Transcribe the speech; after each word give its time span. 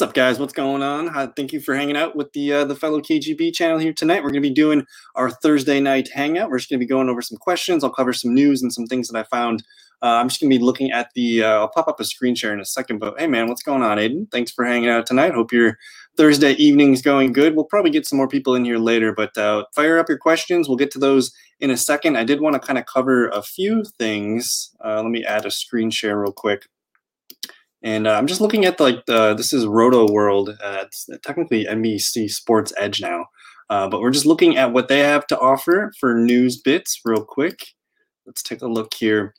What's 0.00 0.08
up, 0.08 0.14
guys? 0.14 0.38
What's 0.38 0.54
going 0.54 0.82
on? 0.82 1.14
Uh, 1.14 1.30
thank 1.36 1.52
you 1.52 1.60
for 1.60 1.76
hanging 1.76 1.94
out 1.94 2.16
with 2.16 2.32
the 2.32 2.54
uh, 2.54 2.64
the 2.64 2.74
fellow 2.74 3.02
KGB 3.02 3.52
channel 3.52 3.76
here 3.76 3.92
tonight. 3.92 4.22
We're 4.22 4.30
going 4.30 4.42
to 4.42 4.48
be 4.48 4.54
doing 4.54 4.86
our 5.14 5.30
Thursday 5.30 5.78
night 5.78 6.08
hangout. 6.10 6.48
We're 6.48 6.56
just 6.56 6.70
going 6.70 6.80
to 6.80 6.86
be 6.86 6.88
going 6.88 7.10
over 7.10 7.20
some 7.20 7.36
questions. 7.36 7.84
I'll 7.84 7.90
cover 7.90 8.14
some 8.14 8.32
news 8.32 8.62
and 8.62 8.72
some 8.72 8.86
things 8.86 9.08
that 9.08 9.18
I 9.18 9.24
found. 9.24 9.62
Uh, 10.00 10.06
I'm 10.06 10.30
just 10.30 10.40
going 10.40 10.50
to 10.50 10.58
be 10.58 10.64
looking 10.64 10.90
at 10.90 11.10
the. 11.14 11.44
Uh, 11.44 11.50
I'll 11.50 11.68
pop 11.68 11.86
up 11.86 12.00
a 12.00 12.04
screen 12.06 12.34
share 12.34 12.54
in 12.54 12.60
a 12.60 12.64
second. 12.64 12.98
But 12.98 13.20
hey, 13.20 13.26
man, 13.26 13.46
what's 13.46 13.62
going 13.62 13.82
on, 13.82 13.98
Aiden? 13.98 14.30
Thanks 14.32 14.50
for 14.50 14.64
hanging 14.64 14.88
out 14.88 15.04
tonight. 15.04 15.34
Hope 15.34 15.52
your 15.52 15.76
Thursday 16.16 16.52
evening's 16.52 17.02
going 17.02 17.34
good. 17.34 17.54
We'll 17.54 17.66
probably 17.66 17.90
get 17.90 18.06
some 18.06 18.16
more 18.16 18.26
people 18.26 18.54
in 18.54 18.64
here 18.64 18.78
later, 18.78 19.12
but 19.12 19.36
uh, 19.36 19.66
fire 19.74 19.98
up 19.98 20.08
your 20.08 20.16
questions. 20.16 20.66
We'll 20.66 20.78
get 20.78 20.90
to 20.92 20.98
those 20.98 21.30
in 21.58 21.70
a 21.70 21.76
second. 21.76 22.16
I 22.16 22.24
did 22.24 22.40
want 22.40 22.54
to 22.54 22.66
kind 22.66 22.78
of 22.78 22.86
cover 22.86 23.28
a 23.28 23.42
few 23.42 23.84
things. 23.98 24.74
Uh, 24.82 25.02
let 25.02 25.10
me 25.10 25.26
add 25.26 25.44
a 25.44 25.50
screen 25.50 25.90
share 25.90 26.18
real 26.18 26.32
quick. 26.32 26.68
And 27.82 28.06
uh, 28.06 28.12
I'm 28.12 28.26
just 28.26 28.40
looking 28.40 28.64
at 28.64 28.78
like 28.78 29.06
the, 29.06 29.34
this 29.34 29.52
is 29.52 29.64
Rotoworld. 29.64 30.50
Uh, 30.62 30.84
it's 30.84 31.08
technically 31.22 31.64
NBC 31.64 32.30
Sports 32.30 32.72
Edge 32.76 33.00
now, 33.00 33.26
uh, 33.70 33.88
but 33.88 34.00
we're 34.00 34.10
just 34.10 34.26
looking 34.26 34.56
at 34.56 34.72
what 34.72 34.88
they 34.88 34.98
have 35.00 35.26
to 35.28 35.38
offer 35.38 35.92
for 35.98 36.14
news 36.14 36.60
bits 36.60 37.00
real 37.04 37.24
quick. 37.24 37.58
Let's 38.26 38.42
take 38.42 38.62
a 38.62 38.66
look 38.66 38.92
here. 38.94 39.34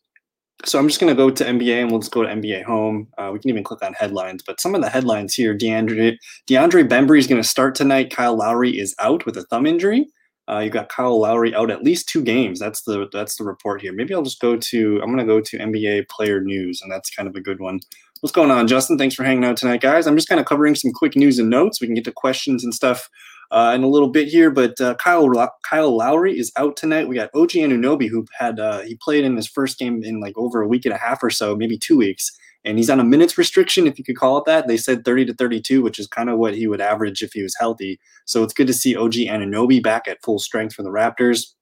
So 0.63 0.77
I'm 0.77 0.87
just 0.87 0.99
going 0.99 1.11
to 1.11 1.17
go 1.17 1.29
to 1.31 1.43
NBA 1.43 1.81
and 1.81 1.89
we'll 1.89 2.01
just 2.01 2.11
go 2.11 2.21
to 2.23 2.29
NBA 2.29 2.63
home. 2.63 3.07
Uh, 3.17 3.31
we 3.33 3.39
can 3.39 3.49
even 3.49 3.63
click 3.63 3.83
on 3.83 3.93
headlines, 3.93 4.43
but 4.45 4.61
some 4.61 4.75
of 4.75 4.81
the 4.81 4.89
headlines 4.89 5.33
here: 5.33 5.57
DeAndre 5.57 6.17
DeAndre 6.47 6.87
Bembry 6.87 7.19
is 7.19 7.27
going 7.27 7.41
to 7.41 7.47
start 7.47 7.73
tonight. 7.73 8.13
Kyle 8.13 8.35
Lowry 8.35 8.77
is 8.77 8.95
out 8.99 9.25
with 9.25 9.37
a 9.37 9.43
thumb 9.43 9.65
injury. 9.65 10.07
Uh, 10.51 10.59
you 10.59 10.69
got 10.69 10.89
Kyle 10.89 11.19
Lowry 11.19 11.55
out 11.55 11.71
at 11.71 11.83
least 11.83 12.09
two 12.09 12.23
games. 12.23 12.59
That's 12.59 12.83
the 12.83 13.07
that's 13.11 13.37
the 13.37 13.43
report 13.43 13.81
here. 13.81 13.93
Maybe 13.93 14.13
I'll 14.13 14.21
just 14.21 14.41
go 14.41 14.55
to 14.55 14.99
I'm 15.01 15.07
going 15.07 15.17
to 15.17 15.25
go 15.25 15.41
to 15.41 15.57
NBA 15.57 16.09
player 16.09 16.41
news, 16.41 16.81
and 16.81 16.91
that's 16.91 17.09
kind 17.09 17.27
of 17.27 17.35
a 17.35 17.41
good 17.41 17.59
one. 17.59 17.79
What's 18.21 18.31
going 18.31 18.51
on, 18.51 18.67
Justin? 18.67 18.99
Thanks 18.99 19.15
for 19.15 19.23
hanging 19.23 19.43
out 19.43 19.57
tonight, 19.57 19.81
guys. 19.81 20.05
I'm 20.05 20.15
just 20.15 20.29
kind 20.29 20.39
of 20.39 20.45
covering 20.45 20.75
some 20.75 20.91
quick 20.91 21.15
news 21.15 21.39
and 21.39 21.49
notes. 21.49 21.81
We 21.81 21.87
can 21.87 21.95
get 21.95 22.03
to 22.03 22.11
questions 22.11 22.63
and 22.63 22.71
stuff 22.71 23.09
uh, 23.49 23.71
in 23.73 23.81
a 23.81 23.87
little 23.87 24.09
bit 24.09 24.27
here, 24.27 24.51
but 24.51 24.79
uh, 24.79 24.93
Kyle 24.95 25.27
Kyle 25.63 25.97
Lowry 25.97 26.37
is 26.37 26.51
out 26.55 26.77
tonight. 26.77 27.07
We 27.07 27.15
got 27.15 27.31
OG 27.33 27.49
Anunoby, 27.49 28.07
who 28.07 28.27
had 28.37 28.59
uh, 28.59 28.81
he 28.81 28.95
played 29.01 29.25
in 29.25 29.35
his 29.35 29.47
first 29.47 29.79
game 29.79 30.03
in 30.03 30.19
like 30.19 30.37
over 30.37 30.61
a 30.61 30.67
week 30.67 30.85
and 30.85 30.93
a 30.93 30.99
half 30.99 31.23
or 31.23 31.31
so, 31.31 31.55
maybe 31.55 31.79
two 31.79 31.97
weeks, 31.97 32.31
and 32.63 32.77
he's 32.77 32.91
on 32.91 32.99
a 32.99 33.03
minutes 33.03 33.39
restriction, 33.39 33.87
if 33.87 33.97
you 33.97 34.05
could 34.05 34.17
call 34.17 34.37
it 34.37 34.45
that. 34.45 34.67
They 34.67 34.77
said 34.77 35.03
30 35.03 35.25
to 35.25 35.33
32, 35.33 35.81
which 35.81 35.97
is 35.97 36.05
kind 36.05 36.29
of 36.29 36.37
what 36.37 36.53
he 36.53 36.67
would 36.67 36.79
average 36.79 37.23
if 37.23 37.33
he 37.33 37.41
was 37.41 37.55
healthy. 37.59 37.99
So 38.25 38.43
it's 38.43 38.53
good 38.53 38.67
to 38.67 38.73
see 38.73 38.95
OG 38.95 39.13
Anunoby 39.13 39.81
back 39.81 40.07
at 40.07 40.21
full 40.21 40.37
strength 40.37 40.75
for 40.75 40.83
the 40.83 40.91
Raptors. 40.91 41.55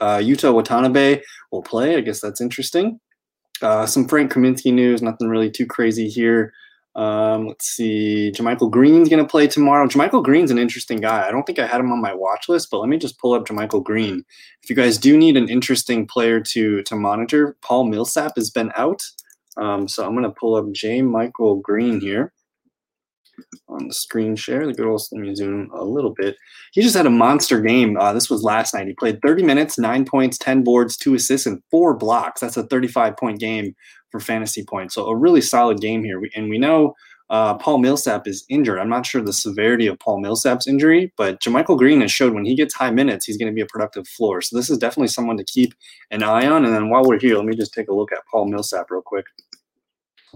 Uh, 0.00 0.18
Yuta 0.18 0.52
Watanabe 0.52 1.20
will 1.52 1.62
play. 1.62 1.94
I 1.94 2.00
guess 2.00 2.20
that's 2.20 2.40
interesting. 2.40 2.98
Uh, 3.62 3.86
some 3.86 4.08
Frank 4.08 4.32
Kaminsky 4.32 4.72
news, 4.72 5.02
nothing 5.02 5.28
really 5.28 5.50
too 5.50 5.66
crazy 5.66 6.08
here. 6.08 6.52
Um, 6.94 7.46
let's 7.48 7.66
see. 7.66 8.32
JaMychal 8.34 8.70
Green's 8.70 9.08
going 9.08 9.22
to 9.22 9.28
play 9.28 9.46
tomorrow. 9.46 9.86
JaMychal 9.86 10.22
Green's 10.22 10.50
an 10.50 10.58
interesting 10.58 10.98
guy. 10.98 11.26
I 11.26 11.30
don't 11.30 11.44
think 11.44 11.58
I 11.58 11.66
had 11.66 11.80
him 11.80 11.90
on 11.90 12.02
my 12.02 12.12
watch 12.12 12.48
list, 12.48 12.68
but 12.70 12.80
let 12.80 12.88
me 12.88 12.98
just 12.98 13.18
pull 13.18 13.32
up 13.32 13.46
JaMychal 13.46 13.82
Green. 13.82 14.24
If 14.62 14.68
you 14.68 14.76
guys 14.76 14.98
do 14.98 15.16
need 15.16 15.36
an 15.36 15.48
interesting 15.48 16.06
player 16.06 16.40
to 16.40 16.82
to 16.82 16.96
monitor, 16.96 17.56
Paul 17.62 17.84
Millsap 17.84 18.32
has 18.36 18.50
been 18.50 18.72
out. 18.76 19.02
Um, 19.56 19.88
so 19.88 20.04
I'm 20.04 20.12
going 20.12 20.24
to 20.24 20.30
pull 20.30 20.54
up 20.54 20.66
JaMychal 20.66 21.62
Green 21.62 22.00
here 22.00 22.32
on 23.68 23.88
the 23.88 23.94
screen 23.94 24.36
share. 24.36 24.66
The 24.66 24.72
good 24.72 24.86
old, 24.86 25.02
let 25.12 25.20
me 25.20 25.34
zoom 25.34 25.70
a 25.74 25.84
little 25.84 26.14
bit. 26.14 26.36
He 26.72 26.82
just 26.82 26.96
had 26.96 27.06
a 27.06 27.10
monster 27.10 27.60
game. 27.60 27.96
Uh, 27.96 28.12
this 28.12 28.30
was 28.30 28.42
last 28.42 28.74
night. 28.74 28.86
He 28.86 28.94
played 28.94 29.20
30 29.22 29.42
minutes, 29.42 29.78
nine 29.78 30.04
points, 30.04 30.38
10 30.38 30.62
boards, 30.64 30.96
two 30.96 31.14
assists, 31.14 31.46
and 31.46 31.62
four 31.70 31.94
blocks. 31.96 32.40
That's 32.40 32.56
a 32.56 32.64
35 32.64 33.16
point 33.16 33.40
game 33.40 33.74
for 34.10 34.20
fantasy 34.20 34.64
points. 34.64 34.94
So 34.94 35.06
a 35.06 35.16
really 35.16 35.40
solid 35.40 35.80
game 35.80 36.04
here. 36.04 36.22
And 36.34 36.50
we 36.50 36.58
know 36.58 36.94
uh, 37.32 37.54
Paul 37.54 37.78
Millsap 37.78 38.28
is 38.28 38.44
injured. 38.50 38.78
I'm 38.78 38.90
not 38.90 39.06
sure 39.06 39.22
the 39.22 39.32
severity 39.32 39.86
of 39.86 39.98
Paul 39.98 40.20
Millsap's 40.20 40.66
injury, 40.66 41.12
but 41.16 41.40
JaMychal 41.40 41.78
Green 41.78 42.02
has 42.02 42.12
showed 42.12 42.34
when 42.34 42.44
he 42.44 42.54
gets 42.54 42.74
high 42.74 42.90
minutes, 42.90 43.24
he's 43.24 43.38
going 43.38 43.50
to 43.50 43.54
be 43.54 43.62
a 43.62 43.66
productive 43.66 44.06
floor. 44.06 44.42
So 44.42 44.54
this 44.54 44.68
is 44.68 44.76
definitely 44.76 45.08
someone 45.08 45.38
to 45.38 45.44
keep 45.44 45.72
an 46.10 46.22
eye 46.22 46.46
on. 46.46 46.66
And 46.66 46.74
then 46.74 46.90
while 46.90 47.04
we're 47.04 47.18
here, 47.18 47.36
let 47.36 47.46
me 47.46 47.56
just 47.56 47.72
take 47.72 47.88
a 47.88 47.94
look 47.94 48.12
at 48.12 48.18
Paul 48.30 48.48
Millsap 48.48 48.90
real 48.90 49.00
quick. 49.00 49.24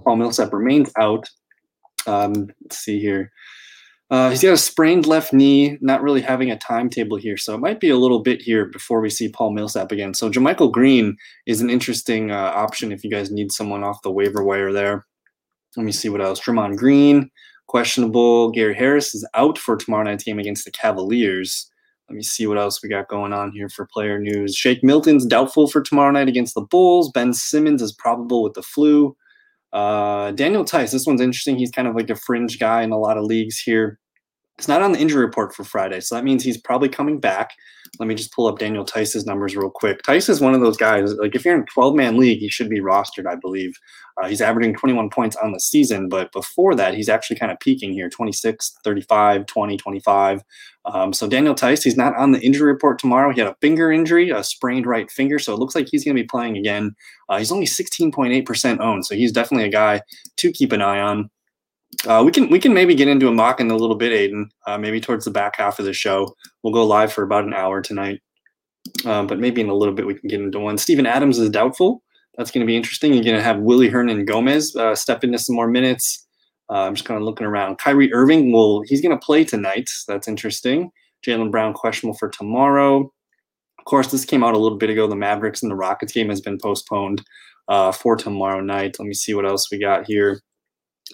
Paul 0.04 0.16
Millsap 0.16 0.54
remains 0.54 0.90
out 0.98 1.28
um, 2.08 2.48
let's 2.62 2.78
see 2.78 3.00
here. 3.00 3.32
Uh, 4.08 4.30
he's 4.30 4.42
got 4.42 4.52
a 4.52 4.56
sprained 4.56 5.04
left 5.04 5.32
knee, 5.32 5.76
not 5.80 6.00
really 6.00 6.20
having 6.20 6.50
a 6.50 6.58
timetable 6.58 7.16
here. 7.16 7.36
So 7.36 7.54
it 7.54 7.60
might 7.60 7.80
be 7.80 7.90
a 7.90 7.96
little 7.96 8.20
bit 8.20 8.40
here 8.40 8.66
before 8.66 9.00
we 9.00 9.10
see 9.10 9.28
Paul 9.28 9.50
Millsap 9.50 9.90
again. 9.90 10.14
So 10.14 10.30
JaMychal 10.30 10.70
Green 10.70 11.16
is 11.46 11.60
an 11.60 11.70
interesting 11.70 12.30
uh, 12.30 12.52
option 12.54 12.92
if 12.92 13.02
you 13.02 13.10
guys 13.10 13.32
need 13.32 13.50
someone 13.50 13.82
off 13.82 14.02
the 14.02 14.12
waiver 14.12 14.44
wire 14.44 14.72
there. 14.72 15.04
Let 15.76 15.84
me 15.84 15.92
see 15.92 16.08
what 16.08 16.20
else. 16.20 16.40
Draymond 16.40 16.76
Green, 16.76 17.30
questionable. 17.66 18.50
Gary 18.52 18.74
Harris 18.74 19.12
is 19.12 19.28
out 19.34 19.58
for 19.58 19.76
tomorrow 19.76 20.04
night's 20.04 20.24
game 20.24 20.38
against 20.38 20.64
the 20.64 20.70
Cavaliers. 20.70 21.68
Let 22.08 22.16
me 22.16 22.22
see 22.22 22.46
what 22.46 22.58
else 22.58 22.80
we 22.82 22.88
got 22.88 23.08
going 23.08 23.32
on 23.32 23.50
here 23.50 23.68
for 23.68 23.88
player 23.92 24.20
news. 24.20 24.54
Shake 24.54 24.84
Milton's 24.84 25.26
doubtful 25.26 25.66
for 25.66 25.82
tomorrow 25.82 26.12
night 26.12 26.28
against 26.28 26.54
the 26.54 26.60
Bulls. 26.60 27.10
Ben 27.10 27.34
Simmons 27.34 27.82
is 27.82 27.92
probable 27.92 28.44
with 28.44 28.54
the 28.54 28.62
flu. 28.62 29.16
Uh, 29.76 30.30
Daniel 30.30 30.64
Theis, 30.64 30.90
this 30.90 31.06
one's 31.06 31.20
interesting. 31.20 31.58
He's 31.58 31.70
kind 31.70 31.86
of 31.86 31.94
like 31.94 32.08
a 32.08 32.16
fringe 32.16 32.58
guy 32.58 32.80
in 32.80 32.92
a 32.92 32.98
lot 32.98 33.18
of 33.18 33.24
leagues 33.24 33.58
here. 33.58 33.98
It's 34.56 34.68
not 34.68 34.80
on 34.80 34.92
the 34.92 34.98
injury 34.98 35.22
report 35.22 35.54
for 35.54 35.64
Friday, 35.64 36.00
so 36.00 36.14
that 36.14 36.24
means 36.24 36.42
he's 36.42 36.56
probably 36.56 36.88
coming 36.88 37.20
back. 37.20 37.50
Let 37.98 38.06
me 38.06 38.14
just 38.14 38.32
pull 38.32 38.46
up 38.46 38.58
Daniel 38.58 38.84
Theis's 38.84 39.26
numbers 39.26 39.56
real 39.56 39.70
quick. 39.70 40.00
Theis 40.04 40.28
is 40.28 40.40
one 40.40 40.54
of 40.54 40.60
those 40.60 40.76
guys. 40.76 41.14
Like 41.14 41.34
if 41.34 41.44
you're 41.44 41.54
in 41.54 41.62
a 41.62 41.72
12 41.72 41.94
man 41.94 42.16
league, 42.16 42.38
he 42.38 42.48
should 42.48 42.68
be 42.68 42.80
rostered, 42.80 43.26
I 43.26 43.36
believe. 43.36 43.74
Uh, 44.20 44.28
he's 44.28 44.40
averaging 44.40 44.74
21 44.74 45.10
points 45.10 45.36
on 45.36 45.52
the 45.52 45.60
season, 45.60 46.08
but 46.08 46.32
before 46.32 46.74
that, 46.74 46.94
he's 46.94 47.08
actually 47.08 47.36
kind 47.36 47.52
of 47.52 47.60
peaking 47.60 47.92
here 47.92 48.08
26, 48.08 48.76
35, 48.82 49.46
20, 49.46 49.76
25. 49.76 50.42
Um, 50.86 51.12
so 51.12 51.28
Daniel 51.28 51.54
Theis, 51.54 51.82
he's 51.82 51.96
not 51.96 52.16
on 52.16 52.32
the 52.32 52.40
injury 52.40 52.72
report 52.72 52.98
tomorrow. 52.98 53.32
He 53.32 53.40
had 53.40 53.50
a 53.50 53.56
finger 53.60 53.90
injury, 53.90 54.30
a 54.30 54.42
sprained 54.42 54.86
right 54.86 55.10
finger, 55.10 55.38
so 55.38 55.52
it 55.52 55.58
looks 55.58 55.74
like 55.74 55.88
he's 55.90 56.04
going 56.04 56.16
to 56.16 56.22
be 56.22 56.28
playing 56.28 56.56
again. 56.56 56.94
Uh, 57.28 57.38
he's 57.38 57.52
only 57.52 57.66
16.8% 57.66 58.80
owned, 58.80 59.04
so 59.04 59.14
he's 59.14 59.32
definitely 59.32 59.66
a 59.66 59.72
guy 59.72 60.00
to 60.36 60.52
keep 60.52 60.72
an 60.72 60.80
eye 60.80 61.00
on. 61.00 61.28
Uh, 62.06 62.22
we 62.24 62.30
can 62.30 62.50
we 62.50 62.58
can 62.58 62.74
maybe 62.74 62.94
get 62.94 63.08
into 63.08 63.28
a 63.28 63.32
mock 63.32 63.60
in 63.60 63.70
a 63.70 63.76
little 63.76 63.96
bit, 63.96 64.12
Aiden. 64.12 64.44
Uh, 64.66 64.78
maybe 64.78 65.00
towards 65.00 65.24
the 65.24 65.30
back 65.30 65.56
half 65.56 65.78
of 65.78 65.84
the 65.84 65.92
show, 65.92 66.34
we'll 66.62 66.72
go 66.72 66.84
live 66.84 67.12
for 67.12 67.22
about 67.22 67.44
an 67.44 67.54
hour 67.54 67.80
tonight. 67.80 68.20
Um, 69.04 69.26
but 69.26 69.38
maybe 69.38 69.60
in 69.60 69.68
a 69.68 69.74
little 69.74 69.94
bit 69.94 70.06
we 70.06 70.14
can 70.14 70.28
get 70.28 70.40
into 70.40 70.60
one. 70.60 70.78
Steven 70.78 71.06
Adams 71.06 71.38
is 71.38 71.50
doubtful. 71.50 72.02
That's 72.36 72.50
going 72.50 72.60
to 72.60 72.66
be 72.66 72.76
interesting. 72.76 73.14
You're 73.14 73.24
going 73.24 73.36
to 73.36 73.42
have 73.42 73.58
Willy 73.60 73.88
Hernangomez 73.88 74.76
uh, 74.76 74.94
step 74.94 75.24
into 75.24 75.38
some 75.38 75.56
more 75.56 75.68
minutes. 75.68 76.26
Uh, 76.70 76.82
I'm 76.82 76.94
just 76.94 77.06
kind 77.06 77.18
of 77.18 77.24
looking 77.24 77.46
around. 77.46 77.78
Kyrie 77.78 78.12
Irving, 78.12 78.52
well, 78.52 78.82
he's 78.84 79.00
going 79.00 79.16
to 79.16 79.24
play 79.24 79.44
tonight. 79.44 79.88
That's 80.06 80.28
interesting. 80.28 80.90
Jaylen 81.26 81.50
Brown 81.50 81.72
questionable 81.72 82.18
for 82.18 82.28
tomorrow. 82.28 83.10
Of 83.78 83.84
course, 83.84 84.10
this 84.10 84.24
came 84.24 84.44
out 84.44 84.54
a 84.54 84.58
little 84.58 84.78
bit 84.78 84.90
ago. 84.90 85.06
The 85.06 85.16
Mavericks 85.16 85.62
and 85.62 85.70
the 85.70 85.76
Rockets 85.76 86.12
game 86.12 86.28
has 86.28 86.40
been 86.40 86.58
postponed 86.58 87.22
uh, 87.68 87.92
for 87.92 88.16
tomorrow 88.16 88.60
night. 88.60 88.96
Let 88.98 89.06
me 89.06 89.14
see 89.14 89.34
what 89.34 89.46
else 89.46 89.70
we 89.70 89.78
got 89.78 90.06
here. 90.06 90.40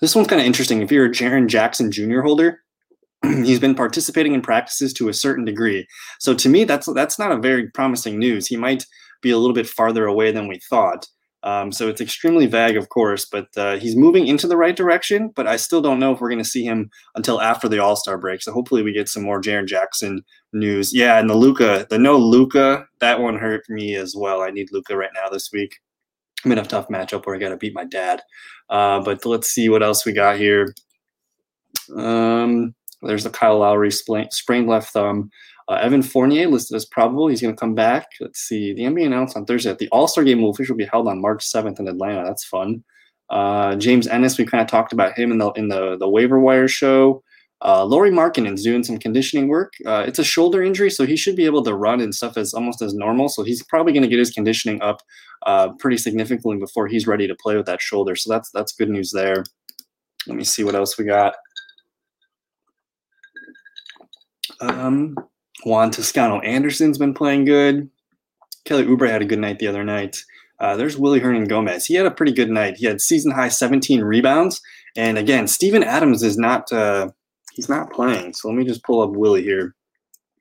This 0.01 0.15
one's 0.15 0.29
kind 0.29 0.41
of 0.41 0.47
interesting. 0.47 0.81
If 0.81 0.91
you're 0.91 1.07
a 1.07 1.11
Jaren 1.11 1.47
Jackson 1.47 1.91
Jr. 1.91 2.21
holder, 2.21 2.61
he's 3.23 3.61
been 3.61 3.75
participating 3.75 4.35
in 4.35 4.43
practices 4.43 4.93
to 4.95 5.09
a 5.09 5.15
certain 5.15 5.45
degree. 5.45 5.87
So 6.19 6.35
to 6.35 6.49
me, 6.49 6.65
that's 6.65 6.93
that's 6.95 7.19
not 7.19 7.33
a 7.33 7.37
very 7.37 7.71
promising 7.71 8.19
news. 8.19 8.47
He 8.47 8.57
might 8.57 8.87
be 9.21 9.31
a 9.31 9.39
little 9.39 9.55
bit 9.55 9.69
farther 9.69 10.07
away 10.07 10.33
than 10.33 10.49
we 10.49 10.59
thought. 10.69 11.07
Um, 11.45 11.73
so 11.73 11.89
it's 11.89 12.01
extremely 12.01 12.47
vague, 12.47 12.77
of 12.77 12.89
course, 12.89 13.25
but 13.25 13.49
uh, 13.57 13.77
he's 13.77 13.97
moving 13.97 14.29
into 14.29 14.47
the 14.47 14.57
right 14.57 14.77
direction. 14.77 15.33
But 15.35 15.49
I 15.49 15.57
still 15.57 15.81
don't 15.81 15.99
know 15.99 16.13
if 16.13 16.21
we're 16.21 16.29
going 16.29 16.43
to 16.43 16.49
see 16.49 16.65
him 16.65 16.89
until 17.17 17.41
after 17.41 17.69
the 17.69 17.81
All 17.81 17.97
Star 17.97 18.17
break. 18.17 18.43
So 18.43 18.53
hopefully 18.53 18.83
we 18.83 18.93
get 18.93 19.09
some 19.09 19.25
more 19.25 19.41
Jaren 19.41 19.67
Jackson 19.67 20.23
news. 20.53 20.95
Yeah, 20.95 21.19
and 21.19 21.29
the 21.29 21.35
Luka, 21.35 21.87
the 21.91 21.99
no 21.99 22.17
Luka, 22.17 22.87
that 23.01 23.21
one 23.21 23.39
hurt 23.39 23.65
me 23.69 23.97
as 23.97 24.15
well. 24.17 24.43
I 24.43 24.51
need 24.51 24.73
Luka 24.73 24.97
right 24.97 25.11
now 25.15 25.29
this 25.29 25.51
week. 25.53 25.79
I'm 26.45 26.53
in 26.53 26.59
a 26.59 26.65
tough 26.65 26.89
matchup 26.89 27.27
where 27.27 27.37
I 27.37 27.39
got 27.39 27.51
to 27.51 27.57
beat 27.57 27.75
my 27.75 27.85
dad. 27.85 28.23
Uh, 28.69 29.01
but 29.01 29.25
let's 29.25 29.49
see 29.49 29.69
what 29.69 29.83
else 29.83 30.05
we 30.05 30.13
got 30.13 30.39
here. 30.39 30.75
Um, 31.97 32.75
there's 33.03 33.25
the 33.25 33.31
Kyle 33.31 33.59
Lowry 33.59 33.91
sprained 33.91 34.69
left 34.69 34.93
thumb. 34.93 35.31
Uh, 35.69 35.75
Evan 35.75 36.03
Fournier 36.03 36.49
listed 36.49 36.77
as 36.77 36.85
probable. 36.85 37.29
He's 37.29 37.41
going 37.41 37.55
to 37.55 37.61
come 37.61 37.75
back. 37.75 38.07
Let's 38.21 38.41
see. 38.41 38.73
The 38.75 38.83
NBA 38.83 39.07
announced 39.07 39.37
on 39.37 39.45
Thursday 39.45 39.71
that 39.71 39.79
the 39.79 39.89
All 39.91 40.09
Star 40.09 40.25
game 40.25 40.43
will 40.43 40.51
officially 40.51 40.77
be 40.77 40.91
held 40.91 41.09
on 41.09 41.21
March 41.21 41.45
7th 41.45 41.79
in 41.79 41.89
Atlanta. 41.89 42.25
That's 42.25 42.45
fun. 42.45 42.83
Uh, 43.31 43.77
James 43.77 44.07
Ennis, 44.07 44.39
we 44.39 44.45
kind 44.45 44.61
of 44.61 44.69
talked 44.69 44.93
about 44.93 45.19
him 45.19 45.33
in 45.33 45.39
the 45.39 45.51
in 45.53 45.69
the 45.69 45.97
the 45.97 46.09
waiver 46.09 46.39
wire 46.39 46.69
show. 46.69 47.23
Uh, 47.65 47.85
Lauri 47.85 48.11
Markkanen's 48.11 48.65
doing 48.65 48.83
some 48.83 48.99
conditioning 48.99 49.47
work. 49.49 49.75
Uh, 49.87 50.05
it's 50.07 50.19
a 50.19 50.25
shoulder 50.25 50.63
injury, 50.63 50.91
so 50.91 51.07
he 51.07 51.17
should 51.17 51.37
be 51.37 51.45
able 51.45 51.63
to 51.63 51.75
run 51.75 52.01
and 52.01 52.15
stuff 52.15 52.37
as 52.37 52.53
almost 52.53 52.83
as 52.83 52.93
normal. 52.93 53.29
So 53.29 53.45
he's 53.45 53.63
probably 53.63 53.93
going 53.93 54.03
to 54.03 54.09
get 54.09 54.19
his 54.19 54.33
conditioning 54.33 54.83
up 54.83 55.01
uh, 55.47 55.73
pretty 55.79 55.97
significantly 55.97 56.57
before 56.57 56.89
he's 56.89 57.07
ready 57.07 57.29
to 57.29 57.37
play 57.37 57.57
with 57.57 57.67
that 57.67 57.81
shoulder. 57.81 58.17
So 58.17 58.33
that's 58.33 58.51
that's 58.51 58.73
good 58.73 58.91
news 58.91 59.13
there. 59.13 59.45
Let 60.27 60.37
me 60.37 60.45
see 60.45 60.65
what 60.65 60.75
else 60.75 60.99
we 60.99 61.05
got. 61.05 61.35
Um, 64.61 65.17
Juan 65.65 65.91
Toscano 65.91 66.41
Anderson's 66.41 66.99
been 66.99 67.15
playing 67.15 67.45
good. 67.45 67.89
Kelly 68.65 68.85
Oubre 68.85 69.09
had 69.09 69.23
a 69.23 69.27
good 69.27 69.39
night 69.39 69.59
the 69.59 69.69
other 69.69 69.85
night. 69.85 70.25
Uh, 70.59 70.77
there's 70.77 70.97
Willy 70.97 71.21
Hernangomez. 71.21 71.87
He 71.87 71.95
had 71.95 72.07
a 72.07 72.11
pretty 72.11 72.33
good 72.33 72.51
night. 72.51 72.77
He 72.77 72.87
had 72.87 73.01
season 73.01 73.33
high 73.33 73.49
17 73.49 74.03
rebounds. 74.03 74.61
And 74.95 75.19
again, 75.19 75.49
Steven 75.49 75.83
Adams 75.83 76.23
is 76.23 76.39
not 76.39 76.71
uh, 76.71 77.11
he's 77.55 77.69
not 77.69 77.93
playing. 77.93 78.33
So 78.35 78.49
let 78.49 78.57
me 78.57 78.65
just 78.65 78.85
pull 78.85 79.01
up 79.01 79.11
Willie 79.11 79.43
here 79.43 79.75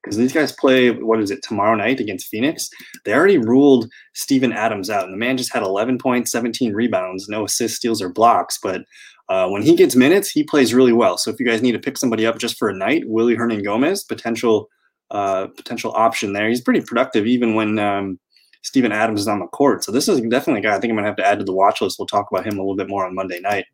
because 0.01 0.17
these 0.17 0.33
guys 0.33 0.51
play 0.51 0.91
what 0.91 1.19
is 1.19 1.31
it 1.31 1.43
tomorrow 1.43 1.75
night 1.75 1.99
against 1.99 2.27
Phoenix. 2.27 2.69
They 3.05 3.13
already 3.13 3.37
ruled 3.37 3.89
Steven 4.13 4.51
Adams 4.51 4.89
out, 4.89 5.05
and 5.05 5.13
the 5.13 5.17
man 5.17 5.37
just 5.37 5.53
had 5.53 5.63
11 5.63 5.99
points, 5.99 6.31
17 6.31 6.73
rebounds, 6.73 7.29
no 7.29 7.45
assists, 7.45 7.77
steals, 7.77 8.01
or 8.01 8.09
blocks. 8.09 8.57
But 8.61 8.81
uh, 9.29 9.47
when 9.49 9.61
he 9.61 9.75
gets 9.75 9.95
minutes, 9.95 10.29
he 10.29 10.43
plays 10.43 10.73
really 10.73 10.93
well. 10.93 11.17
So 11.17 11.29
if 11.29 11.39
you 11.39 11.45
guys 11.45 11.61
need 11.61 11.73
to 11.73 11.79
pick 11.79 11.97
somebody 11.97 12.25
up 12.25 12.39
just 12.39 12.57
for 12.57 12.69
a 12.69 12.75
night, 12.75 13.03
Willy 13.05 13.35
Hernangomez, 13.35 14.07
potential 14.07 14.67
uh, 15.11 15.47
potential 15.57 15.91
option 15.93 16.33
there. 16.33 16.47
He's 16.47 16.61
pretty 16.61 16.81
productive 16.81 17.27
even 17.27 17.53
when 17.53 17.77
um, 17.77 18.17
Steven 18.61 18.93
Adams 18.93 19.21
is 19.21 19.27
on 19.27 19.39
the 19.39 19.47
court. 19.47 19.83
So 19.83 19.91
this 19.91 20.07
is 20.07 20.21
definitely 20.21 20.59
a 20.59 20.63
guy 20.63 20.75
I 20.75 20.79
think 20.79 20.91
I'm 20.91 20.97
gonna 20.97 21.07
have 21.07 21.17
to 21.17 21.27
add 21.27 21.39
to 21.39 21.45
the 21.45 21.53
watch 21.53 21.81
list. 21.81 21.99
We'll 21.99 22.05
talk 22.05 22.27
about 22.31 22.45
him 22.45 22.57
a 22.57 22.61
little 22.61 22.77
bit 22.77 22.87
more 22.87 23.05
on 23.05 23.13
Monday 23.13 23.39
night. 23.41 23.65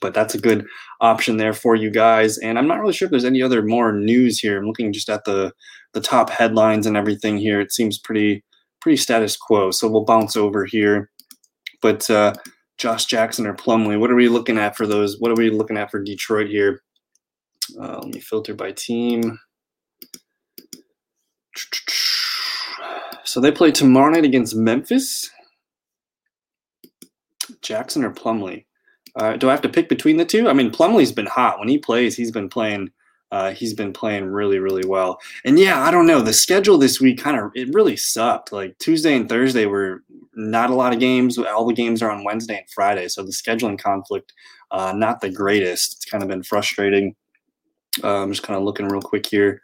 But 0.00 0.14
that's 0.14 0.34
a 0.34 0.40
good 0.40 0.66
option 1.00 1.36
there 1.36 1.52
for 1.52 1.74
you 1.74 1.90
guys. 1.90 2.38
And 2.38 2.58
I'm 2.58 2.68
not 2.68 2.80
really 2.80 2.92
sure 2.92 3.06
if 3.06 3.10
there's 3.10 3.24
any 3.24 3.42
other 3.42 3.62
more 3.62 3.92
news 3.92 4.38
here. 4.38 4.58
I'm 4.58 4.66
looking 4.66 4.92
just 4.92 5.08
at 5.08 5.24
the 5.24 5.52
the 5.92 6.00
top 6.00 6.30
headlines 6.30 6.86
and 6.86 6.96
everything 6.96 7.38
here. 7.38 7.60
It 7.60 7.72
seems 7.72 7.98
pretty 7.98 8.44
pretty 8.80 8.96
status 8.96 9.36
quo. 9.36 9.70
So 9.70 9.88
we'll 9.88 10.04
bounce 10.04 10.36
over 10.36 10.64
here. 10.64 11.10
But 11.82 12.08
uh, 12.10 12.34
Josh 12.78 13.06
Jackson 13.06 13.46
or 13.46 13.54
Plumlee, 13.54 13.98
what 13.98 14.10
are 14.10 14.16
we 14.16 14.28
looking 14.28 14.58
at 14.58 14.76
for 14.76 14.86
those? 14.86 15.18
What 15.18 15.30
are 15.30 15.36
we 15.36 15.50
looking 15.50 15.76
at 15.76 15.90
for 15.90 16.02
Detroit 16.02 16.48
here? 16.48 16.82
Uh, 17.80 17.98
let 17.98 18.14
me 18.14 18.20
filter 18.20 18.54
by 18.54 18.72
team. 18.72 19.38
So 23.24 23.40
they 23.40 23.50
play 23.50 23.70
tomorrow 23.72 24.10
night 24.10 24.24
against 24.24 24.54
Memphis. 24.54 25.30
Jackson 27.62 28.04
or 28.04 28.12
Plumlee? 28.12 28.64
Uh, 29.16 29.36
do 29.36 29.48
I 29.48 29.52
have 29.52 29.62
to 29.62 29.68
pick 29.68 29.88
between 29.88 30.18
the 30.18 30.24
two? 30.24 30.48
I 30.48 30.52
mean, 30.52 30.70
Plumlee's 30.70 31.12
been 31.12 31.26
hot 31.26 31.58
when 31.58 31.68
he 31.68 31.78
plays. 31.78 32.16
He's 32.16 32.30
been 32.30 32.48
playing. 32.48 32.90
Uh, 33.32 33.50
he's 33.50 33.74
been 33.74 33.92
playing 33.92 34.26
really, 34.26 34.60
really 34.60 34.86
well. 34.86 35.18
And 35.44 35.58
yeah, 35.58 35.82
I 35.82 35.90
don't 35.90 36.06
know. 36.06 36.20
The 36.20 36.32
schedule 36.32 36.78
this 36.78 37.00
week 37.00 37.18
kind 37.18 37.38
of 37.38 37.50
it 37.54 37.74
really 37.74 37.96
sucked. 37.96 38.52
Like 38.52 38.78
Tuesday 38.78 39.16
and 39.16 39.28
Thursday 39.28 39.66
were 39.66 40.04
not 40.34 40.70
a 40.70 40.74
lot 40.74 40.92
of 40.92 41.00
games. 41.00 41.36
All 41.36 41.66
the 41.66 41.74
games 41.74 42.02
are 42.02 42.10
on 42.10 42.24
Wednesday 42.24 42.58
and 42.58 42.70
Friday, 42.70 43.08
so 43.08 43.22
the 43.22 43.32
scheduling 43.32 43.78
conflict 43.78 44.32
uh, 44.70 44.92
not 44.94 45.20
the 45.20 45.30
greatest. 45.30 45.94
It's 45.94 46.04
kind 46.04 46.22
of 46.22 46.28
been 46.28 46.42
frustrating. 46.42 47.14
Uh, 48.02 48.22
I'm 48.22 48.32
just 48.32 48.42
kind 48.42 48.56
of 48.56 48.64
looking 48.64 48.88
real 48.88 49.02
quick 49.02 49.26
here. 49.26 49.62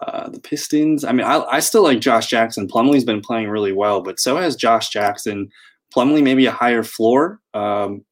Uh, 0.00 0.28
the 0.28 0.40
Pistons. 0.40 1.04
I 1.04 1.12
mean, 1.12 1.26
I, 1.26 1.40
I 1.44 1.60
still 1.60 1.82
like 1.82 2.00
Josh 2.00 2.26
Jackson. 2.26 2.66
Plumlee's 2.66 3.04
been 3.04 3.20
playing 3.20 3.48
really 3.48 3.72
well, 3.72 4.02
but 4.02 4.18
so 4.18 4.36
has 4.36 4.56
Josh 4.56 4.88
Jackson. 4.88 5.50
Plumlee 5.94 6.22
maybe 6.22 6.46
a 6.46 6.52
higher 6.52 6.82
floor. 6.82 7.40
Um, 7.52 8.04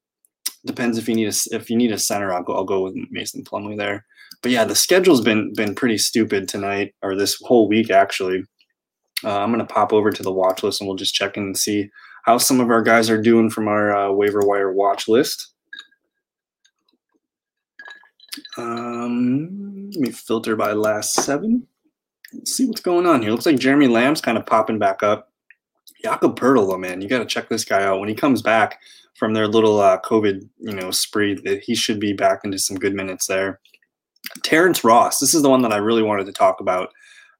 depends 0.64 0.98
if 0.98 1.08
you 1.08 1.14
need 1.14 1.28
a 1.28 1.34
if 1.54 1.70
you 1.70 1.76
need 1.76 1.92
a 1.92 1.98
center. 1.98 2.32
I'll 2.32 2.42
go 2.42 2.54
I'll 2.54 2.64
go 2.64 2.82
with 2.82 2.94
Mason 3.10 3.44
Plumlee 3.44 3.76
there. 3.76 4.04
But 4.42 4.52
yeah, 4.52 4.64
the 4.64 4.74
schedule's 4.74 5.20
been 5.20 5.52
been 5.54 5.74
pretty 5.74 5.98
stupid 5.98 6.48
tonight 6.48 6.94
or 7.02 7.14
this 7.14 7.40
whole 7.42 7.68
week 7.68 7.90
actually. 7.90 8.44
Uh, 9.24 9.38
I'm 9.38 9.50
gonna 9.50 9.64
pop 9.64 9.92
over 9.92 10.10
to 10.10 10.22
the 10.22 10.32
watch 10.32 10.62
list 10.62 10.80
and 10.80 10.88
we'll 10.88 10.96
just 10.96 11.14
check 11.14 11.36
in 11.36 11.44
and 11.44 11.58
see 11.58 11.90
how 12.24 12.38
some 12.38 12.60
of 12.60 12.70
our 12.70 12.82
guys 12.82 13.10
are 13.10 13.20
doing 13.20 13.50
from 13.50 13.68
our 13.68 13.94
uh, 13.94 14.12
waiver 14.12 14.40
wire 14.44 14.72
watch 14.72 15.08
list. 15.08 15.52
Um, 18.56 19.90
let 19.90 20.00
me 20.00 20.10
filter 20.10 20.56
by 20.56 20.72
last 20.72 21.14
seven. 21.14 21.66
Let's 22.32 22.52
see 22.52 22.66
what's 22.66 22.80
going 22.80 23.06
on 23.06 23.22
here. 23.22 23.30
Looks 23.30 23.46
like 23.46 23.58
Jeremy 23.58 23.88
Lamb's 23.88 24.20
kind 24.20 24.38
of 24.38 24.46
popping 24.46 24.78
back 24.78 25.02
up. 25.02 25.31
Jakob 26.02 26.38
Poeltl, 26.38 26.78
man, 26.78 27.00
you 27.00 27.08
got 27.08 27.20
to 27.20 27.26
check 27.26 27.48
this 27.48 27.64
guy 27.64 27.82
out. 27.84 28.00
When 28.00 28.08
he 28.08 28.14
comes 28.14 28.42
back 28.42 28.80
from 29.14 29.34
their 29.34 29.46
little 29.46 29.80
uh, 29.80 30.00
COVID, 30.00 30.48
you 30.58 30.74
know, 30.74 30.90
spree, 30.90 31.34
that 31.44 31.62
he 31.62 31.74
should 31.74 32.00
be 32.00 32.12
back 32.12 32.40
into 32.44 32.58
some 32.58 32.76
good 32.76 32.94
minutes 32.94 33.26
there. 33.26 33.60
Terrence 34.42 34.84
Ross, 34.84 35.18
this 35.18 35.34
is 35.34 35.42
the 35.42 35.50
one 35.50 35.62
that 35.62 35.72
I 35.72 35.76
really 35.76 36.02
wanted 36.02 36.26
to 36.26 36.32
talk 36.32 36.60
about. 36.60 36.90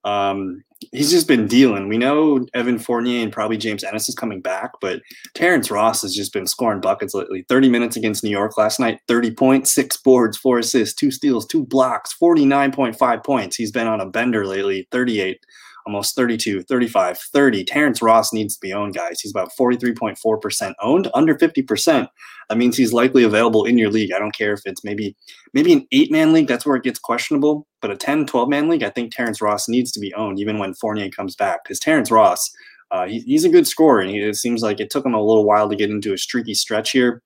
Um, 0.05 0.65
he's 0.91 1.11
just 1.11 1.29
been 1.29 1.47
dealing. 1.47 1.89
We 1.89 1.97
know 1.97 2.45
Evan 2.55 2.79
Fournier 2.79 3.23
and 3.23 3.33
probably 3.33 3.57
James 3.57 3.85
Ennis 3.85 4.09
is 4.09 4.17
coming 4.17 4.41
back, 4.41 4.73
but 4.81 5.01
Terrence 5.35 5.71
Ross 5.71 6.03
has 6.03 6.15
just 6.15 6.33
been 6.33 6.47
scoring 6.47 6.81
buckets 6.81 7.15
lately. 7.15 7.45
30 7.49 7.69
minutes 7.69 7.97
against 7.97 8.25
New 8.25 8.31
York 8.31 8.59
last 8.59 8.81
night, 8.81 9.01
30 9.07 9.31
points, 9.33 9.73
six 9.73 9.97
boards, 9.97 10.37
four 10.37 10.59
assists, 10.59 10.95
two 10.95 11.11
steals, 11.13 11.47
two 11.47 11.65
blocks, 11.65 12.15
49.5 12.21 13.25
points. 13.25 13.57
He's 13.57 13.73
been 13.73 13.87
on 13.87 14.01
a 14.01 14.07
bender 14.07 14.45
lately, 14.45 14.89
38 14.91 15.39
almost 15.87 16.15
32, 16.15 16.63
35, 16.63 17.19
30. 17.19 17.65
Terrence 17.65 18.03
Ross 18.03 18.33
needs 18.33 18.55
to 18.55 18.61
be 18.61 18.73
owned, 18.73 18.95
guys. 18.95 19.21
He's 19.21 19.31
about 19.31 19.51
43.4% 19.59 20.75
owned, 20.81 21.09
under 21.15 21.35
50%. 21.35 22.09
That 22.49 22.59
means 22.59 22.77
he's 22.77 22.93
likely 22.93 23.25
available 23.25 23.65
in 23.65 23.79
your 23.79 23.91
league. 23.91 24.13
I 24.13 24.19
don't 24.19 24.35
care 24.35 24.53
if 24.53 24.61
it's 24.65 24.85
maybe 24.85 25.17
maybe 25.55 25.73
an 25.73 25.87
eight 25.93 26.11
man 26.11 26.33
league, 26.33 26.49
that's 26.49 26.67
where 26.67 26.77
it 26.77 26.85
gets 26.85 26.99
questionable. 26.99 27.67
But 27.81 27.91
a 27.91 27.97
10, 27.97 28.27
12 28.27 28.49
man 28.49 28.69
league, 28.69 28.83
I 28.83 28.91
think 28.91 29.13
Terrence 29.13 29.41
Ross 29.41 29.69
needs 29.69 29.93
to 29.93 30.01
be 30.01 30.15
owned 30.15 30.39
even 30.39 30.59
when 30.59 30.75
Fournier 30.75 31.11
comes 31.11 31.37
back. 31.37 31.65
Because 31.65 31.79
Terrence 31.79 32.11
Ross, 32.11 32.51
uh, 32.91 33.07
he, 33.07 33.21
he's 33.21 33.45
a 33.45 33.49
good 33.49 33.67
scorer, 33.67 34.01
and 34.01 34.11
he, 34.11 34.19
it 34.19 34.37
seems 34.37 34.63
like 34.63 34.81
it 34.81 34.91
took 34.91 35.05
him 35.05 35.15
a 35.15 35.23
little 35.23 35.45
while 35.45 35.69
to 35.69 35.77
get 35.77 35.91
into 35.91 36.13
a 36.13 36.19
streaky 36.19 36.55
stretch 36.55 36.91
here 36.91 37.23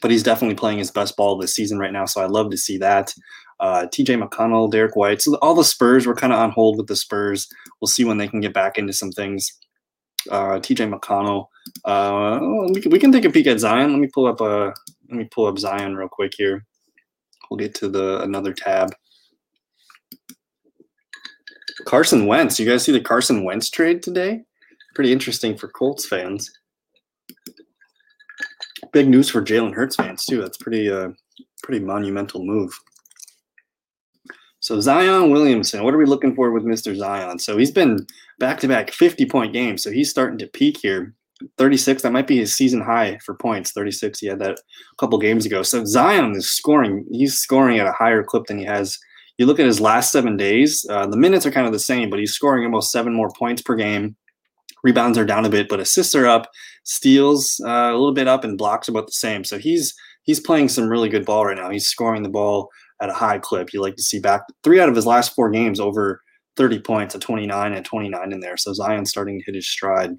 but 0.00 0.10
he's 0.10 0.24
definitely 0.24 0.56
playing 0.56 0.78
his 0.78 0.90
best 0.90 1.16
ball 1.16 1.38
this 1.38 1.54
season 1.54 1.78
right 1.78 1.92
now. 1.92 2.04
So 2.04 2.20
I 2.20 2.26
love 2.26 2.50
to 2.50 2.56
see 2.58 2.76
that 2.78 3.14
uh, 3.62 3.86
TJ 3.86 4.20
McConnell, 4.20 4.70
Derrick 4.70 4.96
White. 4.96 5.22
So 5.22 5.36
all 5.36 5.54
the 5.54 5.64
Spurs 5.64 6.04
were 6.04 6.16
kind 6.16 6.32
of 6.32 6.40
on 6.40 6.50
hold 6.50 6.76
with 6.76 6.88
the 6.88 6.96
Spurs. 6.96 7.48
We'll 7.80 7.88
see 7.88 8.04
when 8.04 8.18
they 8.18 8.26
can 8.26 8.40
get 8.40 8.52
back 8.52 8.76
into 8.76 8.92
some 8.92 9.12
things. 9.12 9.50
Uh, 10.30 10.58
TJ 10.58 10.92
McConnell. 10.92 11.46
Uh, 11.84 12.40
we, 12.72 12.80
can, 12.80 12.90
we 12.90 12.98
can 12.98 13.12
take 13.12 13.24
a 13.24 13.30
peek 13.30 13.46
at 13.46 13.60
Zion. 13.60 13.92
Let 13.92 14.00
me 14.00 14.08
pull 14.12 14.26
up 14.26 14.40
a 14.40 14.44
uh, 14.44 14.72
let 15.08 15.18
me 15.18 15.24
pull 15.30 15.46
up 15.46 15.58
Zion 15.58 15.94
real 15.94 16.08
quick 16.08 16.32
here. 16.36 16.64
We'll 17.48 17.58
get 17.58 17.74
to 17.76 17.88
the 17.88 18.20
another 18.22 18.52
tab. 18.52 18.90
Carson 21.86 22.26
Wentz. 22.26 22.58
You 22.58 22.66
guys 22.66 22.82
see 22.82 22.92
the 22.92 23.00
Carson 23.00 23.44
Wentz 23.44 23.70
trade 23.70 24.02
today? 24.02 24.42
Pretty 24.94 25.12
interesting 25.12 25.56
for 25.56 25.68
Colts 25.68 26.06
fans. 26.06 26.50
Big 28.92 29.08
news 29.08 29.28
for 29.30 29.40
Jalen 29.40 29.74
Hurts 29.74 29.96
fans 29.96 30.24
too. 30.24 30.40
That's 30.40 30.56
pretty 30.56 30.90
uh 30.90 31.10
pretty 31.62 31.84
monumental 31.84 32.44
move. 32.44 32.72
So 34.62 34.78
Zion 34.78 35.30
Williamson, 35.30 35.82
what 35.82 35.92
are 35.92 35.98
we 35.98 36.06
looking 36.06 36.36
for 36.36 36.52
with 36.52 36.62
Mr. 36.62 36.94
Zion? 36.94 37.40
So 37.40 37.58
he's 37.58 37.72
been 37.72 38.06
back 38.38 38.60
to 38.60 38.68
back 38.68 38.92
50 38.92 39.26
point 39.26 39.52
games. 39.52 39.82
So 39.82 39.90
he's 39.90 40.08
starting 40.08 40.38
to 40.38 40.46
peak 40.46 40.78
here. 40.80 41.14
36, 41.58 42.02
that 42.02 42.12
might 42.12 42.28
be 42.28 42.38
his 42.38 42.54
season 42.54 42.80
high 42.80 43.18
for 43.24 43.34
points. 43.34 43.72
36, 43.72 44.20
he 44.20 44.28
had 44.28 44.38
that 44.38 44.60
a 44.60 44.96
couple 44.98 45.18
games 45.18 45.44
ago. 45.44 45.64
So 45.64 45.84
Zion 45.84 46.36
is 46.36 46.52
scoring, 46.52 47.04
he's 47.10 47.34
scoring 47.34 47.80
at 47.80 47.88
a 47.88 47.92
higher 47.92 48.22
clip 48.22 48.46
than 48.46 48.58
he 48.58 48.64
has. 48.64 48.96
You 49.36 49.46
look 49.46 49.58
at 49.58 49.66
his 49.66 49.80
last 49.80 50.12
seven 50.12 50.36
days, 50.36 50.86
uh, 50.88 51.08
the 51.08 51.16
minutes 51.16 51.44
are 51.44 51.50
kind 51.50 51.66
of 51.66 51.72
the 51.72 51.80
same, 51.80 52.08
but 52.08 52.20
he's 52.20 52.32
scoring 52.32 52.64
almost 52.64 52.92
seven 52.92 53.12
more 53.12 53.32
points 53.36 53.62
per 53.62 53.74
game. 53.74 54.14
Rebounds 54.84 55.18
are 55.18 55.24
down 55.24 55.44
a 55.44 55.48
bit, 55.50 55.68
but 55.68 55.80
assists 55.80 56.14
are 56.14 56.28
up, 56.28 56.48
steals 56.84 57.60
uh, 57.66 57.90
a 57.90 57.98
little 57.98 58.14
bit 58.14 58.28
up, 58.28 58.44
and 58.44 58.56
blocks 58.56 58.86
about 58.86 59.06
the 59.06 59.12
same. 59.12 59.42
So 59.42 59.58
he's 59.58 59.92
he's 60.22 60.38
playing 60.38 60.68
some 60.68 60.88
really 60.88 61.08
good 61.08 61.24
ball 61.24 61.46
right 61.46 61.56
now. 61.56 61.70
He's 61.70 61.86
scoring 61.88 62.22
the 62.22 62.28
ball 62.28 62.68
at 63.02 63.10
a 63.10 63.14
high 63.14 63.38
clip. 63.38 63.72
You 63.72 63.82
like 63.82 63.96
to 63.96 64.02
see 64.02 64.20
back 64.20 64.42
three 64.62 64.80
out 64.80 64.88
of 64.88 64.96
his 64.96 65.06
last 65.06 65.34
four 65.34 65.50
games 65.50 65.80
over 65.80 66.22
30 66.56 66.80
points, 66.80 67.14
a 67.14 67.18
29 67.18 67.72
and 67.72 67.84
29 67.84 68.32
in 68.32 68.40
there. 68.40 68.56
So 68.56 68.72
Zion's 68.72 69.10
starting 69.10 69.38
to 69.38 69.44
hit 69.44 69.56
his 69.56 69.68
stride 69.68 70.12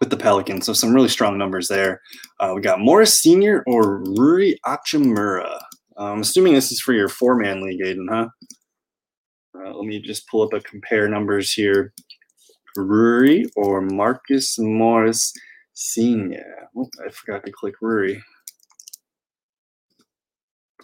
with 0.00 0.10
the 0.10 0.16
Pelicans. 0.16 0.66
So 0.66 0.72
some 0.72 0.92
really 0.92 1.08
strong 1.08 1.38
numbers 1.38 1.68
there. 1.68 2.00
Uh, 2.40 2.52
we 2.56 2.62
got 2.62 2.80
Morris 2.80 3.20
Senior 3.20 3.62
or 3.66 4.02
Rui 4.16 4.54
Hachimura. 4.66 5.60
I'm 5.96 6.20
assuming 6.20 6.54
this 6.54 6.72
is 6.72 6.80
for 6.80 6.94
your 6.94 7.08
four-man 7.08 7.62
league, 7.62 7.82
Aiden, 7.82 8.06
huh? 8.08 8.28
Uh, 9.54 9.74
let 9.74 9.86
me 9.86 10.00
just 10.00 10.26
pull 10.28 10.42
up 10.42 10.52
a 10.52 10.60
compare 10.60 11.08
numbers 11.08 11.52
here. 11.52 11.92
Rui 12.76 13.44
or 13.56 13.82
Marcus 13.82 14.58
Morris 14.58 15.32
Senior. 15.74 16.68
Oh, 16.76 16.88
I 17.06 17.10
forgot 17.10 17.44
to 17.44 17.52
click 17.52 17.74
Rui 17.80 18.16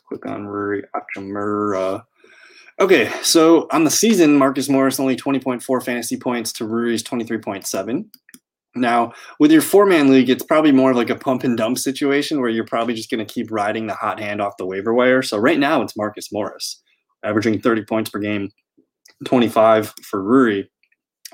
click 0.08 0.26
on 0.26 0.46
Rui 0.46 0.82
Hachimura. 0.94 2.04
Okay, 2.78 3.10
so 3.22 3.66
on 3.70 3.84
the 3.84 3.90
season, 3.90 4.36
Marcus 4.36 4.68
Morris 4.68 5.00
only 5.00 5.16
20.4 5.16 5.82
fantasy 5.82 6.16
points 6.16 6.52
to 6.54 6.66
Rui's 6.66 7.02
23.7. 7.02 8.04
Now, 8.74 9.14
with 9.40 9.50
your 9.50 9.62
four 9.62 9.86
man 9.86 10.10
league, 10.10 10.28
it's 10.28 10.44
probably 10.44 10.72
more 10.72 10.90
of 10.90 10.96
like 10.96 11.08
a 11.08 11.16
pump 11.16 11.44
and 11.44 11.56
dump 11.56 11.78
situation 11.78 12.40
where 12.40 12.50
you're 12.50 12.66
probably 12.66 12.92
just 12.92 13.10
going 13.10 13.26
to 13.26 13.32
keep 13.32 13.50
riding 13.50 13.86
the 13.86 13.94
hot 13.94 14.20
hand 14.20 14.42
off 14.42 14.58
the 14.58 14.66
waiver 14.66 14.92
wire. 14.92 15.22
So 15.22 15.38
right 15.38 15.58
now, 15.58 15.80
it's 15.80 15.96
Marcus 15.96 16.30
Morris, 16.30 16.82
averaging 17.24 17.60
30 17.60 17.84
points 17.84 18.10
per 18.10 18.18
game, 18.18 18.50
25 19.24 19.94
for 20.02 20.22
Rui. 20.22 20.64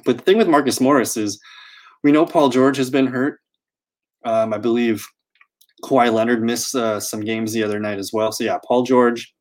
But 0.05 0.19
the 0.19 0.23
thing 0.23 0.39
with 0.39 0.49
Marcus 0.49 0.81
Morris 0.81 1.17
is 1.17 1.41
we 2.05 2.13
know 2.13 2.25
Paul 2.25 2.49
George 2.49 2.77
has 2.77 2.91
been 2.91 3.09
hurt. 3.09 3.41
Um, 4.25 4.53
I 4.53 4.59
believe 4.59 5.05
Kawhi 5.85 6.13
Leonard 6.13 6.43
missed 6.43 6.75
uh, 6.75 7.01
some 7.01 7.21
games 7.21 7.53
the 7.53 7.63
other 7.63 7.81
night 7.81 7.99
as 7.99 8.13
well. 8.13 8.33
So 8.33 8.45
yeah, 8.45 8.59
Paul 8.67 8.85
George 8.85 9.33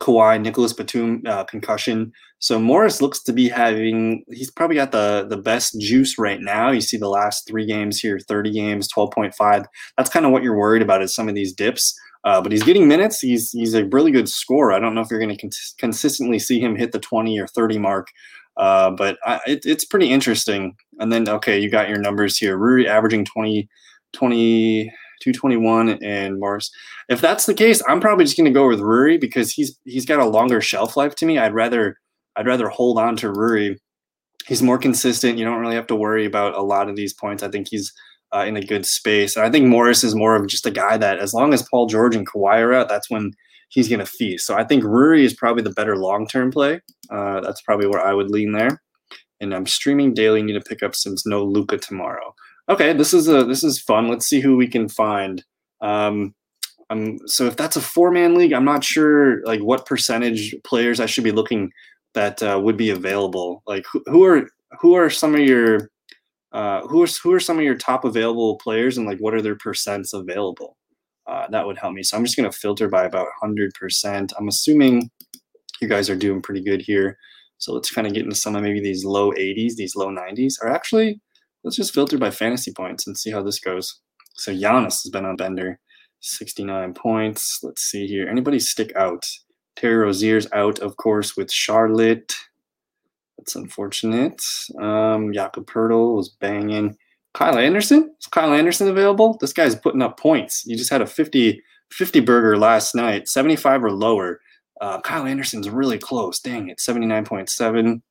Kawhi, 0.00 0.40
Nicolas 0.40 0.72
Batum 0.72 1.22
uh, 1.26 1.44
concussion. 1.44 2.12
So 2.38 2.58
Morris 2.58 3.00
looks 3.00 3.22
to 3.22 3.32
be 3.32 3.48
having. 3.48 4.24
He's 4.30 4.50
probably 4.50 4.76
got 4.76 4.92
the 4.92 5.26
the 5.28 5.36
best 5.36 5.80
juice 5.80 6.18
right 6.18 6.40
now. 6.40 6.70
You 6.70 6.80
see 6.80 6.96
the 6.96 7.08
last 7.08 7.46
three 7.46 7.66
games 7.66 8.00
here, 8.00 8.18
thirty 8.18 8.50
games, 8.50 8.88
twelve 8.88 9.10
point 9.12 9.34
five. 9.34 9.64
That's 9.96 10.10
kind 10.10 10.26
of 10.26 10.32
what 10.32 10.42
you're 10.42 10.58
worried 10.58 10.82
about 10.82 11.02
is 11.02 11.14
some 11.14 11.28
of 11.28 11.34
these 11.34 11.52
dips. 11.52 11.98
Uh, 12.24 12.40
but 12.40 12.52
he's 12.52 12.62
getting 12.62 12.88
minutes. 12.88 13.20
He's 13.20 13.50
he's 13.50 13.74
a 13.74 13.86
really 13.86 14.10
good 14.10 14.28
scorer. 14.28 14.72
I 14.72 14.78
don't 14.78 14.94
know 14.94 15.00
if 15.00 15.10
you're 15.10 15.20
going 15.20 15.34
to 15.34 15.40
cons- 15.40 15.74
consistently 15.78 16.38
see 16.38 16.60
him 16.60 16.76
hit 16.76 16.92
the 16.92 16.98
twenty 16.98 17.38
or 17.38 17.46
thirty 17.46 17.78
mark. 17.78 18.08
Uh, 18.56 18.90
but 18.90 19.18
I, 19.24 19.40
it, 19.46 19.66
it's 19.66 19.84
pretty 19.84 20.10
interesting. 20.10 20.76
And 20.98 21.12
then, 21.12 21.28
okay, 21.28 21.58
you 21.58 21.68
got 21.68 21.88
your 21.88 21.98
numbers 21.98 22.38
here. 22.38 22.56
Rui 22.56 22.86
averaging 22.86 23.24
20, 23.24 23.68
20, 24.12 24.92
221 25.24 25.98
and 26.02 26.38
Morris. 26.38 26.70
If 27.08 27.20
that's 27.20 27.46
the 27.46 27.54
case, 27.54 27.82
I'm 27.88 28.00
probably 28.00 28.24
just 28.24 28.36
going 28.36 28.44
to 28.46 28.50
go 28.50 28.68
with 28.68 28.80
Rui 28.80 29.18
because 29.18 29.52
he's 29.52 29.78
he's 29.84 30.06
got 30.06 30.20
a 30.20 30.26
longer 30.26 30.60
shelf 30.60 30.96
life 30.96 31.14
to 31.16 31.26
me. 31.26 31.38
I'd 31.38 31.54
rather 31.54 31.96
I'd 32.36 32.46
rather 32.46 32.68
hold 32.68 32.98
on 32.98 33.16
to 33.16 33.30
Rui. 33.30 33.76
He's 34.46 34.62
more 34.62 34.78
consistent. 34.78 35.38
You 35.38 35.44
don't 35.44 35.60
really 35.60 35.76
have 35.76 35.86
to 35.86 35.96
worry 35.96 36.26
about 36.26 36.54
a 36.54 36.62
lot 36.62 36.88
of 36.88 36.96
these 36.96 37.14
points. 37.14 37.42
I 37.42 37.48
think 37.48 37.68
he's 37.70 37.92
uh, 38.34 38.44
in 38.44 38.56
a 38.56 38.62
good 38.62 38.84
space. 38.84 39.36
And 39.36 39.46
I 39.46 39.50
think 39.50 39.66
Morris 39.66 40.04
is 40.04 40.14
more 40.14 40.36
of 40.36 40.46
just 40.48 40.66
a 40.66 40.70
guy 40.70 40.96
that, 40.98 41.18
as 41.18 41.32
long 41.32 41.54
as 41.54 41.66
Paul 41.68 41.86
George 41.86 42.16
and 42.16 42.28
Kawhi 42.28 42.60
are 42.60 42.74
out, 42.74 42.88
that's 42.88 43.08
when 43.08 43.32
he's 43.68 43.88
going 43.88 44.00
to 44.00 44.06
feast. 44.06 44.46
So 44.46 44.54
I 44.54 44.64
think 44.64 44.84
Rui 44.84 45.24
is 45.24 45.34
probably 45.34 45.62
the 45.62 45.70
better 45.70 45.96
long 45.96 46.26
term 46.26 46.50
play. 46.50 46.80
Uh, 47.10 47.40
that's 47.40 47.62
probably 47.62 47.86
where 47.86 48.04
I 48.04 48.12
would 48.12 48.30
lean 48.30 48.52
there. 48.52 48.82
And 49.40 49.54
I'm 49.54 49.66
streaming 49.66 50.14
daily. 50.14 50.42
Need 50.42 50.54
to 50.54 50.60
pick 50.60 50.82
up 50.82 50.94
since 50.94 51.26
no 51.26 51.44
Luka 51.44 51.78
tomorrow 51.78 52.34
okay, 52.68 52.92
this 52.92 53.14
is 53.14 53.28
a 53.28 53.44
this 53.44 53.64
is 53.64 53.80
fun. 53.80 54.08
Let's 54.08 54.26
see 54.26 54.40
who 54.40 54.56
we 54.56 54.68
can 54.68 54.88
find. 54.88 55.44
Um, 55.80 56.34
um, 56.90 57.18
so 57.26 57.46
if 57.46 57.56
that's 57.56 57.76
a 57.76 57.80
four 57.80 58.10
man 58.10 58.34
league, 58.34 58.52
I'm 58.52 58.64
not 58.64 58.84
sure 58.84 59.44
like 59.44 59.60
what 59.60 59.86
percentage 59.86 60.54
players 60.64 61.00
I 61.00 61.06
should 61.06 61.24
be 61.24 61.32
looking 61.32 61.70
that 62.14 62.42
uh, 62.42 62.60
would 62.62 62.76
be 62.76 62.90
available. 62.90 63.62
Like 63.66 63.84
who, 63.90 64.02
who 64.06 64.24
are 64.24 64.48
who 64.80 64.94
are 64.94 65.10
some 65.10 65.34
of 65.34 65.40
your 65.40 65.90
uh, 66.52 66.82
who 66.82 67.02
are 67.02 67.08
who 67.22 67.32
are 67.32 67.40
some 67.40 67.58
of 67.58 67.64
your 67.64 67.76
top 67.76 68.04
available 68.04 68.58
players 68.58 68.96
and 68.98 69.06
like 69.06 69.18
what 69.18 69.34
are 69.34 69.42
their 69.42 69.56
percents 69.56 70.12
available? 70.12 70.76
Uh, 71.26 71.46
that 71.50 71.66
would 71.66 71.78
help 71.78 71.94
me. 71.94 72.02
So 72.02 72.16
I'm 72.16 72.24
just 72.24 72.36
gonna 72.36 72.52
filter 72.52 72.88
by 72.88 73.04
about 73.04 73.28
100%. 73.42 74.32
I'm 74.38 74.48
assuming 74.48 75.10
you 75.80 75.88
guys 75.88 76.10
are 76.10 76.16
doing 76.16 76.42
pretty 76.42 76.62
good 76.62 76.82
here. 76.82 77.16
So 77.58 77.72
let's 77.72 77.90
kind 77.90 78.06
of 78.06 78.12
get 78.12 78.24
into 78.24 78.36
some 78.36 78.56
of 78.56 78.62
maybe 78.62 78.80
these 78.80 79.04
low 79.04 79.32
80s, 79.32 79.74
these 79.76 79.96
low 79.96 80.08
90s, 80.08 80.54
or 80.60 80.68
actually 80.68 81.20
Let's 81.64 81.76
just 81.76 81.94
filter 81.94 82.18
by 82.18 82.30
fantasy 82.30 82.72
points 82.72 83.06
and 83.06 83.16
see 83.16 83.30
how 83.30 83.42
this 83.42 83.58
goes. 83.58 84.00
So 84.34 84.52
Giannis 84.52 85.02
has 85.02 85.10
been 85.10 85.24
on 85.24 85.36
Bender, 85.36 85.80
69 86.20 86.94
points. 86.94 87.60
Let's 87.62 87.82
see 87.82 88.06
here. 88.06 88.28
Anybody 88.28 88.58
stick 88.60 88.94
out? 88.94 89.24
Terry 89.76 89.96
Rozier's 89.96 90.46
out, 90.52 90.78
of 90.80 90.96
course, 90.96 91.36
with 91.36 91.50
Charlotte. 91.50 92.34
That's 93.38 93.56
unfortunate. 93.56 94.40
Um, 94.80 95.32
Jakob 95.32 95.66
Poeltl 95.66 96.16
was 96.16 96.28
banging. 96.28 96.96
Kyle 97.32 97.58
Anderson? 97.58 98.14
Is 98.20 98.26
Kyle 98.26 98.52
Anderson 98.52 98.88
available? 98.88 99.36
This 99.40 99.52
guy's 99.52 99.74
putting 99.74 100.02
up 100.02 100.18
points. 100.18 100.62
He 100.62 100.76
just 100.76 100.90
had 100.90 101.02
a 101.02 101.06
50, 101.06 101.60
50 101.90 102.20
burger 102.20 102.56
last 102.56 102.94
night, 102.94 103.28
75 103.28 103.84
or 103.84 103.90
lower. 103.90 104.40
Uh, 104.80 105.00
Kyle 105.00 105.26
Anderson's 105.26 105.68
really 105.68 105.98
close. 105.98 106.38
Dang 106.40 106.68
it, 106.68 106.78
79.7. 106.78 108.02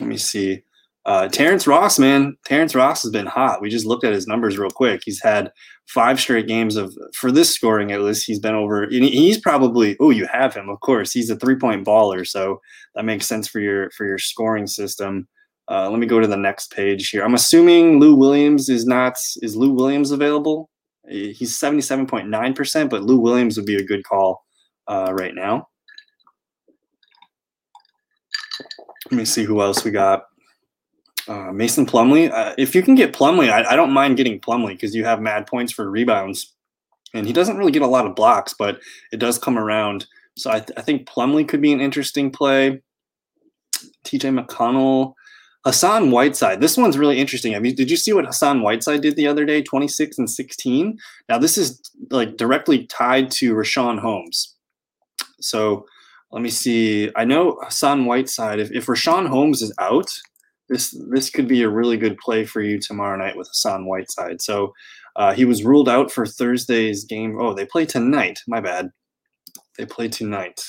Let 0.00 0.08
me 0.08 0.16
see. 0.16 0.62
Uh, 1.06 1.28
Terrence 1.28 1.66
Ross, 1.66 1.98
man, 1.98 2.36
Terrence 2.44 2.74
Ross 2.74 3.02
has 3.02 3.10
been 3.10 3.26
hot. 3.26 3.62
We 3.62 3.70
just 3.70 3.86
looked 3.86 4.04
at 4.04 4.12
his 4.12 4.26
numbers 4.26 4.58
real 4.58 4.70
quick. 4.70 5.00
He's 5.04 5.22
had 5.22 5.50
five 5.86 6.20
straight 6.20 6.46
games 6.46 6.76
of 6.76 6.96
for 7.14 7.32
this 7.32 7.54
scoring 7.54 7.90
at 7.90 8.02
least. 8.02 8.26
He's 8.26 8.38
been 8.38 8.54
over. 8.54 8.86
He's 8.88 9.38
probably 9.38 9.96
oh, 9.98 10.10
you 10.10 10.26
have 10.26 10.54
him, 10.54 10.68
of 10.68 10.80
course. 10.80 11.12
He's 11.12 11.30
a 11.30 11.36
three 11.36 11.56
point 11.56 11.86
baller, 11.86 12.26
so 12.26 12.60
that 12.94 13.04
makes 13.04 13.26
sense 13.26 13.48
for 13.48 13.60
your 13.60 13.90
for 13.90 14.06
your 14.06 14.18
scoring 14.18 14.66
system. 14.66 15.26
Uh, 15.70 15.88
let 15.88 16.00
me 16.00 16.06
go 16.06 16.20
to 16.20 16.26
the 16.26 16.36
next 16.36 16.72
page 16.72 17.08
here. 17.10 17.22
I'm 17.24 17.34
assuming 17.34 17.98
Lou 17.98 18.14
Williams 18.14 18.68
is 18.68 18.84
not. 18.84 19.16
Is 19.40 19.56
Lou 19.56 19.72
Williams 19.72 20.10
available? 20.10 20.68
He's 21.08 21.58
77.9 21.58 22.54
percent, 22.54 22.90
but 22.90 23.04
Lou 23.04 23.18
Williams 23.18 23.56
would 23.56 23.66
be 23.66 23.76
a 23.76 23.84
good 23.84 24.04
call 24.04 24.44
uh, 24.86 25.14
right 25.16 25.34
now. 25.34 25.66
Let 29.10 29.16
me 29.16 29.24
see 29.24 29.44
who 29.44 29.62
else 29.62 29.82
we 29.82 29.90
got. 29.90 30.24
Uh, 31.28 31.52
Mason 31.52 31.86
Plumlee. 31.86 32.30
Uh, 32.32 32.54
if 32.58 32.74
you 32.74 32.82
can 32.82 32.94
get 32.94 33.12
Plumlee, 33.12 33.50
I, 33.50 33.72
I 33.72 33.76
don't 33.76 33.92
mind 33.92 34.16
getting 34.16 34.40
Plumlee 34.40 34.70
because 34.70 34.94
you 34.94 35.04
have 35.04 35.20
mad 35.20 35.46
points 35.46 35.72
for 35.72 35.90
rebounds, 35.90 36.54
and 37.14 37.26
he 37.26 37.32
doesn't 37.32 37.58
really 37.58 37.72
get 37.72 37.82
a 37.82 37.86
lot 37.86 38.06
of 38.06 38.14
blocks, 38.14 38.54
but 38.58 38.80
it 39.12 39.18
does 39.18 39.38
come 39.38 39.58
around. 39.58 40.06
So 40.36 40.50
I, 40.50 40.60
th- 40.60 40.78
I 40.78 40.82
think 40.82 41.06
Plumlee 41.06 41.46
could 41.46 41.60
be 41.60 41.72
an 41.72 41.80
interesting 41.80 42.30
play. 42.30 42.80
TJ 44.04 44.44
McConnell, 44.46 45.14
Hassan 45.64 46.10
Whiteside. 46.10 46.60
This 46.60 46.76
one's 46.76 46.96
really 46.96 47.18
interesting. 47.18 47.54
I 47.54 47.58
mean, 47.58 47.74
did 47.74 47.90
you 47.90 47.96
see 47.96 48.12
what 48.12 48.24
Hassan 48.24 48.62
Whiteside 48.62 49.02
did 49.02 49.16
the 49.16 49.26
other 49.26 49.44
day? 49.44 49.62
26 49.62 50.18
and 50.18 50.30
16. 50.30 50.98
Now 51.28 51.38
this 51.38 51.58
is 51.58 51.80
like 52.10 52.36
directly 52.36 52.86
tied 52.86 53.30
to 53.32 53.54
Richaun 53.54 53.98
Holmes. 53.98 54.56
So 55.40 55.84
let 56.32 56.42
me 56.42 56.50
see. 56.50 57.10
I 57.14 57.24
know 57.24 57.58
Hassan 57.62 58.06
Whiteside. 58.06 58.58
If 58.58 58.70
if 58.72 58.86
Richaun 58.86 59.28
Holmes 59.28 59.60
is 59.60 59.72
out, 59.78 60.10
this 60.70 60.96
this 61.10 61.28
could 61.28 61.48
be 61.48 61.62
a 61.62 61.68
really 61.68 61.98
good 61.98 62.16
play 62.16 62.46
for 62.46 62.62
you 62.62 62.78
tomorrow 62.78 63.18
night 63.18 63.36
with 63.36 63.48
Hassan 63.48 63.84
Whiteside. 63.84 64.40
So 64.40 64.72
uh, 65.16 65.34
he 65.34 65.44
was 65.44 65.64
ruled 65.64 65.88
out 65.88 66.10
for 66.10 66.24
Thursday's 66.24 67.04
game. 67.04 67.36
Oh, 67.38 67.52
they 67.52 67.66
play 67.66 67.84
tonight. 67.84 68.38
My 68.48 68.60
bad. 68.60 68.90
They 69.76 69.84
play 69.84 70.08
tonight. 70.08 70.62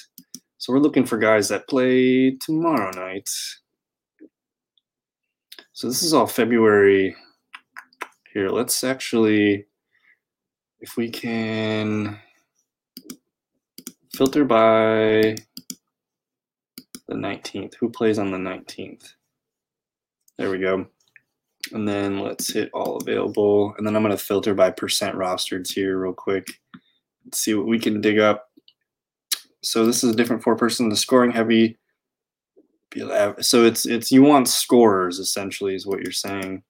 So 0.57 0.73
we're 0.73 0.79
looking 0.79 1.05
for 1.05 1.17
guys 1.17 1.47
that 1.49 1.69
play 1.69 2.31
tomorrow 2.41 2.91
night. 2.91 3.29
So 5.71 5.87
this 5.87 6.03
is 6.03 6.13
all 6.13 6.27
February. 6.27 7.15
Here, 8.33 8.49
let's 8.49 8.83
actually, 8.83 9.65
if 10.79 10.97
we 10.97 11.09
can 11.09 12.19
filter 14.13 14.45
by 14.45 15.35
the 17.07 17.15
19th. 17.17 17.75
Who 17.75 17.89
plays 17.89 18.17
on 18.17 18.31
the 18.31 18.37
19th? 18.37 19.13
There 20.41 20.49
we 20.49 20.57
go. 20.57 20.87
And 21.71 21.87
then 21.87 22.19
let's 22.19 22.51
hit 22.51 22.71
all 22.73 22.97
available. 22.97 23.75
And 23.77 23.85
then 23.85 23.95
I'm 23.95 24.01
going 24.01 24.09
to 24.09 24.17
filter 24.17 24.55
by 24.55 24.71
percent 24.71 25.15
rostered 25.15 25.71
here 25.71 25.99
real 25.99 26.13
quick. 26.13 26.47
Let's 27.23 27.37
see 27.37 27.53
what 27.53 27.67
we 27.67 27.77
can 27.77 28.01
dig 28.01 28.17
up. 28.17 28.49
So 29.61 29.85
this 29.85 30.03
is 30.03 30.11
a 30.11 30.15
different 30.15 30.41
four 30.41 30.55
person, 30.55 30.89
the 30.89 30.95
scoring 30.95 31.29
heavy. 31.29 31.77
So 33.39 33.65
it's 33.65 33.85
it's 33.85 34.11
you 34.11 34.23
want 34.23 34.47
scorers 34.47 35.19
essentially 35.19 35.75
is 35.75 35.85
what 35.85 36.01
you're 36.01 36.11
saying. 36.11 36.63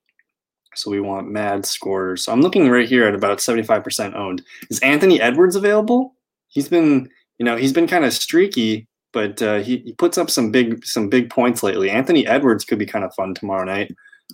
So 0.76 0.92
we 0.92 1.00
want 1.00 1.32
mad 1.32 1.66
scorers. 1.66 2.26
So 2.26 2.34
I'm 2.34 2.42
looking 2.42 2.70
right 2.70 2.90
here 2.90 3.08
at 3.08 3.16
about 3.16 3.38
75% 3.38 4.16
owned. 4.16 4.42
Is 4.70 4.80
Anthony 4.80 5.22
Edwards 5.22 5.56
available? 5.56 6.16
He's 6.50 6.68
been, 6.68 7.10
you 7.38 7.46
know, 7.46 7.56
he's 7.56 7.72
been 7.72 7.88
kind 7.88 8.04
of 8.04 8.12
streaky 8.12 8.90
but 9.14 9.42
uh, 9.42 9.60
he, 9.60 9.78
he 9.78 9.94
puts 9.94 10.18
up 10.18 10.30
some 10.30 10.52
big 10.52 10.86
some 10.86 11.10
big 11.10 11.30
points 11.30 11.64
lately. 11.64 11.90
Anthony 11.90 12.26
Edwards 12.26 12.66
could 12.66 12.80
be 12.80 12.86
kind 12.86 13.06
of 13.06 13.14
fun 13.14 13.34
tomorrow 13.34 13.66
night. 13.66 13.94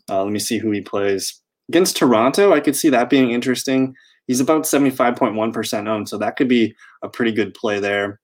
Uh, 0.10 0.24
let 0.24 0.32
me 0.32 0.40
see 0.40 0.58
who 0.58 0.72
he 0.72 0.82
plays 0.82 1.42
against 1.70 1.98
Toronto. 1.98 2.54
I 2.54 2.60
could 2.60 2.76
see 2.76 2.90
that 2.90 3.10
being 3.10 3.32
interesting. 3.32 3.96
He's 4.28 4.42
about 4.42 4.64
75.1% 4.64 5.88
owned, 5.88 6.10
so 6.10 6.18
that 6.18 6.36
could 6.36 6.50
be 6.50 6.76
a 7.02 7.10
pretty 7.10 7.32
good 7.32 7.54
play 7.54 7.80
there. 7.80 8.20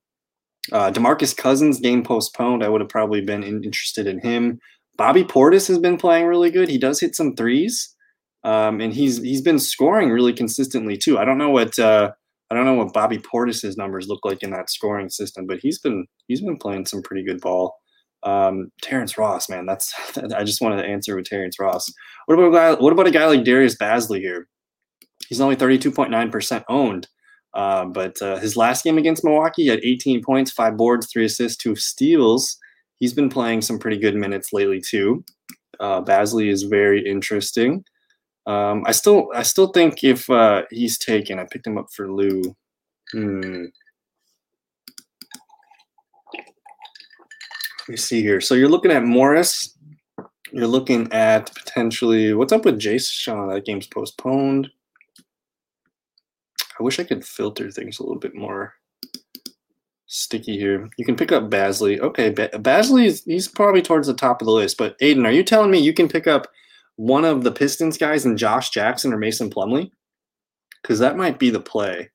Uh, 0.71 0.91
Demarcus 0.91 1.35
Cousins 1.35 1.79
game 1.79 2.03
postponed. 2.03 2.63
I 2.63 2.69
would 2.69 2.81
have 2.81 2.89
probably 2.89 3.21
been 3.21 3.43
in, 3.43 3.63
interested 3.63 4.07
in 4.07 4.19
him. 4.19 4.59
Bobby 4.97 5.23
Portis 5.23 5.67
has 5.67 5.79
been 5.79 5.97
playing 5.97 6.27
really 6.27 6.51
good. 6.51 6.69
He 6.69 6.77
does 6.77 6.99
hit 6.99 7.15
some 7.15 7.35
threes, 7.35 7.95
um, 8.43 8.79
and 8.79 8.93
he's 8.93 9.21
he's 9.21 9.41
been 9.41 9.59
scoring 9.59 10.09
really 10.09 10.33
consistently 10.33 10.97
too. 10.97 11.17
I 11.17 11.25
don't 11.25 11.37
know 11.37 11.49
what 11.49 11.77
uh, 11.79 12.11
I 12.49 12.55
don't 12.55 12.65
know 12.65 12.75
what 12.75 12.93
Bobby 12.93 13.19
Portis's 13.19 13.77
numbers 13.77 14.07
look 14.07 14.19
like 14.23 14.43
in 14.43 14.51
that 14.51 14.69
scoring 14.69 15.09
system, 15.09 15.47
but 15.47 15.59
he's 15.59 15.79
been 15.79 16.05
he's 16.27 16.41
been 16.41 16.57
playing 16.57 16.85
some 16.85 17.01
pretty 17.01 17.23
good 17.23 17.41
ball. 17.41 17.75
Um, 18.23 18.69
Terrence 18.81 19.17
Ross, 19.17 19.49
man, 19.49 19.65
that's 19.65 19.93
I 20.35 20.43
just 20.43 20.61
wanted 20.61 20.81
to 20.81 20.87
answer 20.87 21.15
with 21.15 21.25
Terrence 21.25 21.59
Ross. 21.59 21.91
What 22.25 22.35
about 22.35 22.49
a 22.49 22.51
guy? 22.51 22.81
What 22.81 22.93
about 22.93 23.07
a 23.07 23.11
guy 23.11 23.25
like 23.25 23.43
Darius 23.43 23.77
Bazley 23.77 24.19
here? 24.19 24.47
He's 25.27 25.41
only 25.41 25.55
thirty 25.55 25.77
two 25.77 25.91
point 25.91 26.11
nine 26.11 26.31
percent 26.31 26.63
owned, 26.69 27.07
uh, 27.53 27.85
but 27.85 28.21
uh, 28.21 28.37
his 28.37 28.55
last 28.55 28.83
game 28.83 28.97
against 28.97 29.23
Milwaukee, 29.23 29.63
he 29.63 29.69
had 29.69 29.83
eighteen 29.83 30.21
points, 30.23 30.51
five 30.51 30.77
boards, 30.77 31.07
three 31.11 31.25
assists, 31.25 31.57
two 31.61 31.75
steals. 31.75 32.57
He's 32.99 33.13
been 33.13 33.29
playing 33.29 33.61
some 33.61 33.79
pretty 33.79 33.97
good 33.97 34.15
minutes 34.15 34.53
lately 34.53 34.81
too. 34.81 35.23
Uh, 35.79 36.01
Bazley 36.01 36.49
is 36.49 36.63
very 36.63 37.05
interesting. 37.05 37.83
Um, 38.45 38.83
I 38.85 38.91
still 38.91 39.29
I 39.33 39.43
still 39.43 39.67
think 39.67 40.03
if 40.03 40.29
uh, 40.29 40.63
he's 40.69 40.97
taken, 40.97 41.39
I 41.39 41.45
picked 41.45 41.67
him 41.67 41.77
up 41.77 41.87
for 41.93 42.11
Lou. 42.11 42.55
Hmm. 43.11 43.65
Let 47.81 47.89
me 47.89 47.97
see 47.97 48.21
here. 48.21 48.39
So 48.41 48.55
you're 48.55 48.69
looking 48.69 48.91
at 48.91 49.03
Morris. 49.03 49.77
You're 50.51 50.67
looking 50.67 51.11
at 51.11 51.53
potentially 51.55 52.33
what's 52.33 52.53
up 52.53 52.65
with 52.65 52.79
Jason? 52.79 53.49
That 53.49 53.65
game's 53.65 53.87
postponed. 53.87 54.69
I 56.79 56.83
wish 56.83 56.99
I 56.99 57.03
could 57.03 57.25
filter 57.25 57.71
things 57.71 57.99
a 57.99 58.03
little 58.03 58.19
bit 58.19 58.35
more. 58.35 58.73
sticky 60.07 60.57
here. 60.57 60.89
You 60.97 61.05
can 61.05 61.15
pick 61.15 61.31
up 61.31 61.49
Bazley. 61.49 61.99
Okay, 61.99 62.29
ba- 62.29 62.49
Bazley 62.53 63.05
is 63.05 63.23
he's 63.23 63.47
probably 63.47 63.81
towards 63.81 64.07
the 64.07 64.13
top 64.13 64.41
of 64.41 64.45
the 64.45 64.51
list. 64.51 64.77
But 64.77 64.97
Aiden, 64.99 65.25
are 65.25 65.31
you 65.31 65.43
telling 65.43 65.71
me 65.71 65.79
you 65.79 65.93
can 65.93 66.07
pick 66.07 66.27
up 66.27 66.47
one 66.95 67.25
of 67.25 67.43
the 67.43 67.51
Pistons 67.51 67.97
guys 67.97 68.25
and 68.25 68.37
Josh 68.37 68.69
Jackson 68.69 69.13
or 69.13 69.17
Mason 69.17 69.49
Plumlee? 69.49 69.91
Because 70.81 70.99
that 70.99 71.17
might 71.17 71.39
be 71.39 71.49
the 71.49 71.59
play. 71.59 72.09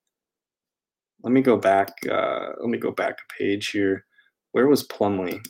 Let 1.22 1.32
me 1.32 1.40
go 1.40 1.56
back. 1.56 1.90
Uh, 2.10 2.50
let 2.60 2.68
me 2.68 2.78
go 2.78 2.92
back 2.92 3.18
a 3.18 3.34
page 3.38 3.68
here. 3.68 4.04
Where 4.52 4.68
was 4.68 4.86
Plumlee? 4.86 5.44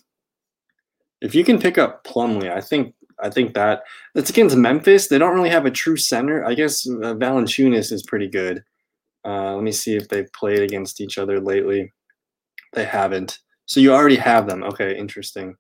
If 1.21 1.35
you 1.35 1.45
can 1.45 1.59
pick 1.59 1.79
up 1.79 2.05
Plumlee, 2.05 2.51
I 2.51 2.61
think 2.61 2.95
I 3.21 3.31
think 3.31 3.55
that 3.55 3.83
that's 4.15 4.31
against 4.31 4.57
Memphis. 4.57 5.09
They 5.09 5.19
don't 5.19 5.35
really 5.35 5.51
have 5.51 5.67
a 5.67 5.71
true 5.71 5.97
center. 5.97 6.45
I 6.45 6.55
guess 6.55 6.87
uh, 6.87 7.15
Valanciunas 7.15 7.93
is 7.93 8.05
pretty 8.05 8.29
good. 8.29 8.63
Uh, 9.25 9.55
let 9.55 9.65
me 9.65 9.73
see 9.73 9.97
if 9.97 10.09
they've 10.09 10.33
played 10.33 10.61
against 10.61 11.01
each 11.01 11.19
other 11.19 11.41
lately. 11.41 11.93
They 12.73 12.85
haven't. 12.85 13.39
So 13.67 13.81
you 13.81 13.93
already 13.93 14.17
have 14.17 14.47
them. 14.47 14.63
Okay, 14.63 14.97
interesting. 14.97 15.57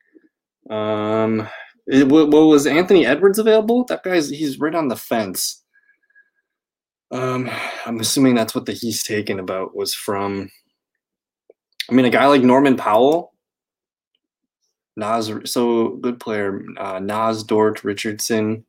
Um, 0.71 1.49
what, 1.89 2.31
was 2.31 2.67
Anthony 2.67 3.07
Edwards 3.07 3.39
available? 3.39 3.85
That 3.85 4.03
guy's 4.03 4.29
he's 4.29 4.59
right 4.59 4.75
on 4.75 4.89
the 4.89 4.97
fence. 4.97 5.63
Um, 7.11 7.51
I'm 7.87 8.01
assuming 8.01 8.35
that's 8.35 8.55
what 8.55 8.67
the 8.67 8.73
he's 8.73 9.03
taken 9.03 9.39
about 9.39 9.75
was 9.75 9.95
from. 9.95 10.51
I 11.91 11.95
mean, 11.95 12.05
a 12.05 12.11
guy 12.11 12.27
like 12.27 12.43
Norman 12.43 12.77
Powell, 12.77 13.33
Nas, 14.97 15.33
so 15.45 15.97
good 16.03 16.21
player, 16.21 16.63
uh, 16.77 16.99
Naz 16.99 17.43
Dort 17.43 17.83
Richardson. 17.83 18.65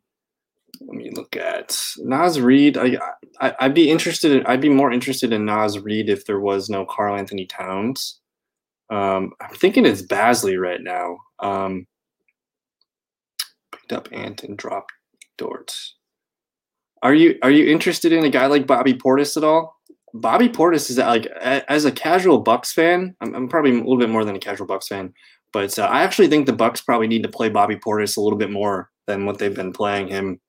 Let 0.80 0.96
me 0.96 1.12
look 1.14 1.36
at 1.36 1.78
Naz 1.98 2.40
Reid. 2.40 2.78
I, 2.78 2.98
I 3.42 3.54
I'd 3.60 3.74
be 3.74 3.90
interested. 3.90 4.32
In, 4.32 4.46
I'd 4.46 4.62
be 4.62 4.70
more 4.70 4.94
interested 4.94 5.34
in 5.34 5.46
Naz 5.46 5.78
Reid 5.78 6.08
if 6.08 6.26
there 6.26 6.40
was 6.40 6.70
no 6.70 6.86
Karl-Anthony 6.86 7.48
Towns. 7.48 8.22
Um, 8.90 9.34
I'm 9.42 9.54
thinking 9.56 9.86
it's 9.86 10.02
Bazley 10.02 10.58
right 10.58 10.82
now. 10.82 11.18
Um, 11.40 11.86
picked 13.90 14.08
up 14.08 14.14
Ant 14.14 14.44
and 14.44 14.58
dropped 14.58 14.94
Dort. 15.38 15.76
Are 17.02 17.14
you 17.14 17.38
are 17.42 17.52
you 17.52 17.66
interested 17.72 18.12
in 18.12 18.26
a 18.26 18.30
guy 18.30 18.48
like 18.48 18.68
Bobby 18.68 18.94
Portis 18.94 19.38
at 19.38 19.44
all? 19.44 19.78
Bobby 20.14 20.50
Portis 20.50 20.90
is 20.90 20.98
like 20.98 21.28
as 21.28 21.86
a 21.86 21.92
casual 21.92 22.40
Bucks 22.40 22.74
fan. 22.74 23.16
I'm, 23.22 23.34
I'm 23.36 23.48
probably 23.48 23.72
a 23.72 23.76
little 23.76 23.98
bit 23.98 24.10
more 24.10 24.26
than 24.26 24.36
a 24.36 24.40
casual 24.40 24.68
Bucks 24.68 24.88
fan, 24.88 25.14
but 25.54 25.78
uh, 25.80 25.86
I 25.86 26.04
actually 26.04 26.28
think 26.28 26.46
the 26.46 26.54
Bucks 26.54 26.82
probably 26.82 27.08
need 27.08 27.24
to 27.24 27.30
play 27.30 27.50
Bobby 27.50 27.76
Portis 27.76 28.18
a 28.18 28.22
little 28.22 28.38
bit 28.38 28.52
more 28.52 28.90
than 29.08 29.26
what 29.26 29.38
they've 29.38 29.56
been 29.56 29.74
playing 29.74 30.10
him. 30.10 30.40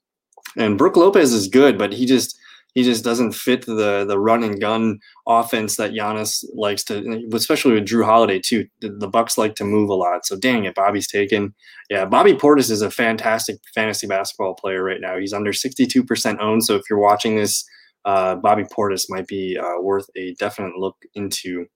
And 0.56 0.76
Brook 0.76 0.96
Lopez 0.96 1.32
is 1.32 1.46
good, 1.46 1.78
but 1.78 1.92
he 1.92 2.06
just 2.06 2.36
he 2.74 2.84
just 2.84 3.02
doesn't 3.02 3.32
fit 3.32 3.66
the 3.66 4.04
the 4.06 4.18
run 4.18 4.44
and 4.44 4.60
gun 4.60 4.98
offense 5.26 5.76
that 5.76 5.90
Giannis 5.90 6.44
likes 6.54 6.84
to, 6.84 7.26
especially 7.32 7.74
with 7.74 7.86
Jrue 7.86 8.04
Holiday 8.04 8.38
too. 8.38 8.66
The, 8.80 9.08
Bucks 9.08 9.36
like 9.36 9.54
to 9.56 9.64
move 9.64 9.90
a 9.90 9.94
lot, 9.94 10.24
so 10.24 10.38
dang 10.38 10.64
it, 10.64 10.74
Bobby's 10.74 11.08
taken. 11.08 11.54
Yeah, 11.88 12.04
Bobby 12.04 12.32
Portis 12.32 12.70
is 12.70 12.82
a 12.82 12.90
fantastic 12.90 13.56
fantasy 13.74 14.06
basketball 14.06 14.54
player 14.54 14.84
right 14.84 15.00
now. 15.00 15.18
He's 15.18 15.32
under 15.32 15.52
sixty 15.52 15.86
two 15.86 16.04
percent 16.04 16.40
owned. 16.40 16.64
So 16.64 16.76
if 16.76 16.82
you're 16.88 17.00
watching 17.00 17.36
this, 17.36 17.64
uh, 18.04 18.36
Bobby 18.36 18.64
Portis 18.64 19.06
might 19.08 19.26
be 19.26 19.58
uh, 19.58 19.80
worth 19.80 20.06
a 20.16 20.34
definite 20.34 20.76
look 20.76 20.96
into. 21.14 21.66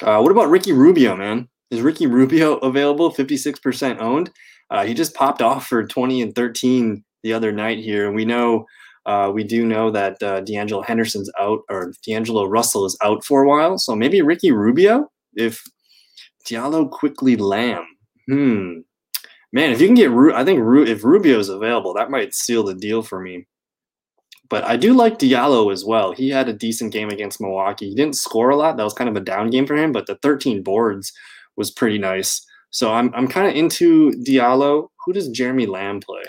Uh, 0.00 0.20
what 0.20 0.32
about 0.32 0.48
Ricky 0.48 0.72
Rubio, 0.72 1.16
man? 1.16 1.48
Is 1.70 1.80
Ricky 1.80 2.06
Rubio 2.06 2.56
available? 2.58 3.10
Fifty 3.10 3.36
six 3.36 3.58
percent 3.58 4.00
owned. 4.00 4.30
Uh, 4.70 4.84
he 4.84 4.94
just 4.94 5.14
popped 5.14 5.42
off 5.42 5.66
for 5.66 5.84
twenty 5.84 6.22
and 6.22 6.34
thirteen 6.34 7.04
the 7.24 7.32
other 7.32 7.50
night 7.50 7.78
here, 7.78 8.06
and 8.06 8.14
we 8.14 8.24
know. 8.24 8.66
Uh, 9.06 9.30
we 9.32 9.44
do 9.44 9.66
know 9.66 9.90
that 9.90 10.22
uh, 10.22 10.40
D'Angelo 10.40 10.82
Henderson's 10.82 11.30
out, 11.38 11.60
or 11.68 11.92
D'Angelo 12.06 12.46
Russell 12.46 12.86
is 12.86 12.96
out 13.02 13.24
for 13.24 13.42
a 13.42 13.48
while. 13.48 13.78
So 13.78 13.94
maybe 13.94 14.22
Ricky 14.22 14.50
Rubio, 14.50 15.10
if 15.34 15.62
Diallo 16.46 16.90
quickly 16.90 17.36
Lamb. 17.36 17.84
Hmm. 18.28 18.78
Man, 19.52 19.70
if 19.72 19.80
you 19.80 19.86
can 19.86 19.94
get, 19.94 20.10
Ru- 20.10 20.34
I 20.34 20.44
think 20.44 20.60
Ru- 20.60 20.86
if 20.86 21.04
Rubio 21.04 21.38
is 21.38 21.48
available, 21.48 21.94
that 21.94 22.10
might 22.10 22.34
seal 22.34 22.64
the 22.64 22.74
deal 22.74 23.02
for 23.02 23.20
me. 23.20 23.46
But 24.50 24.64
I 24.64 24.76
do 24.76 24.94
like 24.94 25.18
Diallo 25.18 25.72
as 25.72 25.84
well. 25.84 26.12
He 26.12 26.28
had 26.28 26.48
a 26.48 26.52
decent 26.52 26.92
game 26.92 27.08
against 27.08 27.40
Milwaukee. 27.40 27.88
He 27.88 27.94
didn't 27.94 28.16
score 28.16 28.50
a 28.50 28.56
lot. 28.56 28.76
That 28.76 28.84
was 28.84 28.92
kind 28.92 29.08
of 29.08 29.16
a 29.16 29.20
down 29.20 29.50
game 29.50 29.66
for 29.66 29.76
him, 29.76 29.92
but 29.92 30.06
the 30.06 30.16
13 30.16 30.62
boards 30.62 31.12
was 31.56 31.70
pretty 31.70 31.98
nice. 31.98 32.44
So 32.70 32.92
I'm, 32.92 33.14
I'm 33.14 33.28
kind 33.28 33.48
of 33.48 33.54
into 33.54 34.10
Diallo. 34.26 34.88
Who 35.04 35.12
does 35.12 35.28
Jeremy 35.28 35.66
Lamb 35.66 36.00
play? 36.00 36.22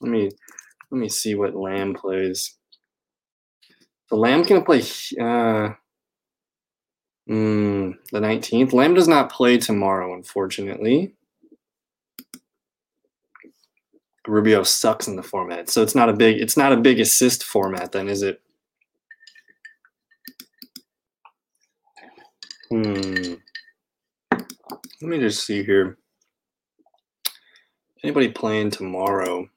Let 0.00 0.10
me 0.10 0.30
let 0.90 0.98
me 0.98 1.08
see 1.08 1.34
what 1.34 1.54
Lamb 1.54 1.94
plays. 1.94 2.56
The 4.10 4.16
Lamb 4.16 4.44
can 4.44 4.64
play 4.64 4.80
uh, 5.20 5.74
mm, 7.28 7.94
the 8.10 8.20
19th. 8.20 8.72
Lamb 8.72 8.94
does 8.94 9.08
not 9.08 9.30
play 9.30 9.58
tomorrow, 9.58 10.14
unfortunately. 10.14 11.14
Rubio 14.26 14.62
sucks 14.62 15.08
in 15.08 15.16
the 15.16 15.22
format, 15.22 15.70
so 15.70 15.82
it's 15.82 15.94
not 15.94 16.10
a 16.10 16.12
big 16.12 16.38
it's 16.38 16.56
not 16.56 16.72
a 16.72 16.76
big 16.76 17.00
assist 17.00 17.44
format, 17.44 17.92
then, 17.92 18.08
is 18.08 18.22
it? 18.22 18.42
Hmm. 22.70 23.34
Let 25.00 25.10
me 25.10 25.18
just 25.18 25.46
see 25.46 25.64
here. 25.64 25.96
Anybody 28.04 28.28
playing 28.28 28.70
tomorrow? 28.70 29.48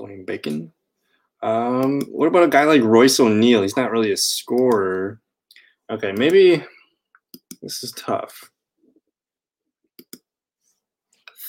Dwayne 0.00 0.26
Bacon. 0.26 0.72
Um, 1.42 2.00
what 2.10 2.26
about 2.26 2.44
a 2.44 2.48
guy 2.48 2.64
like 2.64 2.82
Royce 2.82 3.18
O'Neale? 3.20 3.62
He's 3.62 3.76
not 3.76 3.90
really 3.90 4.12
a 4.12 4.16
scorer. 4.16 5.20
Okay, 5.90 6.12
maybe 6.12 6.64
this 7.62 7.82
is 7.82 7.92
tough. 7.92 8.50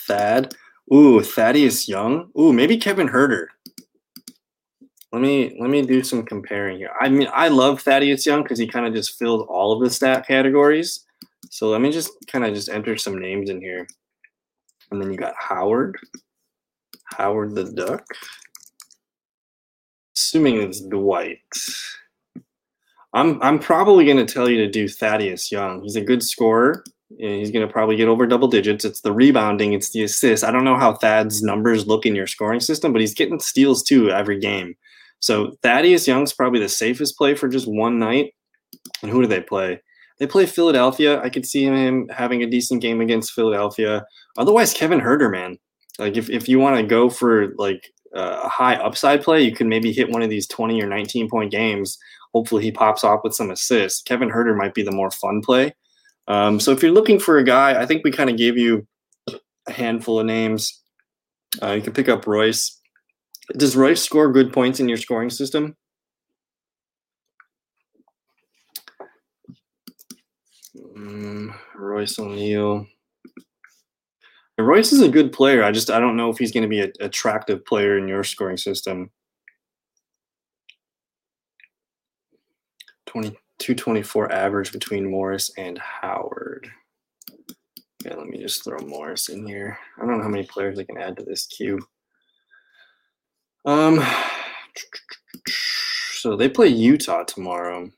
Thad. 0.07 0.53
Ooh, 0.93 1.21
Thaddeus 1.21 1.87
Young. 1.87 2.29
Ooh, 2.39 2.51
maybe 2.51 2.77
Kevin 2.77 3.07
Huerter. 3.07 3.47
Let 5.13 5.21
me 5.21 5.57
let 5.59 5.69
me 5.69 5.81
do 5.81 6.03
some 6.03 6.23
comparing 6.23 6.77
here. 6.77 6.91
I 6.99 7.09
mean, 7.09 7.27
I 7.33 7.49
love 7.49 7.81
Thaddeus 7.81 8.25
Young 8.25 8.43
because 8.43 8.59
he 8.59 8.67
kind 8.67 8.85
of 8.85 8.93
just 8.93 9.19
filled 9.19 9.47
all 9.49 9.73
of 9.73 9.81
the 9.81 9.89
stat 9.89 10.25
categories. 10.25 11.05
So 11.49 11.69
let 11.69 11.81
me 11.81 11.91
just 11.91 12.11
kind 12.27 12.45
of 12.45 12.53
just 12.53 12.69
enter 12.69 12.95
some 12.97 13.19
names 13.19 13.49
in 13.49 13.59
here. 13.59 13.85
And 14.89 15.01
then 15.01 15.11
you 15.11 15.17
got 15.17 15.33
Howard. 15.37 15.97
Howard 17.17 17.55
the 17.55 17.65
Duck. 17.65 18.05
Assuming 20.15 20.61
it's 20.61 20.81
Dwight. 20.81 21.39
I'm 23.13 23.41
I'm 23.41 23.59
probably 23.59 24.05
going 24.05 24.25
to 24.25 24.31
tell 24.31 24.49
you 24.49 24.57
to 24.57 24.69
do 24.69 24.87
Thaddeus 24.87 25.51
Young. 25.51 25.81
He's 25.81 25.95
a 25.95 26.01
good 26.01 26.23
scorer. 26.23 26.83
He's 27.17 27.51
going 27.51 27.65
to 27.65 27.71
probably 27.71 27.97
get 27.97 28.07
over 28.07 28.25
double 28.25 28.47
digits. 28.47 28.85
It's 28.85 29.01
the 29.01 29.11
rebounding, 29.11 29.73
it's 29.73 29.91
the 29.91 30.03
assists. 30.03 30.45
I 30.45 30.51
don't 30.51 30.63
know 30.63 30.77
how 30.77 30.93
Thad's 30.93 31.43
numbers 31.43 31.85
look 31.87 32.05
in 32.05 32.15
your 32.15 32.27
scoring 32.27 32.61
system, 32.61 32.93
but 32.93 33.01
he's 33.01 33.13
getting 33.13 33.39
steals 33.39 33.83
too 33.83 34.09
every 34.09 34.39
game. 34.39 34.75
So 35.19 35.57
Thaddeus 35.61 36.07
Young's 36.07 36.33
probably 36.33 36.59
the 36.59 36.69
safest 36.69 37.17
play 37.17 37.35
for 37.35 37.47
just 37.47 37.67
one 37.67 37.99
night. 37.99 38.33
And 39.01 39.11
who 39.11 39.21
do 39.21 39.27
they 39.27 39.41
play? 39.41 39.81
They 40.19 40.27
play 40.27 40.45
Philadelphia. 40.45 41.21
I 41.21 41.29
could 41.29 41.45
see 41.45 41.65
him 41.65 42.07
having 42.09 42.43
a 42.43 42.49
decent 42.49 42.81
game 42.81 43.01
against 43.01 43.33
Philadelphia. 43.33 44.05
Otherwise, 44.37 44.73
Kevin 44.73 45.01
Huerter, 45.01 45.31
man. 45.31 45.57
Like 45.99 46.17
if, 46.17 46.29
if 46.29 46.47
you 46.47 46.59
want 46.59 46.77
to 46.77 46.83
go 46.83 47.09
for 47.09 47.53
like 47.57 47.91
a 48.13 48.47
high 48.47 48.75
upside 48.75 49.23
play, 49.23 49.41
you 49.41 49.53
can 49.53 49.69
maybe 49.69 49.91
hit 49.91 50.09
one 50.09 50.21
of 50.21 50.29
these 50.29 50.47
20 50.47 50.81
or 50.81 50.87
19 50.87 51.29
point 51.29 51.51
games. 51.51 51.97
Hopefully 52.33 52.63
he 52.63 52.71
pops 52.71 53.03
off 53.03 53.21
with 53.23 53.33
some 53.33 53.51
assists. 53.51 54.01
Kevin 54.01 54.29
Huerter 54.29 54.57
might 54.57 54.73
be 54.73 54.83
the 54.83 54.91
more 54.91 55.11
fun 55.11 55.41
play. 55.41 55.73
Um, 56.27 56.59
so 56.59 56.71
if 56.71 56.81
you're 56.81 56.91
looking 56.91 57.19
for 57.19 57.37
a 57.37 57.43
guy, 57.43 57.81
I 57.81 57.85
think 57.85 58.03
we 58.03 58.11
kind 58.11 58.29
of 58.29 58.37
gave 58.37 58.57
you 58.57 58.87
a 59.67 59.71
handful 59.71 60.19
of 60.19 60.25
names. 60.25 60.81
Uh, 61.61 61.71
you 61.71 61.81
can 61.81 61.93
pick 61.93 62.07
up 62.07 62.25
Royce. 62.25 62.79
Does 63.57 63.75
Royce 63.75 64.01
score 64.01 64.31
good 64.31 64.53
points 64.53 64.79
in 64.79 64.87
your 64.87 64.97
scoring 64.97 65.29
system? 65.29 65.75
Um, 70.95 71.53
Royce 71.75 72.17
Royce 74.63 74.91
is 74.91 75.01
a 75.01 75.09
good 75.09 75.31
player. 75.31 75.63
I 75.63 75.71
just 75.71 75.89
I 75.89 75.99
don't 75.99 76.17
know 76.17 76.29
if 76.29 76.37
he's 76.37 76.51
going 76.51 76.63
to 76.63 76.69
be 76.69 76.81
an 76.81 76.93
attractive 76.99 77.65
player 77.65 77.97
in 77.97 78.07
your 78.07 78.23
scoring 78.23 78.57
system. 78.57 79.11
22 83.07 83.75
24 83.75 84.31
average 84.31 84.71
between 84.71 85.09
Morris 85.09 85.51
and 85.57 85.77
Howard. 85.77 86.69
Yeah, 88.05 88.15
let 88.15 88.27
me 88.27 88.39
just 88.39 88.63
throw 88.63 88.79
Morris 88.79 89.29
in 89.29 89.45
here. 89.45 89.77
I 89.97 90.05
don't 90.05 90.17
know 90.17 90.23
how 90.23 90.29
many 90.29 90.45
players 90.45 90.79
I 90.79 90.83
can 90.83 90.97
add 90.97 91.17
to 91.17 91.23
this 91.23 91.45
queue. 91.47 91.79
Um 93.65 94.03
so 96.13 96.35
they 96.35 96.49
play 96.49 96.67
Utah 96.67 97.23
tomorrow. 97.23 97.91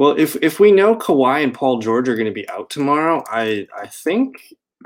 Well, 0.00 0.14
if 0.18 0.34
if 0.42 0.58
we 0.58 0.72
know 0.72 0.96
Kawhi 0.96 1.44
and 1.44 1.52
Paul 1.52 1.78
George 1.78 2.08
are 2.08 2.16
going 2.16 2.24
to 2.24 2.32
be 2.32 2.48
out 2.48 2.70
tomorrow, 2.70 3.22
I 3.28 3.66
I 3.76 3.86
think 3.86 4.34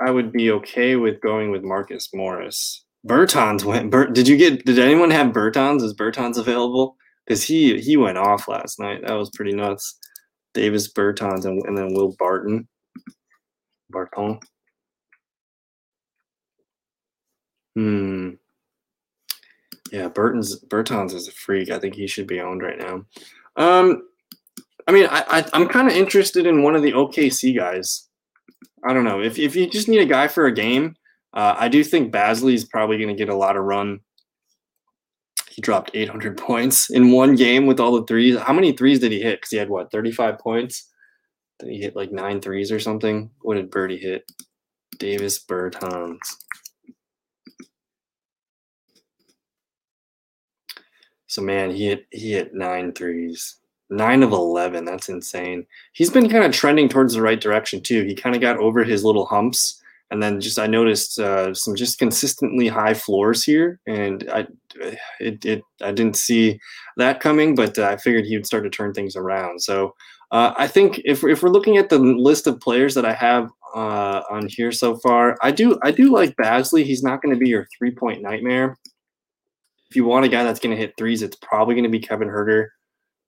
I 0.05 0.11
would 0.11 0.33
be 0.33 0.51
okay 0.51 0.97
with 0.97 1.21
going 1.21 1.53
with 1.53 1.63
Marcus 1.63 2.13
Morris. 2.13 2.85
Bertans 3.07 3.65
went. 3.65 3.91
Bert, 3.91 4.13
did 4.13 4.27
you 4.27 4.37
get? 4.37 4.65
Did 4.65 4.79
anyone 4.79 5.13
have 5.13 5.33
Bertans? 5.33 5.83
Is 5.83 5.95
Bertans 5.95 6.37
available? 6.37 6.97
because 7.27 7.43
he 7.43 7.81
he 7.81 7.97
went 7.97 8.19
off 8.19 8.49
last 8.49 8.79
night. 8.79 9.03
That 9.07 9.15
was 9.15 9.31
pretty 9.31 9.53
nuts. 9.53 9.99
Davis 10.53 10.93
Bertans 10.93 11.45
and, 11.45 11.63
and 11.67 11.77
then 11.77 11.95
Will 11.95 12.15
Barton. 12.19 12.69
Barton. 13.91 14.39
Hmm. 17.75 18.31
Yeah, 19.91 20.09
Bertans 20.09 20.65
Bertans 20.69 21.15
is 21.15 21.29
a 21.29 21.33
freak. 21.33 21.71
I 21.71 21.79
think 21.79 21.95
he 21.95 22.07
should 22.07 22.27
be 22.27 22.41
owned 22.41 22.63
right 22.63 22.79
now. 22.79 23.05
Um, 23.57 24.03
I 24.87 24.93
mean, 24.93 25.07
I, 25.07 25.45
I 25.53 25.61
am 25.61 25.69
kind 25.69 25.89
of 25.89 25.95
interested 25.95 26.47
in 26.47 26.63
one 26.63 26.77
of 26.77 26.83
the 26.83 26.93
OKC 26.93 27.57
guys. 27.57 28.09
I 28.87 28.93
don't 28.93 29.05
know 29.05 29.21
if 29.23 29.39
if 29.39 29.57
you 29.57 29.69
just 29.69 29.89
need 29.89 30.01
a 30.01 30.07
guy 30.07 30.29
for 30.29 30.47
a 30.47 30.55
game. 30.55 30.97
Uh, 31.33 31.57
I 31.59 31.69
do 31.69 31.83
think 31.83 32.13
Bazley 32.13 32.55
is 32.55 32.65
probably 32.65 32.97
going 32.97 33.09
to 33.09 33.15
get 33.15 33.33
a 33.33 33.37
lot 33.37 33.57
of 33.57 33.65
run. 33.65 34.01
He 35.51 35.63
dropped 35.63 35.91
800 35.95 36.37
points 36.49 36.91
in 36.91 37.13
one 37.13 37.35
game 37.35 37.67
with 37.67 37.81
all 37.81 37.99
the 37.99 38.07
threes. 38.07 38.39
How 38.39 38.53
many 38.53 38.73
threes 38.73 39.01
did 39.01 39.13
he 39.13 39.21
hit? 39.21 39.39
Because 39.39 39.51
he 39.51 39.57
had 39.57 39.71
what 39.71 39.91
35 39.91 40.39
points. 40.39 40.91
Did 41.59 41.71
he 41.71 41.81
hit 41.81 41.97
like 41.97 42.13
nine 42.13 42.41
threes 42.41 42.71
or 42.71 42.81
something? 42.81 43.31
What 43.43 43.55
did 43.55 43.71
Birdie 43.71 43.99
hit? 43.99 44.31
Davis 44.99 45.43
Bertans. 45.45 46.19
So 51.27 51.43
man, 51.43 51.71
he 51.71 51.87
hit 51.87 52.07
he 52.13 52.33
hit 52.33 52.55
nine 52.55 52.93
threes. 52.93 53.57
Nine 53.91 54.23
of 54.23 54.33
eleven. 54.33 54.85
That's 54.85 55.09
insane. 55.09 55.67
He's 55.93 56.11
been 56.11 56.29
kind 56.29 56.45
of 56.45 56.53
trending 56.53 56.89
towards 56.89 57.15
the 57.15 57.23
right 57.23 57.41
direction 57.41 57.83
too. 57.83 58.03
He 58.05 58.15
kind 58.15 58.35
of 58.35 58.41
got 58.41 58.57
over 58.57 58.83
his 58.83 59.05
little 59.05 59.27
humps, 59.27 59.83
and 60.11 60.23
then 60.23 60.41
just 60.41 60.59
I 60.59 60.67
noticed 60.67 61.19
uh, 61.19 61.53
some 61.55 61.75
just 61.75 61.99
consistently 61.99 62.67
high 62.67 62.95
floors 62.95 63.45
here, 63.45 63.81
and 63.87 64.29
I 64.33 64.47
it, 65.21 65.45
it 65.45 65.63
I 65.83 65.93
didn't 65.93 66.17
see 66.17 66.59
that 66.97 67.21
coming, 67.21 67.55
but 67.55 67.79
uh, 67.79 67.85
I 67.85 67.97
figured 67.97 68.25
he 68.25 68.37
would 68.37 68.47
start 68.47 68.65
to 68.65 68.71
turn 68.71 68.95
things 68.95 69.17
around. 69.17 69.61
So 69.61 69.95
uh, 70.33 70.55
I 70.57 70.67
think 70.67 71.01
if 71.05 71.23
if 71.23 71.43
we're 71.43 71.51
looking 71.51 71.77
at 71.77 71.91
the 71.91 71.99
list 71.99 72.47
of 72.47 72.61
players 72.61 72.95
that 72.95 73.05
I 73.05 73.13
have 73.13 73.51
uh, 73.75 74.23
on 74.31 74.49
here 74.49 74.73
so 74.73 74.97
far, 74.97 75.37
I 75.43 75.51
do 75.51 75.79
I 75.83 75.91
do 75.91 76.11
like 76.11 76.37
Bazley. 76.37 76.85
He's 76.85 77.03
not 77.03 77.21
going 77.21 77.35
to 77.35 77.39
be 77.39 77.51
your 77.51 77.67
three 77.79 77.91
point 77.91 78.23
nightmare 78.23 78.79
if 79.95 79.97
you 79.97 80.05
want 80.05 80.25
a 80.25 80.29
guy 80.29 80.43
that's 80.43 80.59
going 80.59 80.75
to 80.75 80.81
hit 80.81 80.95
threes, 80.99 81.23
it's 81.23 81.37
probably 81.37 81.77
going 81.77 81.85
to 81.85 81.89
be 81.89 82.01
Kevin 82.01 82.27
Huerter. 82.27 82.67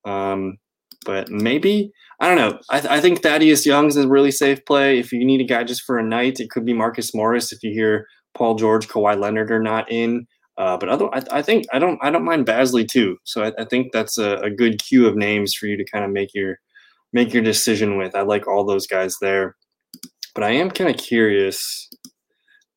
Um, 0.07 0.57
but 1.05 1.31
maybe 1.31 1.93
I 2.21 2.29
don't 2.29 2.39
know. 2.39 2.59
I, 2.71 2.81
th- 2.81 2.91
I 2.91 3.01
think 3.01 3.23
Thaddeus 3.23 3.67
Young's 3.67 3.97
a 3.97 4.09
really 4.09 4.31
safe 4.31 4.65
play. 4.65 4.99
If 4.99 5.13
you 5.13 5.25
need 5.25 5.43
a 5.43 5.45
guy 5.45 5.65
just 5.65 5.83
for 5.83 5.99
a 5.99 6.03
night, 6.03 6.41
it 6.41 6.51
could 6.51 6.65
be 6.65 6.73
Marcus 6.73 7.15
Morris. 7.15 7.53
If 7.53 7.63
you 7.63 7.73
hear 7.73 8.07
Paul 8.35 8.55
George, 8.55 8.89
Kawhi 8.89 9.19
Leonard 9.19 9.51
are 9.51 9.63
not 9.63 9.91
in, 9.93 10.27
uh, 10.57 10.79
but 10.79 10.89
other, 10.89 11.15
I, 11.15 11.23
I, 11.31 11.43
think 11.43 11.67
I 11.73 11.79
don't 11.79 11.99
I 12.03 12.11
don't 12.11 12.25
mind 12.25 12.47
Bazley 12.47 12.89
too. 12.89 13.19
So 13.25 13.45
I, 13.45 13.53
I 13.59 13.65
think 13.67 13.93
that's 13.93 14.17
a, 14.17 14.37
a, 14.39 14.51
good 14.51 14.83
queue 14.83 15.07
of 15.07 15.17
names 15.17 15.55
for 15.55 15.67
you 15.67 15.77
to 15.77 15.85
kind 15.85 16.05
of 16.05 16.11
make 16.11 16.33
your 16.35 16.59
make 17.13 17.35
your 17.35 17.43
decision 17.43 17.99
with. 17.99 18.15
I 18.15 18.23
like 18.23 18.47
all 18.47 18.65
those 18.65 18.87
guys 18.87 19.19
there, 19.21 19.55
but 20.35 20.43
I 20.43 20.51
am 20.51 20.71
kind 20.71 20.89
of 20.89 20.97
curious 20.97 21.89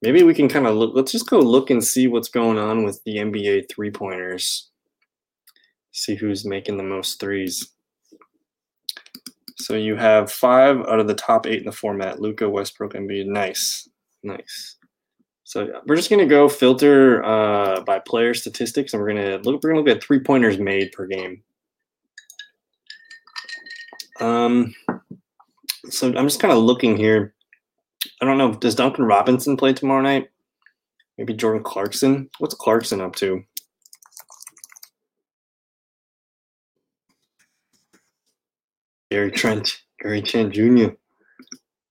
maybe 0.01 0.23
we 0.23 0.33
can 0.33 0.49
kind 0.49 0.67
of 0.67 0.75
look. 0.75 0.91
Let's 0.93 1.11
just 1.11 1.29
go 1.29 1.39
look 1.39 1.69
and 1.69 1.83
see 1.83 2.07
what's 2.07 2.29
going 2.29 2.57
on 2.57 2.83
with 2.83 3.01
the 3.05 3.17
NBA 3.17 3.69
three 3.69 3.91
pointers. 3.91 4.68
See 5.99 6.15
who's 6.15 6.45
making 6.45 6.77
the 6.77 6.83
most 6.83 7.19
threes. 7.19 7.73
So 9.57 9.73
you 9.75 9.97
have 9.97 10.31
five 10.31 10.77
out 10.77 11.01
of 11.01 11.07
the 11.07 11.13
top 11.13 11.45
eight 11.45 11.59
in 11.59 11.65
the 11.65 11.73
format. 11.73 12.21
Luka, 12.21 12.49
Westbrook, 12.49 12.93
Embiid. 12.93 13.25
Nice, 13.25 13.89
nice. 14.23 14.77
So 15.43 15.81
we're 15.85 15.97
just 15.97 16.09
gonna 16.09 16.25
go 16.25 16.47
filter 16.47 17.21
uh, 17.25 17.81
by 17.81 17.99
player 17.99 18.33
statistics, 18.33 18.93
and 18.93 19.01
we're 19.01 19.09
gonna 19.09 19.39
look. 19.39 19.61
We're 19.61 19.71
gonna 19.71 19.81
look 19.81 19.93
at 19.93 20.01
three 20.01 20.21
pointers 20.21 20.57
made 20.57 20.93
per 20.93 21.05
game. 21.05 21.43
Um, 24.21 24.73
so 25.89 26.07
I'm 26.07 26.27
just 26.27 26.39
kind 26.39 26.53
of 26.53 26.63
looking 26.63 26.95
here. 26.95 27.33
I 28.21 28.25
don't 28.25 28.37
know. 28.37 28.53
Does 28.53 28.75
Duncan 28.75 29.03
Robinson 29.03 29.57
play 29.57 29.73
tomorrow 29.73 30.01
night? 30.01 30.29
Maybe 31.17 31.33
Jordan 31.33 31.61
Clarkson. 31.61 32.29
What's 32.37 32.55
Clarkson 32.55 33.01
up 33.01 33.17
to? 33.17 33.43
Gary 39.11 39.31
Trent, 39.31 39.81
Gary 40.01 40.21
Trent 40.21 40.53
Jr. 40.53 40.89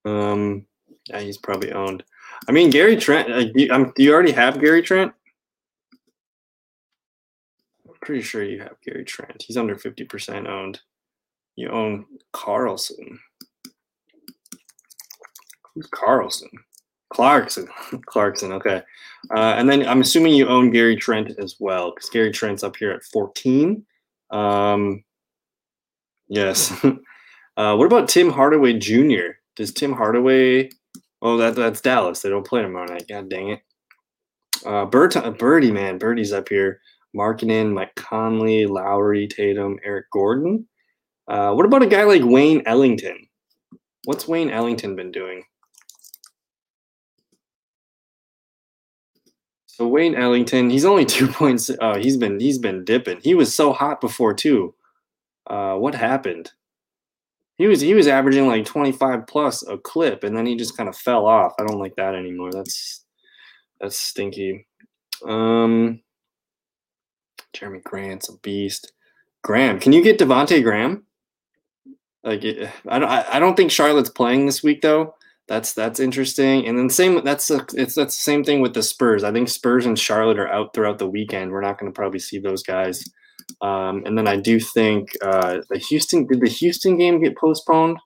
Um, 0.05 0.67
yeah, 1.07 1.21
he's 1.21 1.39
probably 1.39 1.73
owned. 1.73 2.05
I 2.49 2.53
mean, 2.53 2.71
Gary 2.71 2.97
Trent. 2.97 3.31
Um, 3.71 3.93
do 3.97 4.03
you 4.03 4.13
already 4.13 4.33
have 4.33 4.61
Gary 4.61 4.83
Trent? 4.83 5.13
I'm 7.87 7.95
pretty 8.03 8.23
sure 8.23 8.43
you 8.43 8.61
have 8.61 8.77
Gary 8.85 9.05
Trent. 9.05 9.43
He's 9.47 9.57
under 9.57 9.77
fifty 9.77 10.05
percent 10.05 10.47
owned. 10.47 10.81
You 11.57 11.71
own 11.71 12.07
Carlson. 12.33 13.19
Who's 15.75 15.89
Carlson? 15.89 16.51
Clarkson. 17.11 17.69
Clarkson. 18.07 18.53
Okay. 18.53 18.83
Uh, 19.35 19.55
and 19.57 19.69
then 19.69 19.87
I'm 19.87 20.01
assuming 20.01 20.35
you 20.35 20.47
own 20.47 20.71
Gary 20.71 20.97
Trent 20.97 21.33
as 21.39 21.57
well, 21.59 21.93
because 21.95 22.11
Gary 22.11 22.31
Trent's 22.31 22.63
up 22.63 22.77
here 22.77 22.91
at 22.91 23.05
14. 23.05 23.85
Um, 24.31 25.03
yes. 26.29 26.73
uh, 27.59 27.75
what 27.77 27.87
about 27.87 28.09
Tim 28.09 28.31
Hardaway 28.31 28.79
Jr.? 28.79 29.33
Does 29.57 29.73
Tim 29.73 29.93
Hardaway? 29.93 30.71
Oh, 31.21 31.37
that 31.39 31.57
that's 31.57 31.81
Dallas. 31.81 32.23
They 32.23 32.31
don't 32.31 32.47
play 32.47 32.63
tomorrow 32.63 32.87
night. 32.87 33.09
God 33.09 33.29
dang 33.29 33.49
it. 33.51 33.61
Uh, 34.65 34.85
Bird, 34.85 35.15
Birdie, 35.39 35.73
man, 35.73 35.99
Birdie's 35.99 36.33
up 36.33 36.49
here. 36.49 36.81
Markkanen, 37.17 37.73
Mike 37.73 37.95
Conley, 37.97 38.67
Lowry, 38.67 39.27
Tatum, 39.27 39.79
Eric 39.85 40.07
Gordon. 40.13 40.69
Uh, 41.27 41.53
what 41.53 41.67
about 41.67 41.83
a 41.83 41.87
guy 41.87 42.05
like 42.05 42.23
Wayne 42.25 42.63
Ellington? 42.65 43.27
What's 44.05 44.29
Wayne 44.29 44.51
Ellington 44.51 44.95
been 44.95 45.11
doing? 45.11 45.43
So 49.67 49.89
Wayne 49.89 50.15
Ellington, 50.15 50.71
he's 50.71 50.85
only 50.85 51.05
two 51.07 51.27
points. 51.27 51.71
Oh, 51.81 51.99
he's 51.99 52.17
been 52.17 52.39
he's 52.39 52.59
been 52.59 52.85
dipping. 52.85 53.19
He 53.21 53.35
was 53.35 53.53
so 53.53 53.73
hot 53.73 54.01
before 54.01 54.35
too. 54.35 54.75
Uh, 55.49 55.75
what 55.75 55.97
happened? 55.97 56.53
He 57.59 57.67
was 57.67 57.81
he 57.81 57.95
was 57.95 58.07
averaging 58.07 58.47
like 58.47 58.65
25 58.65 59.27
plus 59.27 59.67
a 59.67 59.77
clip, 59.77 60.23
and 60.23 60.37
then 60.37 60.47
he 60.47 60.57
just 60.57 60.77
kind 60.77 60.89
of 60.89 60.97
fell 60.97 61.27
off. 61.27 61.55
I 61.59 61.65
don't 61.65 61.81
like 61.81 61.97
that 61.97 62.15
anymore. 62.15 62.53
That's 62.53 63.05
that's 63.81 63.99
stinky. 63.99 64.67
Um, 65.27 66.01
Jerami 67.55 67.83
Grant's 67.83 68.29
a 68.29 68.39
beast. 68.39 68.93
Graham, 69.43 69.81
can 69.81 69.93
you 69.93 70.03
get 70.03 70.19
Devonte 70.19 70.63
Graham? 70.63 71.05
Like, 72.23 72.45
I 72.89 72.99
don't 72.99 73.09
I 73.09 73.39
don't 73.41 73.57
think 73.57 73.73
Charlotte's 73.73 74.11
playing 74.11 74.47
this 74.47 74.63
week 74.63 74.81
though. 74.81 75.15
That's 75.49 75.73
that's 75.73 75.99
interesting. 75.99 76.67
And 76.67 76.79
then 76.79 76.91
same 76.91 77.25
that's 77.25 77.51
a, 77.51 77.65
it's 77.75 77.95
that's 77.95 78.17
the 78.17 78.23
same 78.23 78.45
thing 78.45 78.61
with 78.61 78.75
the 78.75 78.83
Spurs. 78.83 79.25
I 79.25 79.33
think 79.33 79.49
Spurs 79.49 79.87
and 79.87 79.99
Charlotte 79.99 80.39
are 80.39 80.49
out 80.49 80.75
throughout 80.75 80.99
the 80.99 81.09
weekend. 81.09 81.51
We're 81.51 81.63
not 81.63 81.79
going 81.79 81.91
to 81.91 81.97
probably 81.97 82.19
see 82.21 82.39
those 82.39 82.63
guys. 82.63 83.05
Um, 83.61 84.03
and 84.07 84.17
then 84.17 84.29
I 84.29 84.37
do 84.37 84.61
think 84.61 85.17
uh, 85.23 85.59
the 85.71 85.79
Houston 85.79 86.27
did 86.27 86.41
the 86.41 86.49
Houston 86.49 86.97
game 86.97 87.23
get 87.23 87.37
postponed? 87.37 87.99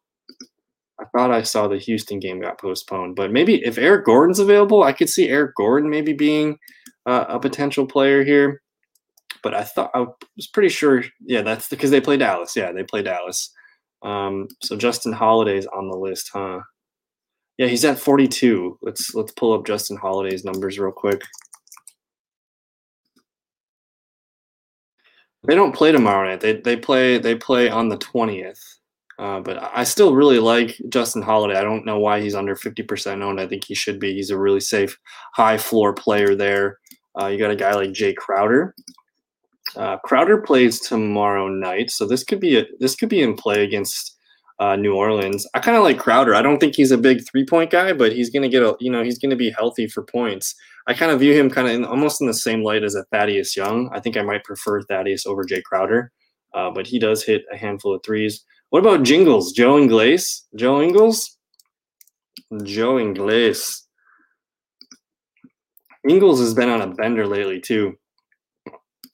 I 1.01 1.05
thought 1.17 1.31
I 1.33 1.43
saw 1.43 1.67
the 1.67 1.79
Houston 1.79 2.21
game 2.21 2.41
got 2.41 2.61
postponed, 2.61 3.17
but 3.17 3.33
maybe 3.33 3.65
if 3.65 3.77
Eric 3.77 4.05
Gordon's 4.07 4.39
available, 4.39 4.85
I 4.85 4.93
could 4.93 5.09
see 5.09 5.29
Eric 5.29 5.57
Gordon 5.57 5.91
maybe 5.91 6.13
being 6.13 6.59
uh, 7.07 7.25
a 7.29 7.41
potential 7.41 7.87
player 7.87 8.25
here. 8.25 8.63
But 9.43 9.55
I 9.55 9.65
thought 9.65 9.91
I 9.95 10.07
was 10.37 10.47
pretty 10.47 10.69
sure, 10.69 11.03
yeah, 11.21 11.43
that's 11.43 11.69
because 11.69 11.91
they 11.91 12.01
play 12.01 12.17
Dallas. 12.17 12.55
Yeah, 12.55 12.71
they 12.71 12.85
play 12.85 13.03
Dallas. 13.03 13.53
Um, 14.03 14.47
so 14.63 14.77
Justin 14.77 15.13
Holiday's 15.13 15.67
on 15.67 15.89
the 15.89 15.97
list, 15.97 16.31
huh? 16.33 16.61
Yeah, 17.59 17.67
he's 17.67 17.85
at 17.85 17.99
42. 17.99 18.79
Let's 18.83 19.15
let's 19.15 19.33
pull 19.33 19.53
up 19.53 19.67
Justin 19.67 19.97
Holiday's 19.97 20.45
numbers 20.45 20.79
real 20.79 20.93
quick. 20.93 21.23
They 25.47 25.55
don't 25.55 25.75
play 25.75 25.93
tomorrow 25.93 26.29
night. 26.29 26.41
They 26.41 26.61
they 26.61 26.77
play 26.77 27.19
they 27.19 27.35
play 27.35 27.69
on 27.69 27.89
the 27.89 27.99
20th. 27.99 28.61
Uh, 29.19 29.41
but 29.41 29.59
I 29.73 29.85
still 29.85 30.15
really 30.15 30.39
like 30.39 30.77
Justin 30.89 31.23
Holiday. 31.23 31.57
I 31.57 31.63
don't 31.63 31.87
know 31.87 31.99
why 31.99 32.21
he's 32.21 32.35
under 32.35 32.57
50% 32.57 33.23
owned. 33.23 33.41
I 33.41 33.47
think 33.47 33.65
he 33.65 33.75
should 33.75 34.01
be. 34.01 34.15
He's 34.15 34.31
a 34.31 34.39
really 34.39 34.59
safe, 34.59 34.99
high 35.35 35.59
floor 35.59 35.95
player 35.95 36.35
there. 36.35 36.79
Uh, 37.21 37.27
you 37.27 37.39
got 37.39 37.51
a 37.51 37.57
guy 37.57 37.73
like 37.75 37.93
Jay 37.93 38.15
Crowder. 38.15 38.75
Uh, 39.77 39.99
Crowder 39.99 40.39
plays 40.39 40.81
tomorrow 40.81 41.49
night, 41.49 41.91
so 41.91 42.07
this 42.07 42.25
could 42.25 42.41
be 42.41 42.59
a, 42.59 42.65
this 42.81 42.97
could 42.97 43.09
be 43.09 43.21
in 43.21 43.35
play 43.35 43.63
against 43.63 44.19
uh, 44.59 44.77
New 44.77 44.95
Orleans. 44.95 45.47
I 45.55 45.61
kind 45.61 45.77
of 45.77 45.83
like 45.83 45.99
Crowder. 45.99 46.35
I 46.35 46.43
don't 46.43 46.59
think 46.59 46.75
he's 46.75 46.91
a 46.91 46.99
big 46.99 47.23
three 47.29 47.45
point 47.45 47.71
guy, 47.71 47.93
but 47.93 48.13
he's 48.13 48.31
going 48.31 48.43
to 48.43 48.49
get 48.49 48.63
a, 48.63 48.77
you 48.81 48.91
know, 48.91 49.03
he's 49.03 49.19
going 49.19 49.31
to 49.31 49.37
be 49.37 49.51
healthy 49.51 49.87
for 49.87 50.03
points. 50.05 50.55
I 50.87 50.95
kind 50.95 51.13
of 51.13 51.21
view 51.21 51.33
him 51.33 51.49
kind 51.49 51.69
of 51.69 51.91
almost 51.91 52.21
in 52.21 52.27
the 52.27 52.35
same 52.35 52.63
light 52.63 52.83
as 52.83 52.95
a 52.95 53.05
Thaddeus 53.13 53.57
Young. 53.57 53.89
I 53.93 54.01
think 54.01 54.17
I 54.17 54.23
might 54.23 54.45
prefer 54.45 54.83
Thaddeus 54.83 55.27
over 55.27 55.45
Jay 55.45 55.63
Crowder, 55.63 56.11
uh, 56.55 56.71
but 56.71 56.87
he 56.87 56.99
does 56.99 57.23
hit 57.23 57.43
a 57.53 57.57
handful 57.57 57.95
of 57.95 58.03
threes. 58.05 58.45
What 58.71 58.81
about 58.81 59.05
Jingles? 59.05 59.53
Joe 59.53 59.79
Ingles? 59.79 60.47
Joe 60.57 60.81
Ingles? 60.83 61.37
Joe 62.65 62.99
Ingles. 62.99 63.87
Ingles 66.09 66.41
has 66.41 66.55
been 66.55 66.69
on 66.69 66.83
a 66.83 66.89
bender 66.89 67.27
lately 67.27 67.61
too. 67.61 67.95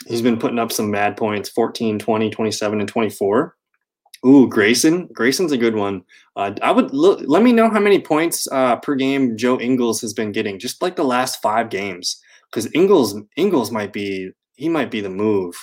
He's 0.06 0.22
been 0.22 0.38
putting 0.38 0.58
up 0.58 0.72
some 0.72 0.90
mad 0.90 1.16
points 1.16 1.50
14, 1.50 1.98
20, 1.98 2.30
27, 2.30 2.80
and 2.80 2.88
24. 2.88 3.56
Ooh, 4.26 4.48
Grayson. 4.48 5.06
Grayson's 5.12 5.52
a 5.52 5.58
good 5.58 5.76
one. 5.76 6.02
Uh, 6.34 6.52
I 6.62 6.72
would 6.72 6.92
look, 6.92 7.20
let 7.26 7.42
me 7.42 7.52
know 7.52 7.70
how 7.70 7.80
many 7.80 8.00
points 8.00 8.48
uh, 8.50 8.76
per 8.76 8.94
game 8.94 9.36
Joe 9.36 9.60
Ingles 9.60 10.00
has 10.00 10.12
been 10.12 10.32
getting, 10.32 10.58
just 10.58 10.82
like 10.82 10.96
the 10.96 11.04
last 11.04 11.40
five 11.40 11.70
games, 11.70 12.20
because 12.50 12.72
Ingles 12.74 13.16
Ingles 13.36 13.70
might 13.70 13.92
be 13.92 14.30
he 14.56 14.68
might 14.68 14.90
be 14.90 15.00
the 15.00 15.08
move. 15.08 15.54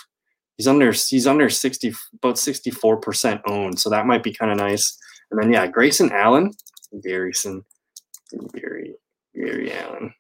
He's 0.58 0.68
under 0.68 0.92
he's 0.92 1.28
under 1.28 1.50
sixty 1.50 1.94
about 2.14 2.40
sixty 2.40 2.72
four 2.72 2.98
percent 2.98 3.42
owned, 3.46 3.80
so 3.80 3.90
that 3.90 4.06
might 4.06 4.24
be 4.24 4.34
kind 4.34 4.52
of 4.52 4.58
nice. 4.58 4.98
And 5.32 5.42
then 5.42 5.52
yeah, 5.52 5.68
Grayson 5.68 6.12
Allen, 6.14 6.52
Garrison, 7.04 7.66
Gary 8.54 8.96
Gary 9.36 9.74
Allen, 9.74 10.14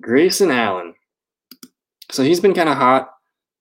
Grayson 0.00 0.50
Allen. 0.50 0.94
So 2.10 2.22
he's 2.22 2.40
been 2.40 2.54
kind 2.54 2.68
of 2.68 2.78
hot. 2.78 3.10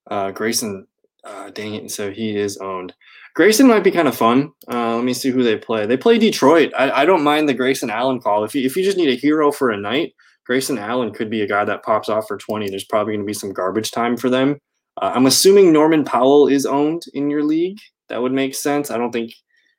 Uh, 0.10 0.32
Grayson, 0.32 0.88
uh, 1.26 1.50
dang 1.50 1.76
it, 1.76 1.92
so 1.92 2.12
he 2.12 2.36
is 2.36 2.58
owned. 2.58 2.94
Grayson 3.36 3.68
might 3.68 3.84
be 3.84 3.92
kind 3.92 4.08
of 4.08 4.16
fun. 4.16 4.52
Uh, 4.72 4.96
let 4.96 5.04
me 5.04 5.14
see 5.14 5.30
who 5.30 5.44
they 5.44 5.58
play. 5.58 5.86
They 5.86 5.98
play 5.98 6.18
Detroit. 6.18 6.72
I, 6.78 7.02
I 7.02 7.06
don't 7.06 7.24
mind 7.24 7.50
the 7.50 7.54
Grayson 7.54 7.90
Allen 7.90 8.22
call. 8.22 8.46
If 8.46 8.56
you, 8.56 8.66
if 8.66 8.78
you 8.78 8.84
just 8.84 8.98
need 8.98 9.10
a 9.10 9.16
hero 9.16 9.52
for 9.52 9.72
a 9.72 9.78
night, 9.78 10.14
Grayson 10.46 10.78
Allen 10.78 11.12
could 11.12 11.30
be 11.30 11.42
a 11.42 11.48
guy 11.48 11.66
that 11.66 11.84
pops 11.84 12.08
off 12.08 12.28
for 12.28 12.38
20. 12.38 12.70
There's 12.70 12.86
probably 12.86 13.14
going 13.14 13.26
to 13.26 13.28
be 13.28 13.34
some 13.34 13.52
garbage 13.52 13.92
time 13.92 14.16
for 14.16 14.30
them. 14.30 14.58
Uh, 15.02 15.12
I'm 15.14 15.26
assuming 15.26 15.74
Norman 15.74 16.06
Powell 16.06 16.48
is 16.48 16.66
owned 16.66 17.04
in 17.14 17.30
your 17.30 17.44
league. 17.44 17.80
That 18.08 18.22
would 18.22 18.32
make 18.32 18.56
sense. 18.56 18.92
I 18.92 18.98
don't 18.98 19.12
think 19.12 19.34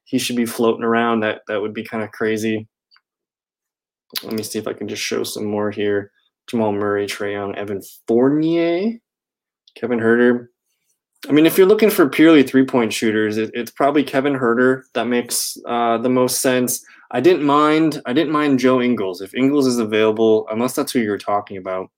he 0.04 0.18
should 0.18 0.36
be 0.36 0.46
floating 0.46 0.84
around. 0.84 1.20
That 1.20 1.42
that 1.46 1.62
would 1.62 1.72
be 1.72 1.84
kind 1.84 2.02
of 2.02 2.10
crazy. 2.10 2.68
Let 4.22 4.34
me 4.34 4.42
see 4.42 4.58
if 4.58 4.68
I 4.68 4.72
can 4.72 4.88
just 4.88 5.02
show 5.02 5.22
some 5.22 5.46
more 5.46 5.70
here. 5.70 6.10
Jamal 6.48 6.72
Murray, 6.72 7.06
Trae 7.06 7.32
Young, 7.32 7.54
Evan 7.56 7.80
Fournier, 8.06 8.98
Kevin 9.76 9.98
Huerter. 9.98 10.46
I 11.28 11.32
mean, 11.32 11.46
if 11.46 11.58
you're 11.58 11.66
looking 11.66 11.90
for 11.90 12.08
purely 12.08 12.42
three 12.42 12.64
point 12.64 12.92
shooters, 12.92 13.36
it, 13.36 13.50
it's 13.54 13.70
probably 13.70 14.04
Kevin 14.04 14.34
Huerter 14.34 14.82
that 14.94 15.06
makes 15.06 15.56
uh, 15.66 15.98
the 15.98 16.08
most 16.08 16.40
sense. 16.40 16.84
I 17.10 17.20
didn't 17.20 17.44
mind. 17.44 18.02
I 18.06 18.12
didn't 18.12 18.32
mind 18.32 18.58
Joe 18.58 18.80
Ingles 18.80 19.20
if 19.20 19.34
Ingles 19.34 19.66
is 19.66 19.78
available, 19.78 20.46
unless 20.50 20.74
that's 20.74 20.92
who 20.92 21.00
you're 21.00 21.18
talking 21.18 21.56
about. 21.56 21.90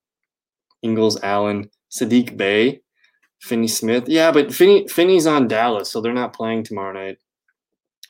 Ingles, 0.83 1.21
Allen, 1.23 1.71
Saddiq 1.91 2.37
Bey, 2.37 2.81
Finney 3.41 3.69
Smith. 3.69 4.09
Yeah, 4.09 4.31
but 4.31 4.53
Finney 4.53 4.87
Finney's 4.89 5.27
on 5.27 5.49
Dallas, 5.49 5.91
so 5.91 6.01
they're 6.01 6.13
not 6.13 6.33
playing 6.33 6.65
tomorrow 6.65 6.93
night. 6.93 7.19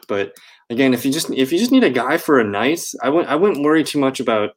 But 0.07 0.35
again, 0.70 0.94
if 0.94 1.04
you 1.04 1.12
just 1.12 1.31
if 1.31 1.52
you 1.52 1.59
just 1.59 1.72
need 1.72 1.85
a 1.85 1.90
guy 1.90 2.16
for 2.16 2.38
a 2.38 2.44
night, 2.44 2.81
I 3.02 3.09
wouldn't 3.09 3.31
I 3.31 3.37
wouldn't 3.37 3.64
worry 3.64 3.85
too 3.85 3.98
much 3.98 4.20
about 4.20 4.50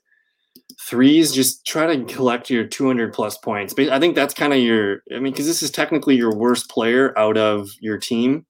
threes 0.89 1.31
just 1.31 1.65
try 1.65 1.85
to 1.85 2.03
collect 2.05 2.49
your 2.49 2.65
200 2.65 3.13
plus 3.13 3.37
points. 3.37 3.73
But 3.73 3.89
i 3.89 3.99
think 3.99 4.15
that's 4.15 4.33
kind 4.33 4.53
of 4.53 4.59
your 4.59 5.01
i 5.15 5.19
mean 5.19 5.31
because 5.31 5.47
this 5.47 5.61
is 5.63 5.71
technically 5.71 6.15
your 6.15 6.35
worst 6.35 6.69
player 6.69 7.17
out 7.17 7.37
of 7.37 7.69
your 7.79 7.97
team. 7.97 8.45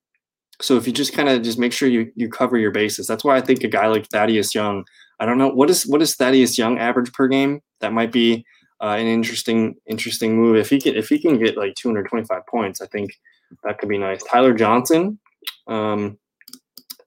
So 0.61 0.77
if 0.77 0.85
you 0.85 0.93
just 0.93 1.13
kind 1.13 1.27
of 1.29 1.41
just 1.41 1.59
make 1.59 1.73
sure 1.73 1.89
you 1.89 2.11
you 2.15 2.29
cover 2.29 2.57
your 2.57 2.71
bases. 2.71 3.07
That's 3.07 3.23
why 3.23 3.37
i 3.37 3.41
think 3.41 3.63
a 3.63 3.67
guy 3.67 3.87
like 3.87 4.07
thaddeus 4.07 4.55
young 4.55 4.85
i 5.19 5.25
don't 5.25 5.37
know 5.37 5.49
what 5.49 5.69
is 5.69 5.83
what 5.83 6.01
is 6.01 6.15
thaddeus 6.15 6.57
young 6.57 6.77
average 6.77 7.11
per 7.13 7.27
game? 7.27 7.61
That 7.81 7.93
might 7.93 8.11
be 8.11 8.45
uh, 8.81 8.95
an 8.97 9.07
interesting 9.07 9.75
interesting 9.87 10.35
move. 10.37 10.55
If 10.55 10.69
he 10.69 10.79
can 10.79 10.95
if 10.95 11.09
he 11.09 11.19
can 11.19 11.37
get 11.37 11.57
like 11.57 11.75
225 11.75 12.45
points 12.47 12.81
i 12.81 12.87
think 12.87 13.11
that 13.63 13.77
could 13.77 13.89
be 13.89 13.97
nice. 13.97 14.23
Tyler 14.23 14.53
johnson 14.53 15.19
um, 15.67 16.17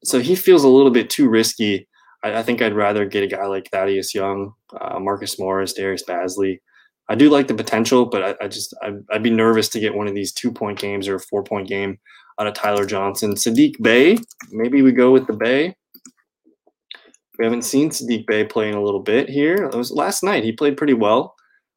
so 0.02 0.20
he 0.20 0.34
feels 0.36 0.64
a 0.64 0.68
little 0.68 0.90
bit 0.90 1.08
too 1.08 1.28
risky 1.28 1.88
I, 2.24 2.38
I 2.38 2.42
think 2.42 2.62
I'd 2.62 2.74
rather 2.74 3.04
get 3.04 3.22
a 3.22 3.28
guy 3.28 3.46
like 3.46 3.70
Thaddeus 3.70 4.14
Young, 4.14 4.54
uh, 4.80 4.98
Marcus 4.98 5.38
Morris, 5.38 5.74
Darius 5.74 6.04
Bazley. 6.04 6.58
I 7.08 7.14
do 7.14 7.28
like 7.28 7.48
the 7.48 7.54
potential, 7.54 8.06
but 8.06 8.22
I, 8.22 8.44
I 8.44 8.48
just 8.48 8.74
I'd, 8.82 8.94
I'd, 9.12 9.22
be 9.22 9.30
nervous 9.30 9.68
to 9.70 9.80
get 9.80 9.94
one 9.94 10.08
of 10.08 10.14
these 10.14 10.32
two 10.32 10.50
point 10.50 10.78
games 10.78 11.06
or 11.06 11.16
a 11.16 11.20
four 11.20 11.44
point 11.44 11.68
game 11.68 11.98
out 12.40 12.46
of 12.46 12.54
Tyler 12.54 12.86
Johnson. 12.86 13.34
Saddiq 13.34 13.80
Bey, 13.82 14.18
maybe 14.50 14.80
we 14.82 14.90
go 14.92 15.12
with 15.12 15.26
the 15.26 15.34
Bey. 15.34 15.76
We 17.38 17.44
haven't 17.44 17.62
seen 17.62 17.90
Saddiq 17.90 18.26
Bey 18.26 18.44
playing 18.44 18.74
a 18.74 18.82
little 18.82 19.02
bit 19.02 19.28
here. 19.28 19.56
It 19.56 19.74
was 19.74 19.90
last 19.90 20.22
night. 20.22 20.44
He 20.44 20.52
played 20.52 20.76
pretty 20.76 20.94
well. 20.94 21.34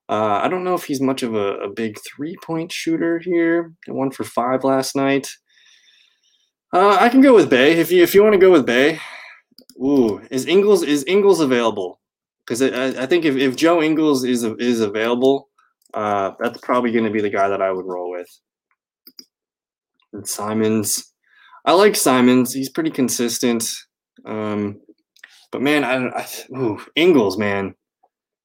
Uh, 0.10 0.40
I 0.42 0.48
don't 0.48 0.64
know 0.64 0.76
if 0.76 0.86
he's 0.86 1.02
much 1.02 1.24
of 1.24 1.36
a, 1.36 1.58
a 1.58 1.70
big 1.70 1.98
three 2.00 2.38
point 2.42 2.72
shooter 2.72 3.20
here. 3.20 3.74
One 3.88 4.12
for 4.12 4.24
five 4.24 4.64
last 4.64 4.96
night. 4.96 5.28
Uh, 6.74 6.98
I 7.00 7.10
can 7.10 7.22
go 7.22 7.34
with 7.34 7.50
Bey 7.50 7.80
if 7.80 7.92
you 7.92 8.02
if 8.02 8.16
you 8.16 8.24
want 8.24 8.34
to 8.34 8.40
go 8.40 8.52
with 8.52 8.66
Bey. 8.66 9.00
Ooh, 9.84 10.22
is 10.32 10.46
Ingles 10.48 10.84
is 10.84 11.04
Ingles 11.08 11.40
available? 11.40 12.00
Because 12.46 12.62
I, 12.62 13.04
I, 13.04 13.06
think 13.06 13.26
if, 13.26 13.36
if 13.36 13.56
Joe 13.56 13.82
Ingles 13.82 14.24
is 14.24 14.44
is 14.44 14.80
available, 14.80 15.50
uh, 15.94 16.32
that's 16.40 16.60
probably 16.62 16.92
going 16.92 17.04
to 17.04 17.12
be 17.12 17.22
the 17.22 17.30
guy 17.30 17.48
that 17.50 17.62
I 17.62 17.72
would 17.72 17.86
roll 17.86 18.12
with. 18.12 18.30
And 20.14 20.28
Simons, 20.28 21.14
I 21.66 21.74
like 21.74 21.96
Simons. 21.96 22.54
He's 22.54 22.70
pretty 22.70 22.90
consistent. 22.90 23.70
Um, 24.26 24.80
but 25.52 25.62
man, 25.62 25.84
I, 25.84 26.08
I 26.08 26.28
ooh, 26.56 26.80
Ingles, 26.96 27.38
man, 27.38 27.76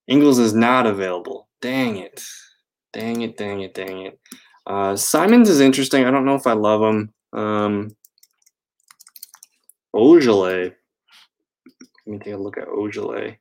Ingles 0.09 0.39
is 0.39 0.55
not 0.55 0.87
available. 0.87 1.49
Dang 1.61 1.97
it, 1.97 2.23
dang 2.93 3.23
it, 3.23 3.37
dang 3.37 3.61
it, 3.63 3.75
dang 3.75 4.07
it. 4.07 4.19
Uh, 4.67 4.97
Simons 4.97 5.49
is 5.49 5.61
interesting. 5.61 6.05
I 6.05 6.11
don't 6.11 6.25
know 6.27 6.35
if 6.35 6.47
I 6.47 6.53
love 6.53 6.83
him. 6.83 7.15
Um. 7.33 7.97
Let 12.07 12.13
me 12.13 12.19
take 12.19 12.35
a 12.35 12.39
look 12.39 12.59
at 12.59 12.69
Ojeleye. 12.69 13.37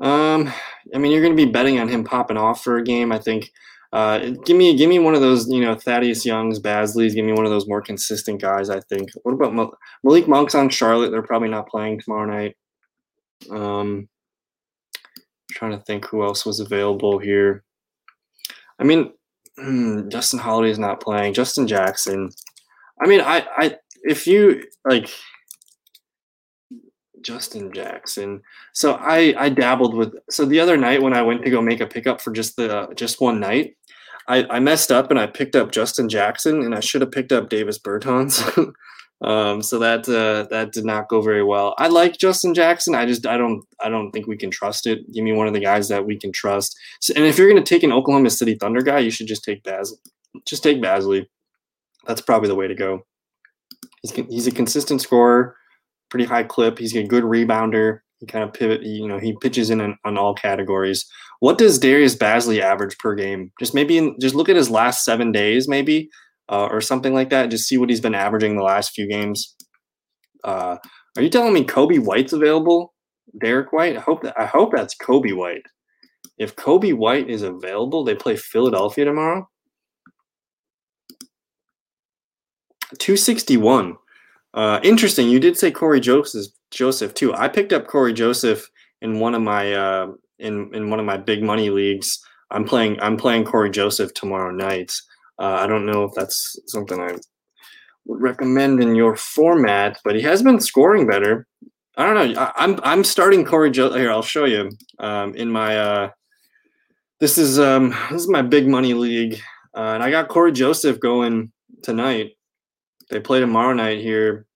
Um, 0.00 0.52
I 0.94 0.98
mean, 0.98 1.12
you're 1.12 1.22
going 1.22 1.36
to 1.36 1.46
be 1.46 1.50
betting 1.50 1.78
on 1.78 1.88
him 1.88 2.04
popping 2.04 2.36
off 2.36 2.62
for 2.62 2.76
a 2.76 2.84
game. 2.84 3.12
I 3.12 3.18
think. 3.18 3.50
Uh, 3.92 4.30
give 4.44 4.56
me, 4.56 4.76
give 4.76 4.90
me 4.90 4.98
one 4.98 5.14
of 5.14 5.20
those, 5.20 5.48
you 5.48 5.60
know, 5.60 5.74
Thaddeus 5.74 6.26
Young's, 6.26 6.60
Bazley's. 6.60 7.14
Give 7.14 7.24
me 7.24 7.32
one 7.32 7.46
of 7.46 7.50
those 7.50 7.68
more 7.68 7.80
consistent 7.80 8.42
guys. 8.42 8.68
I 8.68 8.80
think. 8.80 9.10
What 9.22 9.32
about 9.32 9.54
Mal- 9.54 9.78
Malik 10.02 10.28
Monk's 10.28 10.54
on 10.54 10.68
Charlotte? 10.68 11.10
They're 11.10 11.22
probably 11.22 11.48
not 11.48 11.68
playing 11.68 12.00
tomorrow 12.00 12.26
night. 12.26 12.56
Um, 13.50 14.08
trying 15.52 15.72
to 15.72 15.84
think 15.84 16.06
who 16.06 16.22
else 16.24 16.44
was 16.44 16.60
available 16.60 17.18
here. 17.18 17.64
I 18.78 18.84
mean, 18.84 19.12
Justin 20.08 20.40
Holiday 20.40 20.70
is 20.70 20.78
not 20.78 21.00
playing. 21.00 21.34
Justin 21.34 21.66
Jackson. 21.66 22.30
I 23.02 23.06
mean, 23.06 23.20
I, 23.20 23.46
I, 23.56 23.76
if 24.02 24.26
you 24.26 24.64
like, 24.84 25.10
Justin 27.26 27.72
Jackson. 27.72 28.40
So 28.72 28.94
I 28.94 29.34
I 29.36 29.48
dabbled 29.48 29.94
with 29.94 30.14
so 30.30 30.44
the 30.44 30.60
other 30.60 30.76
night 30.76 31.02
when 31.02 31.12
I 31.12 31.22
went 31.22 31.44
to 31.44 31.50
go 31.50 31.60
make 31.60 31.80
a 31.80 31.86
pickup 31.86 32.20
for 32.20 32.30
just 32.30 32.54
the 32.56 32.88
just 32.94 33.20
one 33.20 33.40
night, 33.40 33.76
I, 34.28 34.46
I 34.48 34.60
messed 34.60 34.92
up 34.92 35.10
and 35.10 35.18
I 35.18 35.26
picked 35.26 35.56
up 35.56 35.72
Justin 35.72 36.08
Jackson 36.08 36.62
and 36.62 36.72
I 36.72 36.80
should 36.80 37.00
have 37.00 37.10
picked 37.10 37.32
up 37.32 37.48
Davis 37.48 37.80
Bertans. 37.80 38.40
um, 39.24 39.60
so 39.60 39.80
that 39.80 40.08
uh, 40.08 40.46
that 40.50 40.70
did 40.70 40.84
not 40.84 41.08
go 41.08 41.20
very 41.20 41.42
well. 41.42 41.74
I 41.78 41.88
like 41.88 42.16
Justin 42.16 42.54
Jackson. 42.54 42.94
I 42.94 43.06
just 43.06 43.26
I 43.26 43.36
don't 43.36 43.64
I 43.80 43.88
don't 43.88 44.12
think 44.12 44.28
we 44.28 44.36
can 44.36 44.52
trust 44.52 44.86
it. 44.86 45.00
Give 45.12 45.24
me 45.24 45.32
one 45.32 45.48
of 45.48 45.52
the 45.52 45.60
guys 45.60 45.88
that 45.88 46.06
we 46.06 46.16
can 46.16 46.30
trust. 46.30 46.78
So, 47.00 47.12
and 47.16 47.24
if 47.24 47.38
you're 47.38 47.50
going 47.50 47.62
to 47.62 47.74
take 47.74 47.82
an 47.82 47.92
Oklahoma 47.92 48.30
City 48.30 48.54
Thunder 48.54 48.82
guy, 48.82 49.00
you 49.00 49.10
should 49.10 49.26
just 49.26 49.42
take 49.42 49.64
Baz. 49.64 49.98
Just 50.46 50.62
take 50.62 50.80
Bazley. 50.80 51.26
That's 52.06 52.20
probably 52.20 52.48
the 52.48 52.54
way 52.54 52.68
to 52.68 52.74
go. 52.76 53.04
He's 54.02 54.12
he's 54.12 54.46
a 54.46 54.52
consistent 54.52 55.00
scorer 55.02 55.56
pretty 56.16 56.28
high 56.28 56.44
clip. 56.44 56.78
He's 56.78 56.96
a 56.96 57.02
good 57.02 57.24
rebounder. 57.24 57.98
He 58.20 58.26
kind 58.26 58.42
of 58.42 58.54
pivot, 58.54 58.82
you 58.82 59.06
know, 59.06 59.18
he 59.18 59.36
pitches 59.42 59.68
in 59.68 59.82
on, 59.82 59.98
on 60.06 60.16
all 60.16 60.34
categories. 60.34 61.04
What 61.40 61.58
does 61.58 61.78
Darius 61.78 62.16
Bazley 62.16 62.60
average 62.60 62.96
per 62.96 63.14
game? 63.14 63.52
Just 63.60 63.74
maybe 63.74 63.98
in, 63.98 64.16
just 64.18 64.34
look 64.34 64.48
at 64.48 64.56
his 64.56 64.70
last 64.70 65.04
seven 65.04 65.30
days, 65.30 65.68
maybe, 65.68 66.08
uh, 66.48 66.68
or 66.70 66.80
something 66.80 67.12
like 67.12 67.28
that. 67.28 67.50
Just 67.50 67.68
see 67.68 67.76
what 67.76 67.90
he's 67.90 68.00
been 68.00 68.14
averaging 68.14 68.56
the 68.56 68.62
last 68.62 68.92
few 68.92 69.06
games. 69.06 69.54
Uh, 70.42 70.78
are 71.18 71.22
you 71.22 71.28
telling 71.28 71.52
me 71.52 71.64
Coby 71.64 72.02
White's 72.02 72.32
available? 72.32 72.94
Derrick 73.38 73.70
White? 73.74 73.98
I 73.98 74.00
hope 74.00 74.22
that 74.22 74.34
I 74.40 74.46
hope 74.46 74.72
that's 74.72 74.96
Coby 74.96 75.36
White. 75.36 75.66
If 76.38 76.56
Coby 76.56 76.94
White 76.94 77.28
is 77.28 77.42
available, 77.42 78.04
they 78.04 78.14
play 78.14 78.36
Philadelphia 78.36 79.04
tomorrow. 79.04 79.46
261. 82.98 83.96
Uh, 84.56 84.80
interesting. 84.82 85.28
You 85.28 85.38
did 85.38 85.58
say 85.58 85.70
Cory 85.70 86.00
Joseph, 86.00 86.46
Joseph 86.70 87.12
too. 87.12 87.34
I 87.34 87.46
picked 87.46 87.74
up 87.74 87.86
Cory 87.86 88.14
Joseph 88.14 88.66
in 89.02 89.20
one 89.20 89.34
of 89.34 89.42
my 89.42 89.72
uh, 89.74 90.08
in 90.38 90.74
in 90.74 90.88
one 90.88 90.98
of 90.98 91.04
my 91.04 91.18
big 91.18 91.42
money 91.42 91.68
leagues. 91.68 92.18
I'm 92.50 92.64
playing 92.64 92.98
I'm 93.00 93.18
playing 93.18 93.44
Cory 93.44 93.70
Joseph 93.70 94.14
tomorrow 94.14 94.50
night. 94.50 94.92
Uh, 95.38 95.58
I 95.60 95.66
don't 95.66 95.84
know 95.84 96.04
if 96.04 96.12
that's 96.14 96.58
something 96.66 96.98
I 96.98 97.12
would 98.06 98.22
recommend 98.22 98.82
in 98.82 98.94
your 98.94 99.14
format, 99.16 100.00
but 100.04 100.16
he 100.16 100.22
has 100.22 100.42
been 100.42 100.60
scoring 100.60 101.06
better. 101.06 101.46
I 101.98 102.06
don't 102.06 102.14
know. 102.14 102.40
I, 102.40 102.64
am 102.64 102.74
I'm, 102.74 102.80
I'm 102.84 103.04
starting 103.04 103.44
Cory 103.44 103.70
Joseph 103.70 103.98
here. 103.98 104.10
I'll 104.10 104.22
show 104.22 104.46
you 104.46 104.70
um, 104.98 105.34
in 105.34 105.50
my. 105.50 105.76
Uh, 105.76 106.10
this 107.20 107.36
is 107.36 107.58
um 107.58 107.90
this 108.10 108.22
is 108.22 108.28
my 108.28 108.42
big 108.42 108.68
money 108.68 108.94
league, 108.94 109.40
uh, 109.74 109.92
and 109.94 110.02
I 110.02 110.10
got 110.10 110.28
Cory 110.28 110.52
Joseph 110.52 111.00
going 111.00 111.52
tonight. 111.82 112.35
They 113.10 113.20
play 113.20 113.40
tomorrow 113.40 113.72
night 113.72 114.00
here. 114.00 114.46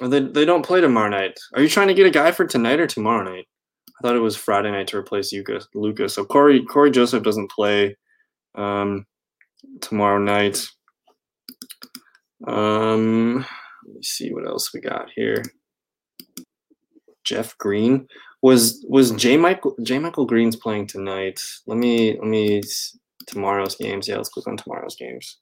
Or 0.00 0.08
they 0.08 0.20
they 0.20 0.44
don't 0.44 0.64
play 0.64 0.80
tomorrow 0.80 1.08
night. 1.08 1.38
Are 1.54 1.62
you 1.62 1.68
trying 1.68 1.88
to 1.88 1.94
get 1.94 2.06
a 2.06 2.10
guy 2.10 2.32
for 2.32 2.46
tonight 2.46 2.80
or 2.80 2.86
tomorrow 2.86 3.22
night? 3.22 3.46
I 3.88 4.02
thought 4.02 4.16
it 4.16 4.20
was 4.20 4.36
Friday 4.36 4.70
night 4.70 4.88
to 4.88 4.96
replace 4.96 5.32
Luka. 5.32 5.60
Luka. 5.74 6.08
So 6.08 6.24
Corey 6.24 6.64
Cory 6.64 6.90
Joseph 6.90 7.22
doesn't 7.22 7.50
play 7.50 7.96
um, 8.56 9.06
tomorrow 9.80 10.18
night. 10.18 10.66
Um, 12.46 13.46
let 13.86 13.94
me 13.94 14.02
see 14.02 14.32
what 14.32 14.46
else 14.46 14.74
we 14.74 14.80
got 14.80 15.10
here. 15.14 15.42
Jeff 17.24 17.56
Green 17.58 18.06
was 18.42 18.84
was 18.88 19.12
JaMychal 19.12 19.82
J 19.82 19.98
Michael 19.98 20.26
Green's 20.26 20.56
playing 20.56 20.86
tonight. 20.86 21.40
Let 21.66 21.78
me 21.78 22.18
let 22.18 22.26
me 22.26 22.62
tomorrow's 23.26 23.76
games. 23.76 24.06
Yeah, 24.08 24.16
let's 24.16 24.28
click 24.28 24.46
on 24.46 24.56
tomorrow's 24.56 24.96
games, 24.96 25.38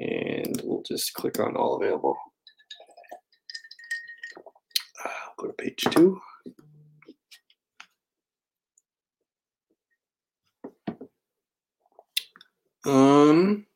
and 0.00 0.60
we'll 0.64 0.82
just 0.82 1.12
click 1.14 1.38
on 1.38 1.56
all 1.56 1.76
available. 1.76 2.16
Uh, 5.04 5.08
go 5.38 5.46
to 5.46 5.52
page 5.52 5.84
two. 5.90 6.20
Um, 12.86 13.66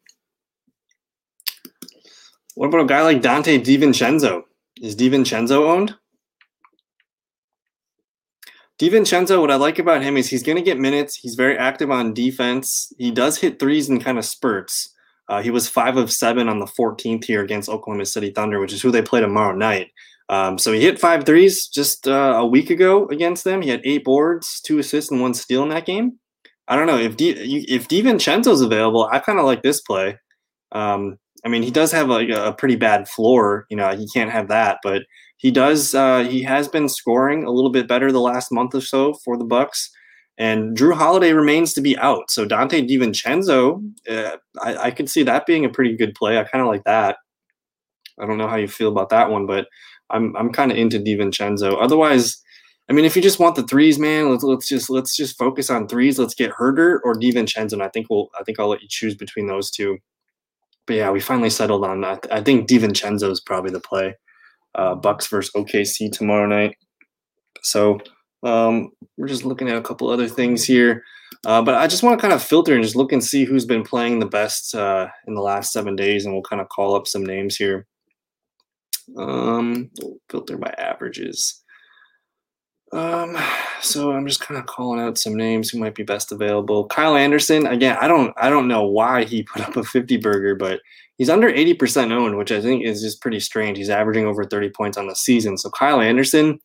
what 2.54 2.68
about 2.68 2.80
a 2.80 2.86
guy 2.86 3.02
like 3.02 3.20
Donte 3.20 3.62
DiVincenzo? 3.62 4.44
Is 4.80 4.96
DiVincenzo 4.96 5.68
owned? 5.68 5.94
DiVincenzo, 8.80 9.40
what 9.40 9.50
I 9.50 9.56
like 9.56 9.78
about 9.78 10.02
him 10.02 10.16
is 10.16 10.30
he's 10.30 10.42
going 10.42 10.56
to 10.56 10.62
get 10.62 10.78
minutes. 10.78 11.16
He's 11.16 11.34
very 11.34 11.56
active 11.56 11.90
on 11.90 12.14
defense. 12.14 12.92
He 12.98 13.10
does 13.10 13.38
hit 13.38 13.60
threes 13.60 13.88
in 13.88 14.00
kind 14.00 14.18
of 14.18 14.24
spurts. 14.24 14.93
Uh, 15.28 15.42
he 15.42 15.50
was 15.50 15.68
five 15.68 15.96
of 15.96 16.12
seven 16.12 16.48
on 16.48 16.58
the 16.58 16.66
14th 16.66 17.24
here 17.24 17.42
against 17.42 17.68
Oklahoma 17.68 18.06
City 18.06 18.30
Thunder, 18.30 18.60
which 18.60 18.72
is 18.72 18.82
who 18.82 18.90
they 18.90 19.02
play 19.02 19.20
tomorrow 19.20 19.54
night. 19.54 19.90
Um, 20.28 20.58
so 20.58 20.72
he 20.72 20.80
hit 20.80 20.98
five 20.98 21.24
threes 21.24 21.66
just 21.68 22.08
uh, 22.08 22.34
a 22.36 22.46
week 22.46 22.70
ago 22.70 23.06
against 23.08 23.44
them. 23.44 23.62
He 23.62 23.70
had 23.70 23.82
eight 23.84 24.04
boards, 24.04 24.60
two 24.60 24.78
assists, 24.78 25.10
and 25.10 25.20
one 25.20 25.34
steal 25.34 25.62
in 25.62 25.68
that 25.70 25.86
game. 25.86 26.18
I 26.66 26.76
don't 26.76 26.86
know 26.86 26.98
if 26.98 27.16
D, 27.16 27.30
if 27.30 27.88
DiVincenzo's 27.88 28.62
available. 28.62 29.08
I 29.12 29.18
kind 29.18 29.38
of 29.38 29.44
like 29.44 29.62
this 29.62 29.80
play. 29.82 30.18
Um, 30.72 31.18
I 31.44 31.48
mean, 31.48 31.62
he 31.62 31.70
does 31.70 31.92
have 31.92 32.10
a, 32.10 32.48
a, 32.48 32.52
pretty 32.54 32.76
bad 32.76 33.06
floor. 33.06 33.66
You 33.68 33.76
know, 33.76 33.94
he 33.94 34.08
can't 34.08 34.30
have 34.30 34.48
that, 34.48 34.78
but 34.82 35.02
he 35.36 35.50
does. 35.50 35.94
Uh, 35.94 36.24
he 36.24 36.42
has 36.42 36.68
been 36.68 36.88
scoring 36.88 37.44
a 37.44 37.50
little 37.50 37.70
bit 37.70 37.86
better 37.86 38.10
the 38.10 38.20
last 38.20 38.50
month 38.50 38.74
or 38.74 38.80
so 38.80 39.12
for 39.24 39.36
the 39.36 39.44
Bucks. 39.44 39.90
And 40.36 40.76
Jrue 40.76 40.94
Holiday 40.94 41.32
remains 41.32 41.72
to 41.74 41.80
be 41.80 41.96
out. 41.98 42.30
So 42.30 42.44
Donte 42.44 42.88
DiVincenzo, 42.88 43.92
uh, 44.10 44.36
I, 44.60 44.76
I 44.76 44.90
could 44.90 45.08
see 45.08 45.22
that 45.22 45.46
being 45.46 45.64
a 45.64 45.68
pretty 45.68 45.96
good 45.96 46.14
play. 46.14 46.38
I 46.38 46.44
kind 46.44 46.62
of 46.62 46.68
like 46.68 46.84
that. 46.84 47.18
I 48.18 48.26
don't 48.26 48.38
know 48.38 48.48
how 48.48 48.56
you 48.56 48.68
feel 48.68 48.88
about 48.88 49.10
that 49.10 49.30
one, 49.30 49.46
but 49.46 49.66
I'm 50.10 50.36
I'm 50.36 50.52
kind 50.52 50.70
of 50.70 50.78
into 50.78 50.98
DiVincenzo. 50.98 51.76
Otherwise, 51.80 52.42
I 52.88 52.92
mean, 52.92 53.04
if 53.04 53.16
you 53.16 53.22
just 53.22 53.38
want 53.38 53.56
the 53.56 53.62
threes, 53.62 53.98
man, 53.98 54.30
let's 54.30 54.44
let's 54.44 54.68
just 54.68 54.90
let's 54.90 55.16
just 55.16 55.38
focus 55.38 55.70
on 55.70 55.88
threes. 55.88 56.18
Let's 56.18 56.34
get 56.34 56.52
Huerter 56.52 56.98
or 57.04 57.14
DiVincenzo. 57.14 57.74
And 57.74 57.82
I 57.82 57.88
think 57.88 58.08
we'll 58.10 58.28
I 58.38 58.42
think 58.44 58.60
I'll 58.60 58.68
let 58.68 58.82
you 58.82 58.88
choose 58.88 59.14
between 59.14 59.46
those 59.46 59.70
two. 59.70 59.98
But 60.86 60.96
yeah, 60.96 61.10
we 61.10 61.20
finally 61.20 61.50
settled 61.50 61.84
on 61.84 62.02
that. 62.02 62.26
I 62.30 62.42
think 62.42 62.68
DiVincenzo 62.68 63.30
is 63.30 63.40
probably 63.40 63.70
the 63.70 63.80
play. 63.80 64.14
Uh, 64.74 64.94
Bucks 64.94 65.26
versus 65.28 65.52
OKC 65.56 66.10
tomorrow 66.12 66.46
night. 66.46 66.76
So 67.62 68.00
um, 68.44 68.92
we're 69.16 69.28
just 69.28 69.44
looking 69.44 69.68
at 69.68 69.76
a 69.76 69.82
couple 69.82 70.08
other 70.08 70.28
things 70.28 70.64
here. 70.64 71.02
Uh, 71.46 71.60
but 71.62 71.74
I 71.74 71.86
just 71.86 72.02
want 72.02 72.18
to 72.18 72.22
kind 72.22 72.32
of 72.32 72.42
filter 72.42 72.74
and 72.74 72.82
just 72.82 72.96
look 72.96 73.12
and 73.12 73.22
see 73.22 73.44
who's 73.44 73.66
been 73.66 73.82
playing 73.82 74.18
the 74.18 74.26
best 74.26 74.74
uh, 74.74 75.08
in 75.26 75.34
the 75.34 75.42
last 75.42 75.72
seven 75.72 75.96
days, 75.96 76.24
and 76.24 76.32
we'll 76.32 76.42
kind 76.42 76.62
of 76.62 76.68
call 76.68 76.94
up 76.94 77.06
some 77.06 77.24
names 77.24 77.56
here. 77.56 77.86
Um, 79.16 79.90
filter 80.30 80.56
by 80.56 80.74
averages. 80.78 81.62
Um, 82.92 83.36
so 83.80 84.12
I'm 84.12 84.26
just 84.26 84.40
kind 84.40 84.58
of 84.58 84.66
calling 84.66 85.00
out 85.00 85.18
some 85.18 85.34
names 85.34 85.68
who 85.68 85.78
might 85.78 85.96
be 85.96 86.04
best 86.04 86.30
available. 86.30 86.86
Kyle 86.86 87.16
Anderson, 87.16 87.66
again, 87.66 87.98
I 88.00 88.06
don't 88.06 88.32
I 88.36 88.48
don't 88.48 88.68
know 88.68 88.84
why 88.84 89.24
he 89.24 89.42
put 89.52 89.62
up 89.62 89.76
a 89.76 89.82
50 89.82 90.16
burger, 90.18 90.54
but 90.54 90.80
he's 91.18 91.28
under 91.28 91.52
80% 91.52 92.12
owned, 92.12 92.38
which 92.38 92.52
I 92.52 92.60
think 92.60 92.84
is 92.84 93.02
just 93.02 93.20
pretty 93.20 93.40
strange. 93.40 93.78
He's 93.78 93.90
averaging 93.90 94.26
over 94.26 94.44
30 94.44 94.70
points 94.70 94.96
on 94.96 95.08
the 95.08 95.16
season. 95.16 95.58
So 95.58 95.70
Kyle 95.70 96.00
Anderson, 96.00 96.60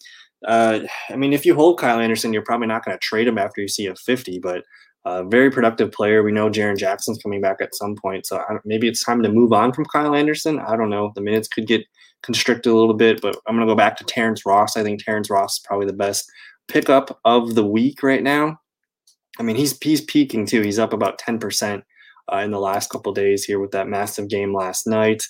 uh, 0.48 0.80
I 1.10 1.16
mean, 1.16 1.34
if 1.34 1.46
you 1.46 1.56
hold 1.56 1.80
Kyle 1.80 2.00
Anderson, 2.00 2.34
you're 2.34 2.44
probably 2.44 2.68
not 2.68 2.86
going 2.86 2.96
to 2.96 3.02
trade 3.02 3.28
him 3.28 3.38
after 3.38 3.62
you 3.62 3.68
see 3.68 3.88
a 3.88 3.96
50, 3.96 4.40
but 4.40 4.64
uh, 5.06 5.24
very 5.24 5.50
productive 5.50 5.92
player. 5.92 6.24
We 6.24 6.32
know 6.32 6.50
Jaren 6.50 6.78
Jackson's 6.78 7.22
coming 7.22 7.42
back 7.42 7.58
at 7.62 7.76
some 7.76 7.96
point, 7.96 8.26
so 8.26 8.42
maybe 8.66 8.88
it's 8.88 9.04
time 9.04 9.22
to 9.24 9.32
move 9.32 9.54
on 9.54 9.74
from 9.74 9.86
Kyle 9.86 10.16
Anderson. 10.16 10.60
I 10.60 10.76
don't 10.76 10.90
know. 10.90 11.12
The 11.16 11.22
minutes 11.22 11.48
could 11.48 11.68
get 11.68 11.86
constricted 12.24 12.72
a 12.72 12.76
little 12.76 12.94
bit, 12.94 13.22
but 13.22 13.38
I'm 13.48 13.56
going 13.56 13.68
to 13.68 13.72
go 13.72 13.78
back 13.78 13.98
to 13.98 14.04
Terrence 14.04 14.46
Ross. 14.46 14.76
I 14.76 14.84
think 14.84 15.04
Terrence 15.04 15.30
Ross 15.30 15.54
is 15.56 15.66
probably 15.66 15.88
the 15.88 15.94
best 15.94 16.30
pickup 16.68 17.20
of 17.26 17.56
the 17.56 17.66
week 17.66 18.04
right 18.04 18.24
now. 18.24 18.60
I 19.40 19.44
mean, 19.44 19.56
he's 19.56 19.78
he's 19.82 20.02
peaking 20.02 20.46
too. 20.46 20.62
He's 20.62 20.80
up 20.80 20.92
about 20.92 21.20
10% 21.20 21.82
uh, 22.32 22.38
in 22.38 22.52
the 22.52 22.60
last 22.60 22.90
couple 22.90 23.14
days 23.14 23.46
here 23.46 23.60
with 23.60 23.72
that 23.72 23.88
massive 23.88 24.28
game 24.28 24.54
last 24.54 24.86
night. 24.86 25.24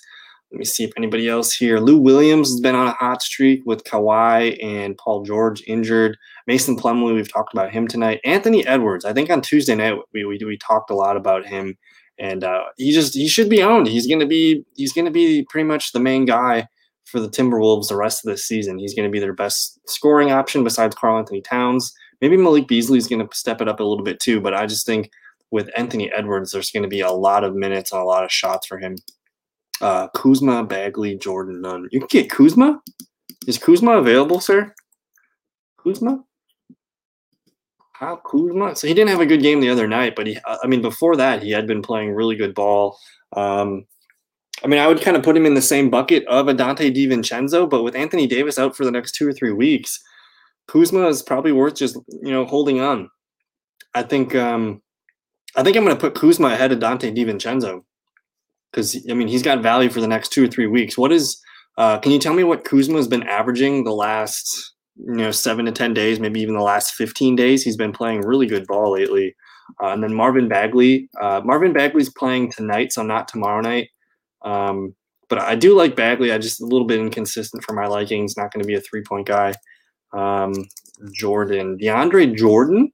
Let 0.52 0.58
me 0.58 0.64
see 0.64 0.84
if 0.84 0.90
anybody 0.96 1.28
else 1.28 1.54
here. 1.54 1.78
Lou 1.78 1.96
Williams 1.96 2.50
has 2.50 2.60
been 2.60 2.74
on 2.74 2.88
a 2.88 2.92
hot 2.92 3.22
streak 3.22 3.62
with 3.66 3.84
Kawhi 3.84 4.62
and 4.62 4.98
Paul 4.98 5.22
George 5.22 5.62
injured. 5.66 6.16
Mason 6.46 6.76
Plumlee, 6.76 7.14
we've 7.14 7.32
talked 7.32 7.54
about 7.54 7.70
him 7.70 7.86
tonight. 7.86 8.20
Anthony 8.24 8.66
Edwards, 8.66 9.04
I 9.04 9.12
think 9.12 9.30
on 9.30 9.42
Tuesday 9.42 9.74
night 9.74 9.96
we 10.12 10.24
we, 10.24 10.38
we 10.44 10.58
talked 10.58 10.90
a 10.90 10.94
lot 10.94 11.16
about 11.16 11.46
him, 11.46 11.78
and 12.18 12.42
uh, 12.42 12.64
he 12.76 12.92
just 12.92 13.14
he 13.14 13.28
should 13.28 13.48
be 13.48 13.62
owned. 13.62 13.86
He's 13.86 14.08
gonna 14.08 14.26
be 14.26 14.64
he's 14.74 14.92
gonna 14.92 15.12
be 15.12 15.46
pretty 15.48 15.68
much 15.68 15.92
the 15.92 16.00
main 16.00 16.24
guy 16.24 16.66
for 17.10 17.20
the 17.20 17.28
Timberwolves 17.28 17.88
the 17.88 17.96
rest 17.96 18.24
of 18.24 18.30
the 18.30 18.38
season. 18.38 18.78
He's 18.78 18.94
to 18.94 19.08
be 19.08 19.18
their 19.18 19.32
best 19.32 19.80
scoring 19.88 20.30
option 20.30 20.64
besides 20.64 20.94
Karl-Anthony 20.94 21.42
Towns. 21.42 21.92
Maybe 22.20 22.36
Malik 22.36 22.68
Beasley 22.68 22.98
is 22.98 23.08
to 23.08 23.28
step 23.32 23.60
it 23.60 23.68
up 23.68 23.80
a 23.80 23.84
little 23.84 24.04
bit 24.04 24.20
too, 24.20 24.40
but 24.40 24.54
I 24.54 24.66
just 24.66 24.86
think 24.86 25.10
with 25.50 25.70
Anthony 25.76 26.10
Edwards, 26.12 26.52
there's 26.52 26.70
going 26.70 26.82
to 26.84 26.88
be 26.88 27.00
a 27.00 27.10
lot 27.10 27.44
of 27.44 27.54
minutes 27.54 27.92
and 27.92 28.00
a 28.00 28.04
lot 28.04 28.24
of 28.24 28.30
shots 28.30 28.66
for 28.66 28.78
him. 28.78 28.96
Uh, 29.80 30.08
Kuzma, 30.08 30.64
Bagley, 30.64 31.16
Jordan, 31.16 31.60
Nunn. 31.62 31.88
You 31.90 32.00
can 32.00 32.08
get 32.10 32.30
Kuzma. 32.30 32.80
Is 33.46 33.58
Kuzma 33.58 33.92
available, 33.92 34.40
sir? 34.40 34.74
Kuzma? 35.78 36.22
How 37.92 38.16
Kuzma? 38.16 38.76
So 38.76 38.86
he 38.86 38.94
didn't 38.94 39.10
have 39.10 39.20
a 39.20 39.26
good 39.26 39.42
game 39.42 39.60
the 39.60 39.70
other 39.70 39.86
night, 39.88 40.14
but 40.16 40.26
he, 40.26 40.38
I 40.46 40.66
mean, 40.66 40.82
before 40.82 41.16
that, 41.16 41.42
he 41.42 41.50
had 41.50 41.66
been 41.66 41.82
playing 41.82 42.12
really 42.12 42.36
good 42.36 42.54
ball. 42.54 42.98
Um, 43.34 43.86
I 44.62 44.66
mean, 44.66 44.80
I 44.80 44.86
would 44.86 45.00
kind 45.00 45.16
of 45.16 45.22
put 45.22 45.36
him 45.36 45.46
in 45.46 45.54
the 45.54 45.62
same 45.62 45.88
bucket 45.88 46.26
of 46.26 46.48
a 46.48 46.54
Donte 46.54 46.94
DiVincenzo, 46.94 47.68
but 47.68 47.82
with 47.82 47.96
Anthony 47.96 48.26
Davis 48.26 48.58
out 48.58 48.76
for 48.76 48.84
the 48.84 48.90
next 48.90 49.14
two 49.14 49.26
or 49.26 49.32
three 49.32 49.52
weeks, 49.52 49.98
Kuzma 50.66 51.08
is 51.08 51.22
probably 51.22 51.52
worth 51.52 51.74
just 51.74 51.96
you 52.22 52.30
know 52.30 52.44
holding 52.44 52.80
on. 52.80 53.08
I 53.94 54.02
think 54.02 54.34
um, 54.34 54.82
I 55.56 55.62
think 55.62 55.76
I'm 55.76 55.84
going 55.84 55.96
to 55.96 56.00
put 56.00 56.14
Kuzma 56.14 56.48
ahead 56.48 56.72
of 56.72 56.78
Donte 56.78 57.16
DiVincenzo 57.16 57.82
because 58.70 58.96
I 59.10 59.14
mean 59.14 59.28
he's 59.28 59.42
got 59.42 59.62
value 59.62 59.90
for 59.90 60.00
the 60.00 60.08
next 60.08 60.32
two 60.32 60.44
or 60.44 60.48
three 60.48 60.66
weeks. 60.66 60.96
What 60.98 61.12
is? 61.12 61.40
Uh, 61.78 61.98
can 61.98 62.12
you 62.12 62.18
tell 62.18 62.34
me 62.34 62.44
what 62.44 62.64
Kuzma 62.64 62.96
has 62.96 63.08
been 63.08 63.22
averaging 63.22 63.84
the 63.84 63.92
last 63.92 64.74
you 64.96 65.14
know 65.14 65.30
seven 65.30 65.64
to 65.66 65.72
ten 65.72 65.94
days, 65.94 66.20
maybe 66.20 66.40
even 66.40 66.54
the 66.54 66.62
last 66.62 66.94
fifteen 66.94 67.36
days? 67.36 67.62
He's 67.62 67.76
been 67.76 67.92
playing 67.92 68.22
really 68.22 68.46
good 68.46 68.66
ball 68.66 68.92
lately. 68.92 69.34
Uh, 69.82 69.88
and 69.88 70.02
then 70.02 70.14
Marvin 70.14 70.48
Bagley. 70.48 71.08
Uh, 71.20 71.40
Marvin 71.44 71.72
Bagley's 71.72 72.10
playing 72.10 72.50
tonight, 72.50 72.92
so 72.92 73.02
not 73.02 73.28
tomorrow 73.28 73.60
night. 73.60 73.88
Um, 74.42 74.94
but 75.28 75.38
I 75.38 75.54
do 75.54 75.76
like 75.76 75.94
Bagley. 75.94 76.32
I 76.32 76.38
just 76.38 76.60
a 76.60 76.66
little 76.66 76.86
bit 76.86 76.98
inconsistent 76.98 77.62
for 77.62 77.72
my 77.72 77.86
liking. 77.86 78.22
He's 78.22 78.36
Not 78.36 78.52
going 78.52 78.62
to 78.62 78.66
be 78.66 78.74
a 78.74 78.80
three 78.80 79.02
point 79.02 79.26
guy. 79.26 79.54
Um, 80.12 80.52
Jordan, 81.12 81.78
DeAndre 81.78 82.36
Jordan. 82.36 82.92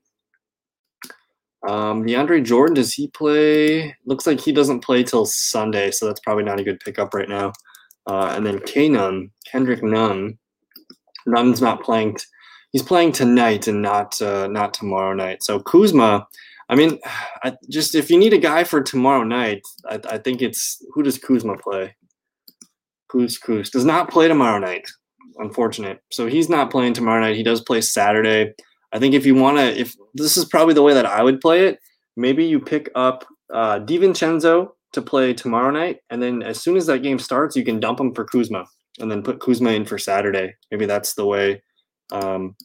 Um, 1.66 2.04
DeAndre 2.04 2.44
Jordan, 2.44 2.74
does 2.74 2.92
he 2.92 3.08
play? 3.08 3.96
Looks 4.04 4.26
like 4.26 4.40
he 4.40 4.52
doesn't 4.52 4.84
play 4.84 5.02
till 5.02 5.26
Sunday, 5.26 5.90
so 5.90 6.06
that's 6.06 6.20
probably 6.20 6.44
not 6.44 6.60
a 6.60 6.64
good 6.64 6.80
pickup 6.80 7.12
right 7.12 7.28
now. 7.28 7.52
Uh, 8.06 8.32
and 8.36 8.46
then 8.46 8.60
K 8.60 8.88
Nunn, 8.88 9.30
Kendrick 9.50 9.82
Nunn. 9.82 10.38
Nunn's 11.26 11.60
not 11.60 11.82
playing. 11.82 12.16
T- 12.16 12.24
he's 12.70 12.82
playing 12.82 13.12
tonight 13.12 13.66
and 13.66 13.82
not 13.82 14.20
uh, 14.22 14.46
not 14.46 14.74
tomorrow 14.74 15.12
night. 15.12 15.42
So 15.42 15.58
Kuzma, 15.58 16.26
I 16.68 16.76
mean, 16.76 16.98
I 17.42 17.54
just 17.68 17.94
if 17.94 18.10
you 18.10 18.18
need 18.18 18.32
a 18.32 18.38
guy 18.38 18.62
for 18.64 18.80
tomorrow 18.82 19.24
night, 19.24 19.62
I, 19.88 20.00
I 20.08 20.18
think 20.18 20.42
it's 20.42 20.84
who 20.94 21.02
does 21.02 21.18
Kuzma 21.18 21.56
play? 21.58 21.96
Kuz 23.10 23.40
Kuz 23.40 23.70
does 23.70 23.84
not 23.84 24.10
play 24.10 24.28
tomorrow 24.28 24.58
night. 24.58 24.88
Unfortunate. 25.38 26.00
So 26.10 26.26
he's 26.26 26.48
not 26.48 26.70
playing 26.70 26.94
tomorrow 26.94 27.20
night. 27.20 27.36
He 27.36 27.42
does 27.42 27.60
play 27.60 27.80
Saturday. 27.80 28.54
I 28.92 28.98
think 28.98 29.14
if 29.14 29.26
you 29.26 29.34
want 29.34 29.58
to, 29.58 29.78
if 29.78 29.94
this 30.14 30.36
is 30.36 30.44
probably 30.44 30.74
the 30.74 30.82
way 30.82 30.94
that 30.94 31.06
I 31.06 31.22
would 31.22 31.40
play 31.40 31.66
it, 31.66 31.80
maybe 32.16 32.44
you 32.44 32.60
pick 32.60 32.90
up 32.94 33.26
uh, 33.52 33.80
DiVincenzo 33.80 34.70
to 34.92 35.02
play 35.02 35.34
tomorrow 35.34 35.70
night, 35.70 35.98
and 36.10 36.22
then 36.22 36.42
as 36.42 36.62
soon 36.62 36.76
as 36.76 36.86
that 36.86 37.02
game 37.02 37.18
starts, 37.18 37.56
you 37.56 37.64
can 37.64 37.80
dump 37.80 38.00
him 38.00 38.14
for 38.14 38.24
Kuzma, 38.24 38.64
and 38.98 39.10
then 39.10 39.22
put 39.22 39.40
Kuzma 39.40 39.70
in 39.70 39.84
for 39.84 39.98
Saturday. 39.98 40.54
Maybe 40.70 40.86
that's 40.86 41.14
the 41.14 41.26
way. 41.26 41.62
Um, 42.12 42.56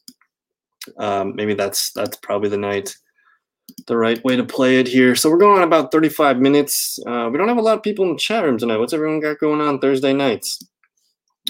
um, 0.98 1.36
maybe 1.36 1.54
that's 1.54 1.92
that's 1.94 2.18
probably 2.18 2.50
the 2.50 2.58
night 2.58 2.96
the 3.88 3.98
right 3.98 4.24
way 4.24 4.36
to 4.36 4.44
play 4.44 4.80
it 4.80 4.88
here. 4.88 5.16
So 5.16 5.30
we're 5.30 5.38
going 5.38 5.58
on 5.58 5.64
about 5.64 5.92
35 5.92 6.40
minutes. 6.40 7.00
Uh, 7.08 7.30
we 7.32 7.38
don't 7.38 7.48
have 7.48 7.58
a 7.58 7.62
lot 7.62 7.78
of 7.78 7.84
people 7.84 8.06
in 8.06 8.12
the 8.12 8.20
chat 8.20 8.44
room 8.44 8.58
tonight. 8.58 8.78
What's 8.78 8.94
everyone 8.94 9.20
got 9.20 9.40
going 9.40 9.62
on 9.62 9.80
Thursday 9.80 10.14
nights? 10.14 10.60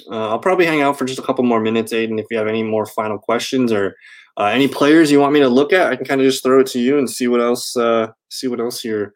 Uh, 0.09 0.29
I'll 0.29 0.39
probably 0.39 0.65
hang 0.65 0.81
out 0.81 0.97
for 0.97 1.05
just 1.05 1.19
a 1.19 1.23
couple 1.23 1.43
more 1.43 1.59
minutes, 1.59 1.93
Aiden, 1.93 2.19
if 2.19 2.27
you 2.31 2.37
have 2.37 2.47
any 2.47 2.63
more 2.63 2.85
final 2.85 3.17
questions 3.17 3.71
or 3.71 3.95
Uh, 4.37 4.45
any 4.45 4.67
players 4.67 5.11
you 5.11 5.19
want 5.19 5.33
me 5.33 5.39
to 5.39 5.49
look 5.49 5.73
at? 5.73 5.91
I 5.91 5.95
can 5.95 6.05
kind 6.05 6.21
of 6.21 6.25
just 6.25 6.43
throw 6.43 6.61
it 6.61 6.67
to 6.67 6.79
you 6.79 6.97
and 6.97 7.09
see 7.09 7.27
what 7.27 7.41
else. 7.41 7.75
Uh, 7.75 8.07
see 8.29 8.47
what 8.47 8.59
else 8.59 8.81
here 8.81 9.13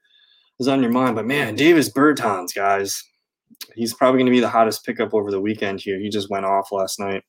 is 0.59 0.67
on 0.67 0.81
your 0.81 0.91
mind. 0.91 1.15
But 1.15 1.25
man, 1.25 1.55
Davis 1.55 1.89
Bertans, 1.89 2.53
guys, 2.53 3.01
he's 3.75 3.93
probably 3.93 4.19
going 4.19 4.27
to 4.27 4.31
be 4.31 4.39
the 4.39 4.49
hottest 4.49 4.85
pickup 4.85 5.13
over 5.13 5.31
the 5.31 5.41
weekend 5.41 5.81
here. 5.81 5.99
He 5.99 6.09
just 6.09 6.29
went 6.29 6.45
off 6.45 6.71
last 6.71 6.99
night. 6.99 7.23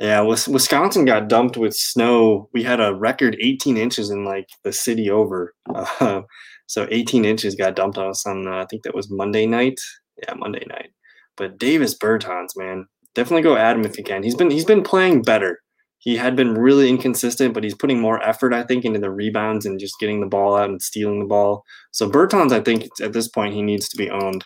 Yeah, 0.00 0.20
Wisconsin 0.22 1.04
got 1.04 1.28
dumped 1.28 1.56
with 1.56 1.74
snow. 1.74 2.48
We 2.52 2.64
had 2.64 2.80
a 2.80 2.94
record 2.94 3.36
18 3.40 3.76
inches 3.76 4.10
in 4.10 4.24
like 4.24 4.48
the 4.64 4.72
city 4.72 5.08
over. 5.08 5.54
Uh, 5.72 6.22
so 6.66 6.88
18 6.90 7.24
inches 7.24 7.54
got 7.54 7.76
dumped 7.76 7.98
on 7.98 8.10
us 8.10 8.26
on 8.26 8.48
uh, 8.48 8.56
I 8.56 8.66
think 8.66 8.82
that 8.82 8.94
was 8.94 9.10
Monday 9.10 9.46
night. 9.46 9.78
Yeah, 10.22 10.34
Monday 10.34 10.64
night. 10.68 10.90
But 11.36 11.58
Davis 11.58 11.96
Bertans, 11.96 12.56
man, 12.56 12.86
definitely 13.14 13.42
go 13.42 13.56
at 13.56 13.76
him 13.76 13.84
if 13.84 13.96
you 13.96 14.04
can. 14.04 14.22
He's 14.22 14.34
been 14.34 14.50
he's 14.50 14.64
been 14.64 14.82
playing 14.82 15.22
better. 15.22 15.60
He 16.04 16.18
had 16.18 16.36
been 16.36 16.52
really 16.52 16.90
inconsistent, 16.90 17.54
but 17.54 17.64
he's 17.64 17.74
putting 17.74 17.98
more 17.98 18.22
effort, 18.22 18.52
I 18.52 18.62
think, 18.62 18.84
into 18.84 19.00
the 19.00 19.10
rebounds 19.10 19.64
and 19.64 19.80
just 19.80 19.98
getting 19.98 20.20
the 20.20 20.26
ball 20.26 20.54
out 20.54 20.68
and 20.68 20.82
stealing 20.82 21.18
the 21.18 21.24
ball. 21.24 21.64
So 21.92 22.10
Bertans, 22.10 22.52
I 22.52 22.60
think 22.60 22.88
at 23.00 23.14
this 23.14 23.26
point 23.26 23.54
he 23.54 23.62
needs 23.62 23.88
to 23.88 23.96
be 23.96 24.10
owned. 24.10 24.44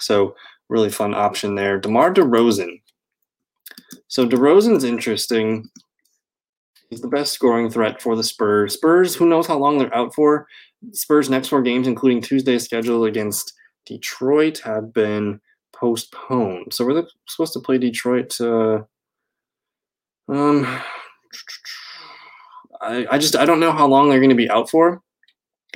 So 0.00 0.34
really 0.68 0.90
fun 0.90 1.14
option 1.14 1.54
there. 1.54 1.78
DeMar 1.78 2.12
DeRozan. 2.12 2.80
So 4.08 4.26
DeRozan's 4.26 4.82
interesting. 4.82 5.68
He's 6.90 7.00
the 7.00 7.08
best 7.08 7.32
scoring 7.32 7.70
threat 7.70 8.02
for 8.02 8.16
the 8.16 8.24
Spurs. 8.24 8.74
Spurs, 8.74 9.14
who 9.14 9.28
knows 9.28 9.46
how 9.46 9.58
long 9.58 9.78
they're 9.78 9.94
out 9.94 10.12
for? 10.16 10.48
Spurs' 10.92 11.30
next 11.30 11.46
four 11.46 11.62
games, 11.62 11.86
including 11.86 12.20
Tuesday's 12.20 12.64
schedule 12.64 13.04
against 13.04 13.52
Detroit, 13.86 14.58
have 14.64 14.92
been 14.92 15.40
postponed. 15.72 16.74
So 16.74 16.84
we're 16.84 17.04
supposed 17.28 17.52
to 17.52 17.60
play 17.60 17.78
Detroit. 17.78 18.38
Uh, 18.40 18.80
um, 20.32 20.80
I, 22.80 23.06
I 23.10 23.18
just 23.18 23.36
I 23.36 23.44
don't 23.44 23.60
know 23.60 23.72
how 23.72 23.86
long 23.86 24.08
they're 24.08 24.18
going 24.18 24.30
to 24.30 24.36
be 24.36 24.50
out 24.50 24.70
for. 24.70 25.02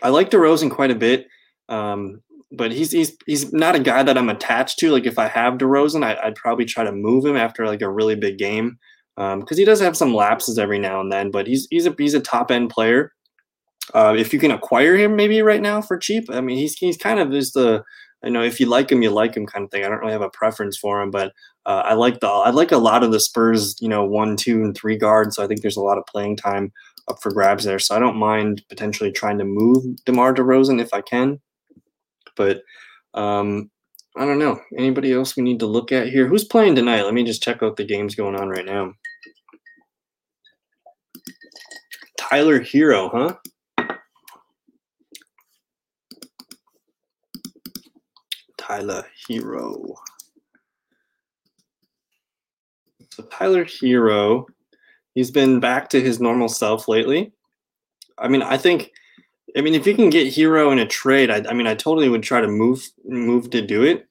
I 0.03 0.09
like 0.09 0.31
DeRozan 0.31 0.71
quite 0.71 0.91
a 0.91 0.97
bit, 0.97 1.27
um, 1.69 2.23
but 2.53 2.73
he's 2.73 2.91
he's 2.91 3.17
he's 3.27 3.53
not 3.53 3.77
a 3.77 3.81
guy 3.81 4.03
that 4.03 4.17
I'm 4.17 4.29
attached 4.29 4.79
to. 4.81 4.91
Like 4.91 5.07
if 5.07 5.19
I 5.19 5.29
have 5.29 5.55
DeRozan, 5.55 6.05
I, 6.05 6.19
I'd 6.27 6.37
probably 6.37 6.65
try 6.65 6.85
to 6.85 6.93
move 6.93 7.25
him 7.25 7.37
after 7.37 7.67
like 7.67 7.83
a 7.83 7.91
really 7.91 8.15
big 8.15 8.39
game 8.39 8.79
because 9.17 9.35
um, 9.35 9.57
he 9.57 9.65
does 9.65 9.81
have 9.81 9.97
some 9.97 10.15
lapses 10.15 10.59
every 10.59 10.79
now 10.79 11.01
and 11.01 11.13
then. 11.13 11.31
But 11.31 11.47
he's 11.47 11.67
he's 11.71 11.87
a 11.87 11.95
he's 11.97 12.15
a 12.15 12.21
top 12.21 12.51
end 12.51 12.71
player. 12.71 13.13
Uh, 13.95 14.15
if 14.19 14.33
you 14.33 14.39
can 14.39 14.51
acquire 14.51 14.97
him 14.97 15.17
maybe 15.17 15.41
right 15.43 15.63
now 15.63 15.81
for 15.81 15.97
cheap, 15.97 16.31
I 16.31 16.41
mean 16.41 16.57
he's 16.57 16.75
he's 16.75 16.97
kind 16.97 17.21
of 17.21 17.31
just 17.31 17.55
the 17.55 17.85
I 18.25 18.29
know 18.29 18.43
if 18.43 18.59
you 18.59 18.67
like 18.67 18.91
him, 18.91 19.03
you 19.03 19.11
like 19.11 19.37
him 19.37 19.47
kind 19.47 19.65
of 19.65 19.71
thing. 19.71 19.85
I 19.85 19.89
don't 19.89 20.01
really 20.01 20.13
have 20.13 20.23
a 20.23 20.31
preference 20.31 20.77
for 20.77 21.01
him, 21.01 21.11
but 21.11 21.33
uh, 21.67 21.83
I 21.85 21.95
like 21.95 22.21
the 22.21 22.29
I 22.29 22.51
like 22.51 22.73
a 22.73 22.79
lot 22.79 23.05
of 23.05 23.13
the 23.13 23.21
Spurs, 23.21 23.77
you 23.81 23.89
know, 23.89 24.05
one, 24.05 24.37
two, 24.37 24.63
and 24.63 24.77
three 24.77 24.97
guards. 24.97 25.37
So 25.37 25.45
I 25.45 25.47
think 25.47 25.61
there's 25.63 25.77
a 25.77 25.83
lot 25.83 25.99
of 25.99 26.07
playing 26.07 26.37
time 26.37 26.73
up 27.09 27.23
for 27.23 27.31
grabs 27.31 27.65
there. 27.65 27.79
So 27.79 27.95
I 27.95 27.99
don't 27.99 28.17
mind 28.17 28.63
potentially 28.69 29.13
trying 29.13 29.39
to 29.39 29.45
move 29.45 29.85
DeMar 30.05 30.35
DeRozan 30.35 30.81
if 30.81 30.93
I 30.93 31.03
can. 31.03 31.41
But 32.37 32.63
um, 33.15 33.71
I 34.17 34.25
don't 34.25 34.39
know. 34.39 34.61
Anybody 34.79 35.13
else 35.13 35.37
we 35.37 35.43
need 35.43 35.61
to 35.61 35.67
look 35.67 35.93
at 35.93 36.09
here? 36.09 36.27
Who's 36.27 36.45
playing 36.45 36.75
tonight? 36.75 37.03
Let 37.03 37.15
me 37.15 37.25
just 37.25 37.43
check 37.43 37.63
out 37.63 37.77
the 37.77 37.85
games 37.85 38.15
going 38.15 38.35
on 38.35 38.49
right 38.49 38.65
now. 38.65 38.93
Tyler 42.19 42.61
Herro, 42.61 43.11
huh? 43.11 43.35
Tyler 48.77 49.07
Herro. 49.27 49.95
So 53.11 53.23
Tyler 53.25 53.65
Herro, 53.65 54.45
he's 55.15 55.31
been 55.31 55.61
back 55.61 55.89
to 55.91 56.01
his 56.01 56.21
normal 56.21 56.49
self 56.49 56.87
lately. 56.87 57.33
I 58.19 58.29
mean, 58.29 58.43
I 58.43 58.59
think, 58.59 58.93
I 59.57 59.63
mean, 59.63 59.75
if 59.75 59.87
you 59.87 59.95
can 59.95 60.11
get 60.11 60.33
Herro 60.35 60.73
in 60.73 60.79
a 60.79 60.87
trade, 60.87 61.31
I, 61.31 61.43
I 61.49 61.55
mean, 61.55 61.67
I 61.67 61.75
totally 61.75 62.11
would 62.11 62.23
try 62.23 62.43
to 62.43 62.49
move 62.49 62.87
move 63.07 63.49
to 63.51 63.63
do 63.63 63.83
it. 63.83 64.07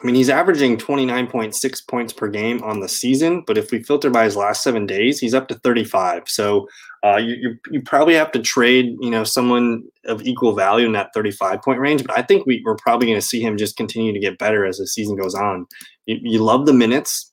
I 0.00 0.06
mean, 0.06 0.14
he's 0.14 0.30
averaging 0.30 0.78
29.6 0.78 1.86
points 1.86 2.12
per 2.12 2.28
game 2.28 2.62
on 2.62 2.80
the 2.80 2.88
season, 2.88 3.42
but 3.46 3.58
if 3.58 3.70
we 3.70 3.82
filter 3.82 4.08
by 4.08 4.24
his 4.24 4.34
last 4.34 4.62
seven 4.62 4.86
days, 4.86 5.18
he's 5.18 5.34
up 5.34 5.46
to 5.48 5.54
35. 5.56 6.22
So 6.26 6.66
uh, 7.04 7.16
you, 7.16 7.34
you, 7.34 7.58
you 7.70 7.82
probably 7.82 8.14
have 8.14 8.32
to 8.32 8.38
trade, 8.38 8.96
you 9.00 9.10
know, 9.10 9.24
someone 9.24 9.82
of 10.06 10.22
equal 10.22 10.54
value 10.54 10.86
in 10.86 10.92
that 10.92 11.10
35 11.12 11.60
point 11.60 11.80
range. 11.80 12.04
But 12.06 12.16
I 12.16 12.22
think 12.22 12.46
we, 12.46 12.62
we're 12.64 12.76
probably 12.76 13.08
going 13.08 13.20
to 13.20 13.26
see 13.26 13.42
him 13.42 13.58
just 13.58 13.76
continue 13.76 14.12
to 14.14 14.18
get 14.18 14.38
better 14.38 14.64
as 14.64 14.78
the 14.78 14.86
season 14.86 15.16
goes 15.16 15.34
on. 15.34 15.66
You, 16.06 16.18
you 16.22 16.38
love 16.42 16.64
the 16.64 16.72
minutes. 16.72 17.30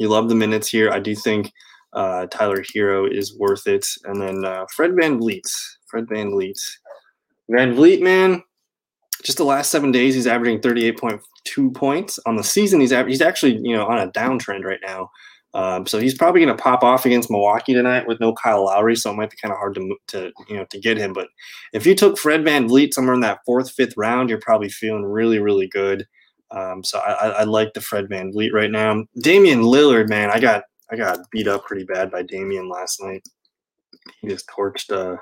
You 0.00 0.08
love 0.08 0.28
the 0.28 0.34
minutes 0.34 0.68
here. 0.68 0.90
I 0.90 0.98
do 0.98 1.14
think 1.14 1.52
uh, 1.92 2.26
Tyler 2.26 2.64
Herro 2.74 3.06
is 3.06 3.38
worth 3.38 3.68
it. 3.68 3.86
And 4.04 4.20
then 4.20 4.44
uh, 4.44 4.66
Fred 4.74 4.92
VanVleet. 4.92 5.48
Fred 5.86 6.06
VanVleet. 6.06 6.58
Van 7.50 7.74
Vliet, 7.74 8.02
man, 8.02 8.42
just 9.22 9.38
the 9.38 9.44
last 9.44 9.70
seven 9.70 9.92
days, 9.92 10.14
he's 10.14 10.26
averaging 10.26 10.60
38.2 11.46 11.74
points. 11.74 12.18
On 12.26 12.36
the 12.36 12.44
season, 12.44 12.80
he's 12.80 12.90
he's 12.90 13.20
actually 13.20 13.58
you 13.62 13.76
know 13.76 13.86
on 13.86 13.98
a 13.98 14.10
downtrend 14.10 14.64
right 14.64 14.80
now. 14.84 15.10
Um, 15.54 15.86
so 15.86 16.00
he's 16.00 16.16
probably 16.16 16.44
going 16.44 16.54
to 16.54 16.60
pop 16.60 16.82
off 16.82 17.06
against 17.06 17.30
Milwaukee 17.30 17.74
tonight 17.74 18.08
with 18.08 18.18
no 18.18 18.32
Kyle 18.32 18.64
Lowry, 18.64 18.96
so 18.96 19.12
it 19.12 19.16
might 19.16 19.30
be 19.30 19.36
kind 19.40 19.52
of 19.52 19.58
hard 19.58 19.76
to 19.76 19.96
to 20.08 20.32
you 20.48 20.56
know 20.56 20.64
to 20.70 20.80
get 20.80 20.98
him. 20.98 21.12
But 21.12 21.28
if 21.72 21.86
you 21.86 21.94
took 21.94 22.18
Fred 22.18 22.44
Van 22.44 22.68
VanVleet 22.68 22.92
somewhere 22.92 23.14
in 23.14 23.20
that 23.20 23.40
fourth, 23.46 23.70
fifth 23.70 23.96
round, 23.96 24.28
you're 24.28 24.40
probably 24.40 24.68
feeling 24.68 25.04
really, 25.04 25.38
really 25.38 25.68
good. 25.68 26.06
Um, 26.50 26.84
so 26.84 26.98
I, 26.98 27.28
I, 27.28 27.44
like 27.44 27.72
the 27.72 27.80
Fred 27.80 28.08
Van 28.08 28.32
VanVleet 28.32 28.52
right 28.52 28.70
now. 28.70 29.04
Damian 29.20 29.62
Lillard, 29.62 30.08
man, 30.08 30.30
I 30.30 30.38
got 30.40 30.64
I 30.90 30.96
got 30.96 31.18
beat 31.30 31.48
up 31.48 31.64
pretty 31.64 31.84
bad 31.84 32.10
by 32.10 32.22
Damian 32.22 32.68
last 32.68 33.00
night. 33.02 33.22
He 34.20 34.28
just 34.28 34.48
torched 34.48 34.92
uh 34.92 35.16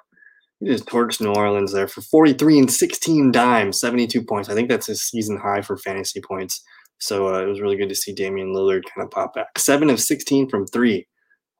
just 0.64 0.86
torched 0.86 1.20
New 1.20 1.32
Orleans 1.32 1.72
there 1.72 1.88
for 1.88 2.00
43 2.02 2.60
and 2.60 2.72
16 2.72 3.32
dimes, 3.32 3.80
72 3.80 4.22
points. 4.22 4.48
I 4.48 4.54
think 4.54 4.68
that's 4.68 4.86
his 4.86 5.02
season 5.02 5.38
high 5.38 5.62
for 5.62 5.76
fantasy 5.76 6.20
points. 6.20 6.62
So 6.98 7.34
uh, 7.34 7.40
it 7.40 7.46
was 7.46 7.60
really 7.60 7.76
good 7.76 7.88
to 7.88 7.94
see 7.94 8.12
Damian 8.12 8.54
Lillard 8.54 8.82
kind 8.84 9.04
of 9.04 9.10
pop 9.10 9.34
back. 9.34 9.58
Seven 9.58 9.90
of 9.90 10.00
16 10.00 10.48
from 10.48 10.66
three. 10.66 11.08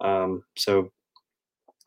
Um, 0.01 0.45
so 0.57 0.91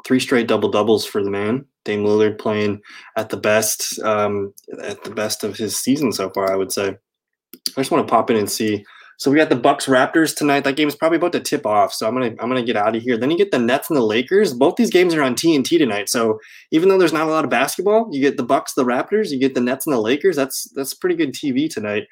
three 0.05 0.19
straight 0.19 0.47
double 0.47 0.69
doubles 0.69 1.05
for 1.05 1.23
the 1.23 1.31
man. 1.31 1.65
Dame 1.85 2.03
Lillard 2.03 2.37
playing 2.37 2.81
at 3.15 3.29
the 3.29 3.37
best, 3.37 3.99
um, 4.01 4.53
at 4.81 5.03
the 5.03 5.11
best 5.11 5.43
of 5.43 5.55
his 5.55 5.77
season 5.77 6.11
so 6.11 6.29
far, 6.31 6.51
I 6.51 6.55
would 6.55 6.71
say. 6.71 6.89
I 6.89 7.81
just 7.81 7.91
want 7.91 8.05
to 8.05 8.11
pop 8.11 8.29
in 8.29 8.37
and 8.37 8.49
see 8.49 8.85
so 9.17 9.31
we 9.31 9.37
got 9.37 9.49
the 9.49 9.55
Bucks 9.55 9.85
Raptors 9.85 10.35
tonight. 10.35 10.63
That 10.63 10.75
game 10.75 10.87
is 10.87 10.95
probably 10.95 11.17
about 11.17 11.31
to 11.33 11.39
tip 11.39 11.65
off. 11.65 11.93
So 11.93 12.07
I'm 12.07 12.13
gonna 12.13 12.35
I'm 12.39 12.49
gonna 12.49 12.63
get 12.63 12.75
out 12.75 12.95
of 12.95 13.01
here. 13.01 13.17
Then 13.17 13.31
you 13.31 13.37
get 13.37 13.51
the 13.51 13.59
Nets 13.59 13.89
and 13.89 13.97
the 13.97 14.03
Lakers. 14.03 14.53
Both 14.53 14.75
these 14.75 14.89
games 14.89 15.13
are 15.13 15.23
on 15.23 15.35
TNT 15.35 15.77
tonight. 15.77 16.09
So 16.09 16.39
even 16.71 16.89
though 16.89 16.97
there's 16.97 17.13
not 17.13 17.27
a 17.27 17.31
lot 17.31 17.43
of 17.43 17.49
basketball, 17.49 18.09
you 18.11 18.21
get 18.21 18.37
the 18.37 18.43
Bucks, 18.43 18.73
the 18.73 18.83
Raptors, 18.83 19.31
you 19.31 19.39
get 19.39 19.55
the 19.55 19.61
Nets 19.61 19.87
and 19.87 19.95
the 19.95 20.01
Lakers. 20.01 20.35
That's 20.35 20.69
that's 20.75 20.93
pretty 20.93 21.15
good 21.15 21.33
TV 21.33 21.69
tonight. 21.69 22.03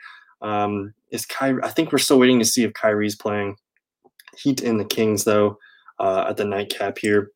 Um, 0.42 0.94
is 1.12 1.26
Kyrie? 1.26 1.64
I 1.64 1.70
think 1.70 1.92
we're 1.92 1.98
still 1.98 2.20
waiting 2.20 2.40
to 2.40 2.46
see 2.46 2.64
if 2.64 2.74
Kyrie's 2.74 3.16
playing. 3.16 3.56
Heat 4.38 4.62
and 4.62 4.80
the 4.80 4.86
Kings 4.86 5.26
though 5.26 5.58
uh, 6.00 6.26
at 6.30 6.38
the 6.38 6.46
nightcap 6.46 6.98
here. 6.98 7.32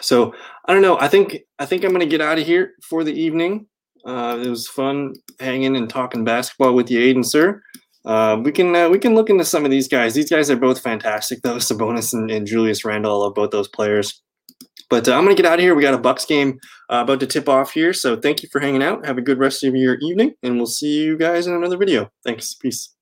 So 0.00 0.34
I 0.66 0.72
don't 0.72 0.82
know. 0.82 0.98
I 1.00 1.08
think 1.08 1.38
I 1.58 1.66
think 1.66 1.84
I'm 1.84 1.92
gonna 1.92 2.06
get 2.06 2.20
out 2.20 2.38
of 2.38 2.46
here 2.46 2.72
for 2.88 3.04
the 3.04 3.12
evening. 3.12 3.66
Uh, 4.04 4.38
it 4.42 4.48
was 4.48 4.66
fun 4.68 5.14
hanging 5.40 5.76
and 5.76 5.90
talking 5.90 6.24
basketball 6.24 6.74
with 6.74 6.90
you, 6.90 7.00
Aiden, 7.00 7.24
sir. 7.24 7.62
Uh, 8.04 8.40
we 8.42 8.52
can 8.52 8.74
uh, 8.74 8.88
we 8.88 8.98
can 8.98 9.14
look 9.14 9.30
into 9.30 9.44
some 9.44 9.64
of 9.64 9.70
these 9.70 9.88
guys. 9.88 10.14
These 10.14 10.30
guys 10.30 10.50
are 10.50 10.56
both 10.56 10.80
fantastic, 10.80 11.42
though. 11.42 11.56
Sabonis 11.58 12.12
and, 12.12 12.30
and 12.30 12.46
Julius 12.46 12.84
Randle, 12.84 13.12
I 13.12 13.24
love 13.26 13.34
both 13.34 13.50
those 13.50 13.68
players. 13.68 14.22
But 14.88 15.06
uh, 15.08 15.14
I'm 15.14 15.24
gonna 15.24 15.36
get 15.36 15.46
out 15.46 15.58
of 15.58 15.60
here. 15.60 15.74
We 15.74 15.82
got 15.82 15.94
a 15.94 15.98
Bucks 15.98 16.26
game 16.26 16.58
uh, 16.90 17.02
about 17.04 17.20
to 17.20 17.26
tip 17.26 17.48
off 17.48 17.72
here, 17.72 17.92
so 17.92 18.16
thank 18.16 18.42
you 18.42 18.48
for 18.50 18.60
hanging 18.60 18.82
out. 18.82 19.06
Have 19.06 19.18
a 19.18 19.22
good 19.22 19.38
rest 19.38 19.62
of 19.64 19.74
your 19.74 19.96
evening, 20.00 20.34
and 20.42 20.56
we'll 20.56 20.66
see 20.66 21.02
you 21.02 21.16
guys 21.16 21.46
in 21.46 21.54
another 21.54 21.76
video. 21.76 22.10
Thanks. 22.24 22.54
Peace. 22.54 22.94